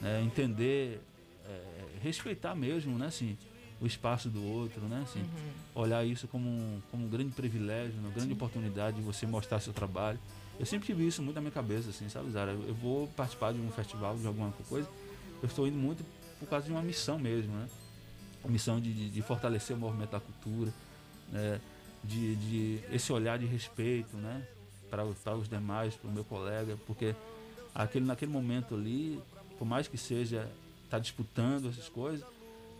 né? 0.00 0.22
entender, 0.22 1.00
é, 1.44 1.62
respeitar 2.02 2.54
mesmo, 2.54 2.96
né? 2.96 3.06
Assim, 3.06 3.36
o 3.80 3.86
espaço 3.86 4.28
do 4.28 4.44
outro, 4.44 4.82
né? 4.82 5.00
Assim, 5.02 5.28
Olhar 5.74 6.04
isso 6.04 6.28
como 6.28 6.48
um, 6.48 6.80
como 6.90 7.04
um 7.06 7.08
grande 7.08 7.32
privilégio, 7.32 7.98
uma 7.98 8.10
grande 8.10 8.32
oportunidade 8.32 8.96
de 8.98 9.02
você 9.02 9.26
mostrar 9.26 9.58
seu 9.58 9.72
trabalho. 9.72 10.20
Eu 10.60 10.66
sempre 10.66 10.86
tive 10.86 11.06
isso 11.06 11.22
muito 11.22 11.34
na 11.36 11.40
minha 11.40 11.50
cabeça, 11.50 11.88
assim, 11.88 12.06
sabe, 12.10 12.30
Zara? 12.30 12.52
Eu, 12.52 12.74
vou 12.74 13.08
participar 13.08 13.52
de 13.54 13.58
um 13.58 13.70
festival, 13.72 14.14
de 14.18 14.26
alguma 14.26 14.52
coisa, 14.68 14.86
eu 15.42 15.46
estou 15.46 15.66
indo 15.66 15.76
muito 15.78 16.04
por 16.38 16.46
causa 16.50 16.66
de 16.66 16.70
uma 16.70 16.82
missão 16.82 17.18
mesmo, 17.18 17.50
né? 17.54 17.66
A 18.44 18.48
missão 18.48 18.78
de, 18.78 18.92
de, 18.92 19.08
de 19.08 19.22
fortalecer 19.22 19.74
o 19.74 19.78
movimento 19.80 20.10
da 20.10 20.20
cultura, 20.20 20.70
né? 21.32 21.58
de, 22.04 22.36
de 22.36 22.80
esse 22.92 23.10
olhar 23.10 23.38
de 23.38 23.46
respeito, 23.46 24.14
né? 24.18 24.46
Para, 24.90 25.02
os- 25.06 25.16
para 25.18 25.34
os 25.34 25.48
demais, 25.48 25.94
para 25.94 26.10
o 26.10 26.12
meu 26.12 26.24
colega, 26.24 26.76
porque 26.86 27.14
aquele, 27.74 28.04
naquele 28.04 28.30
momento 28.30 28.74
ali, 28.74 29.18
por 29.58 29.64
mais 29.66 29.88
que 29.88 29.96
seja 29.96 30.46
tá 30.90 30.98
disputando 30.98 31.70
essas 31.70 31.88
coisas, 31.88 32.26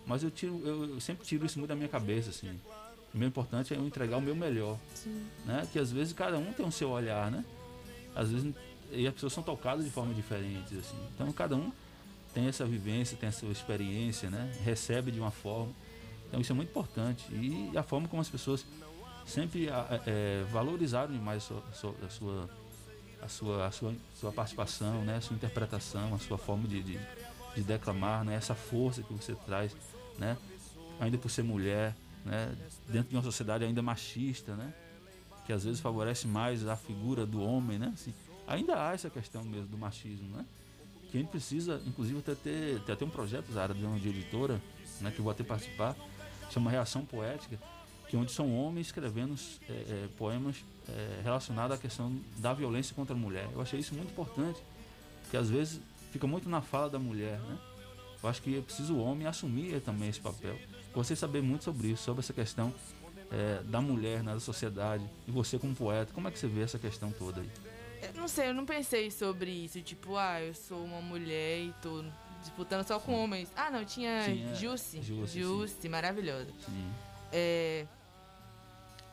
mas 0.07 0.23
eu 0.23 0.31
tiro, 0.31 0.61
eu, 0.66 0.85
eu 0.97 1.01
sempre 1.01 1.24
tiro 1.24 1.47
isso 1.47 1.59
muito 1.59 1.69
da 1.70 1.77
minha 1.77 1.89
cabeça, 1.89 2.28
assim. 2.28 2.61
O 3.15 3.16
meu 3.19 3.28
importante 3.28 3.73
é 3.73 3.77
eu 3.78 3.86
entregar 3.86 4.19
o 4.19 4.20
meu 4.20 4.36
melhor, 4.36 4.78
Sim. 4.94 5.24
né? 5.47 5.66
Que 5.73 5.78
às 5.78 5.90
vezes 5.90 6.12
cada 6.12 6.36
um 6.39 6.52
tem 6.52 6.66
o 6.66 6.70
seu 6.73 6.90
olhar, 6.90 7.31
né? 7.31 7.43
Às 8.15 8.31
vezes 8.31 8.53
e 8.93 9.07
as 9.07 9.15
pessoas 9.15 9.32
são 9.32 9.43
tocadas 9.43 9.85
de 9.85 9.91
forma 9.91 10.12
diferentes, 10.12 10.77
assim. 10.77 10.97
Então 11.15 11.31
cada 11.32 11.55
um 11.57 11.70
tem 12.35 12.47
essa 12.49 12.65
vivência, 12.65 13.16
tem 13.16 13.28
essa 13.28 13.47
experiência, 13.47 14.28
né? 14.31 14.53
Recebe 14.65 15.11
de 15.12 15.20
uma 15.20 15.31
forma. 15.31 15.73
Então 16.28 16.41
isso 16.41 16.53
é 16.53 16.55
muito 16.55 16.70
importante. 16.70 17.24
E 17.32 17.70
a 17.77 17.82
forma 17.82 18.09
como 18.09 18.20
as 18.20 18.28
pessoas 18.28 18.65
sempre 19.27 19.69
a- 19.69 19.81
a- 19.82 20.01
é, 20.07 20.45
valorizaram 20.51 21.12
demais 21.12 21.45
a 21.45 21.47
sua, 21.47 21.62
a 21.69 21.73
sua, 21.73 21.95
a 22.05 22.09
sua, 22.09 22.51
a 23.23 23.28
sua, 23.28 23.66
a 23.66 23.70
sua, 23.70 23.95
sua 24.15 24.32
participação, 24.32 25.05
né? 25.05 25.16
a 25.16 25.20
sua 25.20 25.37
interpretação, 25.37 26.12
a 26.15 26.19
sua 26.19 26.39
forma 26.39 26.66
de, 26.66 26.82
de, 26.82 26.99
de 27.55 27.62
declamar, 27.62 28.24
né? 28.24 28.35
essa 28.35 28.55
força 28.55 29.03
que 29.03 29.12
você 29.12 29.35
traz, 29.47 29.77
né? 30.19 30.37
ainda 30.99 31.16
por 31.19 31.31
ser 31.31 31.43
mulher, 31.43 31.95
né? 32.24 32.57
dentro 32.89 33.11
de 33.11 33.16
uma 33.16 33.23
sociedade 33.23 33.65
ainda 33.65 33.82
machista, 33.82 34.55
né? 34.57 34.73
Que 35.47 35.53
às 35.53 35.65
vezes 35.65 35.81
favorece 35.81 36.27
mais 36.27 36.67
a 36.67 36.77
figura 36.77 37.27
do 37.27 37.43
homem. 37.43 37.79
Né? 37.79 37.91
Assim, 37.95 38.15
ainda 38.47 38.89
há 38.89 38.95
essa 38.95 39.11
questão 39.11 39.43
mesmo 39.45 39.69
do 39.69 39.79
machismo. 39.79 40.37
Né? 40.37 40.45
que 41.11 41.19
a 41.19 41.21
gente 41.21 41.31
precisa, 41.31 41.83
inclusive, 41.87 42.21
até 42.21 42.35
ter, 42.35 42.81
ter 42.81 42.93
até 42.93 43.05
um 43.05 43.11
projeto, 43.11 43.53
Zara, 43.53 43.75
de 43.75 43.85
uma 43.85 43.97
editora, 43.97 44.61
né, 45.01 45.11
que 45.11 45.19
eu 45.19 45.25
vou 45.25 45.33
até 45.33 45.43
participar, 45.43 45.97
chama 46.51 46.71
Reação 46.71 47.05
Poética, 47.05 47.59
que 48.09 48.17
é 48.17 48.19
onde 48.19 48.33
são 48.33 48.55
homens 48.57 48.87
escrevendo 48.87 49.35
é, 49.69 49.73
é, 49.73 50.09
poemas 50.17 50.65
é, 50.89 51.21
relacionados 51.23 51.77
à 51.77 51.81
questão 51.81 52.17
da 52.39 52.53
violência 52.53 52.95
contra 52.95 53.15
a 53.15 53.19
mulher. 53.19 53.49
Eu 53.53 53.61
achei 53.61 53.81
isso 53.81 53.95
muito 53.95 54.11
importante, 54.11 54.61
porque 55.23 55.37
às 55.37 55.51
vezes 55.51 55.81
fica 56.12 56.27
muito 56.27 56.49
na 56.49 56.61
fala 56.61 56.89
da 56.89 56.99
mulher, 56.99 57.39
né? 57.41 57.59
Eu 58.23 58.29
acho 58.29 58.43
que 58.43 58.59
é 58.59 58.61
preciso 58.61 58.95
o 58.95 58.99
homem 58.99 59.27
assumir 59.27 59.81
também 59.81 60.09
esse 60.09 60.21
papel. 60.21 60.57
Você 60.95 61.17
saber 61.17 61.41
muito 61.41 61.65
sobre 61.65 61.89
isso, 61.89 62.03
sobre 62.03 62.21
essa 62.21 62.33
questão 62.33 62.75
é, 63.31 63.62
da 63.65 63.81
mulher 63.81 64.23
na 64.23 64.39
sociedade, 64.40 65.05
e 65.27 65.31
você 65.31 65.59
como 65.59 65.74
poeta, 65.74 66.12
como 66.12 66.28
é 66.28 66.31
que 66.31 66.39
você 66.39 66.47
vê 66.48 66.62
essa 66.62 66.78
questão 66.78 67.12
toda 67.12 67.40
aí? 67.40 67.51
Eu 68.02 68.15
não 68.20 68.28
sei, 68.28 68.48
eu 68.48 68.55
não 68.55 68.65
pensei 68.65 69.11
sobre 69.11 69.51
isso. 69.51 69.81
Tipo, 69.82 70.16
ah, 70.16 70.40
eu 70.40 70.55
sou 70.55 70.82
uma 70.85 71.01
mulher 71.02 71.59
e 71.61 71.74
tô 71.82 72.02
disputando 72.40 72.86
só 72.86 72.98
com 72.98 73.12
homens. 73.12 73.51
Ah, 73.55 73.70
não, 73.70 73.85
tinha, 73.85 74.23
Tinha 74.24 74.55
Jussi. 74.55 75.01
Jussi, 75.27 75.89
maravilhosa. 75.89 76.51
Sim. 76.65 76.90
É, 77.31 77.86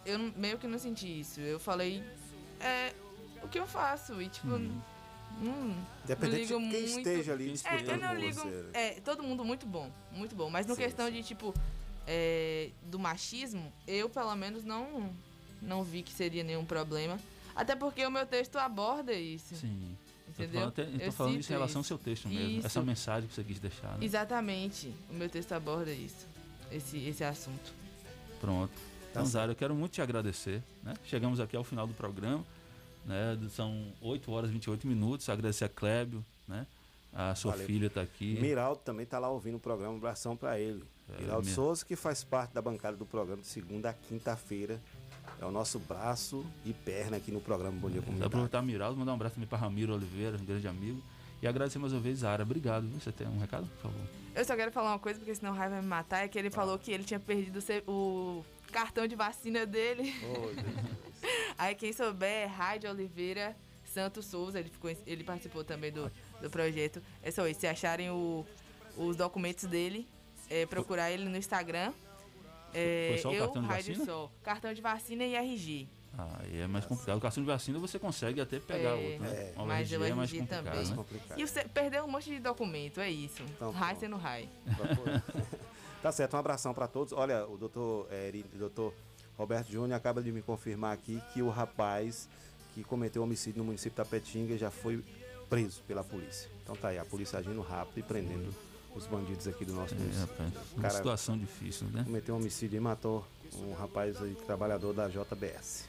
eu 0.06 0.18
meio 0.38 0.58
que 0.58 0.68
não 0.68 0.80
senti 0.80 1.20
isso. 1.20 1.42
Eu 1.42 1.60
falei, 1.60 2.02
é, 2.62 2.94
o 3.44 3.48
que 3.50 3.60
eu 3.60 3.68
faço? 3.68 4.22
E 4.22 4.30
tipo, 4.30 4.48
Uhum. 4.48 4.82
hum, 5.42 5.76
não 6.08 6.30
ligo 6.30 6.46
de 6.46 6.48
quem 6.48 6.60
muito. 6.88 6.98
esteja 7.00 7.34
ali 7.34 7.46
É, 7.46 7.50
eu 7.50 7.54
disputando 7.54 8.00
não 8.02 8.08
com 8.10 8.16
ligo. 8.16 8.34
você, 8.36 8.48
né? 8.48 8.70
É, 8.74 8.90
todo 9.02 9.22
mundo 9.22 9.44
muito 9.44 9.66
bom, 9.68 9.92
muito 10.14 10.34
bom. 10.34 10.50
Mas 10.50 10.66
no 10.66 10.76
Sim, 10.76 10.82
questão 10.84 11.12
de 11.12 11.22
tipo, 11.24 11.54
é, 12.08 12.70
do 12.84 12.98
machismo, 12.98 13.72
eu 13.88 14.10
pelo 14.10 14.34
menos 14.36 14.64
não, 14.64 15.14
não 15.62 15.84
vi 15.84 16.02
que 16.02 16.14
seria 16.14 16.44
nenhum 16.44 16.66
problema. 16.66 17.20
Até 17.56 17.76
porque 17.76 18.06
o 18.06 18.10
meu 18.12 18.26
texto 18.26 18.56
aborda 18.58 19.14
isso. 19.14 19.56
Sim. 19.56 19.96
Entendeu? 20.30 20.62
falando, 20.62 20.70
até- 20.70 20.82
eu 20.84 21.00
tô 21.00 21.06
Eu 21.06 21.12
falando 21.12 21.32
sinto 21.34 21.42
isso 21.42 21.52
em 21.52 21.56
relação 21.56 21.80
ao 21.80 21.82
isso. 21.82 21.88
seu 21.88 21.98
texto 21.98 22.28
mesmo. 22.30 22.50
Isso. 22.58 22.68
Essa 22.68 22.82
mensagem 22.84 23.28
que 23.28 23.34
você 23.36 23.44
quis 23.44 23.60
deixar. 23.60 23.98
Né? 23.98 24.06
Exatamente. 24.06 24.94
O 25.10 25.14
meu 25.14 25.28
texto 25.30 25.52
aborda 25.54 25.92
isso. 25.92 26.28
Esse, 26.72 26.98
esse 27.08 27.24
assunto. 27.24 27.74
Pronto. 28.40 28.72
Então, 29.10 29.24
Tá 29.24 29.30
Zara, 29.30 29.52
eu 29.52 29.56
quero 29.56 29.74
muito 29.74 29.94
te 29.94 30.02
agradecer. 30.02 30.62
Né? 30.84 30.94
Chegamos 31.06 31.40
aqui 31.40 31.56
ao 31.56 31.64
final 31.64 31.88
do 31.88 31.94
programa. 31.96 32.44
Né? 33.06 33.38
São 33.50 33.92
8 34.02 34.32
horas 34.32 34.50
e 34.50 34.54
28 34.54 34.86
minutos. 34.88 35.28
Agradecer 35.30 35.66
a 35.66 35.70
Clébio, 35.70 36.24
né? 36.48 36.68
A 37.14 37.34
sua 37.36 37.52
Valeu. 37.52 37.66
filha 37.66 37.88
está 37.88 38.02
aqui. 38.02 38.38
Miraldo 38.40 38.82
também 38.84 39.04
está 39.04 39.18
lá 39.18 39.30
ouvindo 39.30 39.56
o 39.56 39.60
programa, 39.60 39.94
um 39.94 39.98
abração 39.98 40.36
para 40.38 40.60
ele. 40.60 40.84
É, 41.18 41.22
Miraldo 41.22 41.48
Mi- 41.48 41.54
Souza, 41.54 41.84
que 41.86 41.96
faz 41.96 42.24
parte 42.24 42.54
da 42.54 42.62
bancada 42.62 42.96
do 42.96 43.06
programa 43.06 43.42
de 43.42 43.48
segunda 43.48 43.90
a 43.90 43.94
quinta-feira. 43.94 44.80
É 45.42 45.46
o 45.46 45.52
nosso 45.52 45.80
braço 45.80 46.46
e 46.66 46.74
perna 46.74 47.18
aqui 47.18 47.32
no 47.32 47.40
programa 47.42 47.78
Bom 47.80 47.90
Dia 47.90 48.00
Dá 48.00 48.06
Comunidade. 48.06 48.28
aproveitar 48.28 48.62
Miraldo, 48.62 48.98
mandar 48.98 49.12
um 49.12 49.16
abraço 49.16 49.36
também 49.36 49.48
para 49.48 49.58
Ramiro 49.58 49.94
Oliveira, 49.94 50.38
um 50.38 50.46
grande 50.46 50.68
amigo. 50.68 51.02
E 51.42 51.48
agradecer 51.48 51.78
mais 51.80 51.94
uma 51.94 52.00
vez, 52.02 52.20
Zara. 52.20 52.44
Obrigado. 52.44 52.88
viu? 52.88 53.00
Você 53.00 53.12
tem 53.12 53.28
um 53.28 53.38
recado, 53.40 53.68
por 53.68 53.84
favor? 53.84 54.02
Eu 54.36 54.46
só 54.46 54.56
quero 54.56 54.72
falar 54.72 54.92
uma 54.94 55.00
coisa, 55.00 55.20
porque 55.20 55.34
senão 55.36 55.52
o 55.52 55.56
Rai 55.56 55.70
vai 55.70 55.82
me 55.82 55.88
matar, 55.88 56.24
é 56.24 56.28
que 56.28 56.38
ele 56.38 56.50
falou 56.50 56.78
que 56.80 56.92
ele 56.92 57.04
tinha 57.04 57.20
perdido 57.20 57.60
o 57.88 58.44
cartão 58.72 59.06
de 59.08 59.16
vacina 59.16 59.66
dele. 59.66 60.14
Aí 61.58 61.76
quem 61.76 61.92
souber 61.94 62.50
é 62.50 62.90
Oliveira 62.90 63.56
Santos 63.84 64.26
Souza, 64.26 64.60
ele, 64.60 64.70
ficou, 64.70 64.90
em- 64.90 64.98
ele 65.06 65.24
participou 65.24 65.64
também 65.64 65.92
do, 65.92 66.12
do 66.42 66.50
projeto. 66.50 67.02
É 67.24 67.32
só 67.32 67.48
isso, 67.48 67.60
se 67.62 67.68
acharem 67.68 68.10
o- 68.10 68.46
os 68.98 69.16
documentos 69.16 69.66
dele, 69.66 70.08
é, 70.50 70.66
procurar 70.66 71.12
ele 71.12 71.26
no 71.30 71.38
Instagram. 71.38 71.94
É, 72.74 73.10
Foi 73.14 73.18
só 73.20 73.30
o 73.30 73.34
eu, 73.34 73.44
cartão 73.46 73.62
de 73.62 73.68
vacina? 73.68 74.06
Sol, 74.06 74.32
cartão 74.44 74.74
de 74.74 74.82
vacina 74.82 75.24
e 75.26 75.36
RG. 75.36 75.88
Ah, 76.20 76.40
é 76.52 76.66
mais 76.68 76.84
complicado. 76.86 77.18
O 77.18 77.22
cartão 77.22 77.44
de 77.44 77.48
vacina 77.48 77.78
você 77.80 78.00
consegue 78.00 78.42
até 78.42 78.60
pegar 78.60 78.90
É, 78.90 78.94
outro, 78.94 79.20
né? 79.24 79.30
é, 79.30 79.54
O 79.62 79.66
mas 79.66 79.80
RG 79.92 79.98
o 79.98 80.04
é 80.04 80.14
mais 80.14 80.30
RG 80.32 80.40
complicado, 80.40 80.66
também. 80.66 80.86
né? 81.30 81.36
E 81.38 81.48
você 81.48 81.64
perdeu 81.66 82.06
um 82.06 82.08
monte 82.08 82.30
de 82.30 82.40
documento, 82.40 83.00
é 83.00 83.10
isso. 83.10 83.44
Então, 83.44 83.72
Rai 83.72 83.96
sendo 83.96 84.16
Rai. 84.18 84.50
Tá 86.02 86.12
certo, 86.12 86.36
um 86.36 86.40
abração 86.40 86.74
para 86.74 86.88
todos. 86.88 87.12
Olha, 87.14 87.46
o 87.48 87.58
doutor, 87.58 88.08
é, 88.12 88.32
doutor 88.54 88.94
Roberto 89.38 89.68
Júnior 89.72 89.94
acaba 89.98 90.22
de 90.22 90.32
me 90.32 90.42
confirmar 90.42 90.94
aqui 90.94 91.22
que 91.34 91.42
o 91.42 91.50
rapaz 91.50 92.30
que 92.74 92.84
cometeu 92.84 93.24
homicídio 93.24 93.58
no 93.60 93.66
município 93.66 93.92
de 93.92 93.96
Tapetinga 93.98 94.58
já 94.58 94.70
foi 94.70 95.04
preso 95.50 95.82
pela 95.88 96.04
polícia. 96.04 96.50
Então 96.64 96.76
tá 96.76 96.90
aí, 96.90 96.98
a 97.00 97.06
polícia 97.06 97.40
agindo 97.40 97.62
rápido 97.62 97.98
e 98.00 98.04
prendendo 98.04 98.54
os 98.96 99.06
bandidos 99.06 99.48
aqui 99.48 99.64
do 99.66 99.74
nosso 99.74 99.94
É, 99.94 99.98
município. 99.98 100.28
rapaz, 100.28 100.54
uma 100.76 100.90
situação 100.90 101.38
difícil, 101.38 101.88
né? 101.88 102.04
Cometeu 102.04 102.36
um 102.36 102.40
homicídio 102.40 102.78
e 102.78 102.80
matou 102.80 103.26
um 103.56 103.74
rapaz 103.74 104.22
aí, 104.22 104.36
trabalhador 104.46 104.94
da 104.94 105.08
JBS. 105.08 105.88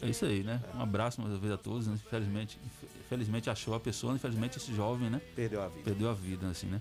É 0.00 0.08
isso 0.08 0.24
aí, 0.24 0.42
né? 0.42 0.60
Um 0.74 0.80
abraço 0.82 1.20
mais 1.20 1.32
uma 1.32 1.38
vez 1.40 1.52
a 1.52 1.56
todos. 1.58 1.86
né? 1.86 1.94
Infelizmente, 2.06 2.58
infelizmente 3.04 3.50
achou 3.50 3.74
a 3.74 3.80
pessoa, 3.80 4.14
infelizmente 4.14 4.56
esse 4.58 4.74
jovem, 4.74 5.10
né? 5.10 5.20
Perdeu 5.34 5.62
a 5.62 5.68
vida. 5.68 5.82
Perdeu 5.84 6.10
a 6.10 6.14
vida, 6.14 6.46
assim, 6.48 6.66
né? 6.66 6.80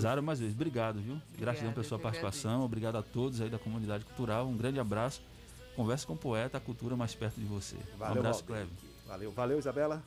Zara, 0.00 0.22
mais 0.22 0.38
uma 0.38 0.44
vez, 0.46 0.54
obrigado, 0.54 1.00
viu? 1.00 1.20
Gratidão 1.36 1.72
pela 1.72 1.84
sua 1.84 1.98
participação, 1.98 2.62
obrigado 2.62 2.96
a 2.96 3.02
todos 3.02 3.40
aí 3.40 3.50
da 3.50 3.58
comunidade 3.58 4.04
cultural. 4.04 4.46
Um 4.46 4.56
grande 4.56 4.78
abraço. 4.78 5.20
Conversa 5.74 6.06
com 6.06 6.12
o 6.14 6.16
poeta, 6.16 6.56
a 6.56 6.60
cultura 6.60 6.96
mais 6.96 7.14
perto 7.14 7.34
de 7.40 7.46
você. 7.46 7.76
um 7.94 7.98
Valeu, 7.98 8.18
abraço, 8.18 8.44
Valdir. 8.44 8.66
Cleve. 8.66 8.70
Valeu, 9.06 9.32
valeu, 9.32 9.58
Isabela. 9.58 10.02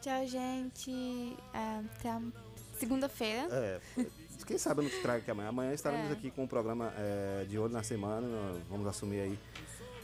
Tchau, 0.00 0.26
gente. 0.26 1.36
É, 1.52 1.80
até 1.98 2.20
segunda-feira. 2.78 3.48
É, 3.52 3.80
quem 4.46 4.56
sabe 4.58 4.80
eu 4.80 4.84
não 4.84 4.90
te 4.90 5.00
trago 5.02 5.18
aqui 5.20 5.30
amanhã. 5.30 5.48
Amanhã 5.50 5.72
estaremos 5.72 6.10
É. 6.10 6.12
aqui 6.12 6.30
com 6.30 6.44
o 6.44 6.48
programa 6.48 6.92
é, 6.96 7.44
de 7.48 7.58
olho 7.58 7.72
na 7.72 7.82
semana. 7.82 8.26
nós 8.26 8.62
Vamos 8.68 8.86
assumir 8.86 9.20
aí. 9.20 9.38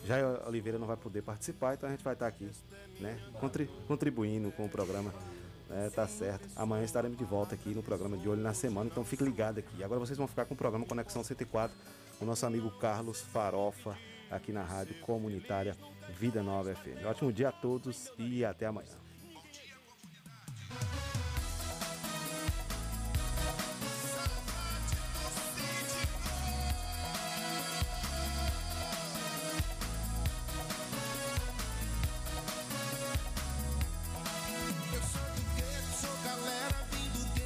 Já 0.05 0.18
a 0.20 0.48
Oliveira 0.48 0.78
não 0.78 0.86
vai 0.86 0.97
poder 0.97 1.23
participar, 1.23 1.74
então 1.74 1.89
a 1.89 1.93
gente 1.93 2.05
vai 2.05 2.12
estar 2.12 2.28
aqui, 2.28 2.48
né? 3.01 3.18
contri- 3.40 3.68
contribuindo 3.89 4.52
com 4.52 4.64
o 4.66 4.68
programa. 4.68 5.12
né, 5.68 5.90
tá 5.93 6.06
certo. 6.06 6.47
Amanhã 6.55 6.85
estaremos 6.85 7.18
de 7.18 7.24
volta 7.24 7.56
aqui 7.56 7.70
no 7.70 7.82
programa 7.82 8.16
de 8.16 8.28
olho 8.28 8.40
na 8.40 8.55
semana, 8.55 8.89
então 8.89 9.05
fique 9.05 9.24
ligado 9.24 9.59
aqui. 9.59 9.82
Agora 9.82 9.98
vocês 9.98 10.16
vão 10.16 10.28
ficar 10.28 10.44
com 10.44 10.55
o 10.55 10.56
programa 10.56 10.86
Conexão 10.86 11.24
104, 11.24 11.77
com 12.20 12.24
o 12.24 12.28
nosso 12.28 12.47
amigo 12.47 12.70
Carlos 12.78 13.20
Farofa, 13.20 13.97
aqui 14.31 14.52
na 14.52 14.62
Rádio 14.62 14.94
Comunitária 15.01 15.77
Vida 16.20 16.40
Nova 16.40 16.73
FM. 16.73 17.05
Ótimo 17.05 17.32
dia 17.32 17.48
a 17.48 17.52
todos 17.52 18.12
e 18.16 18.44
até 18.44 18.66
amanhã. 18.66 18.94
Bye. 20.70 21.05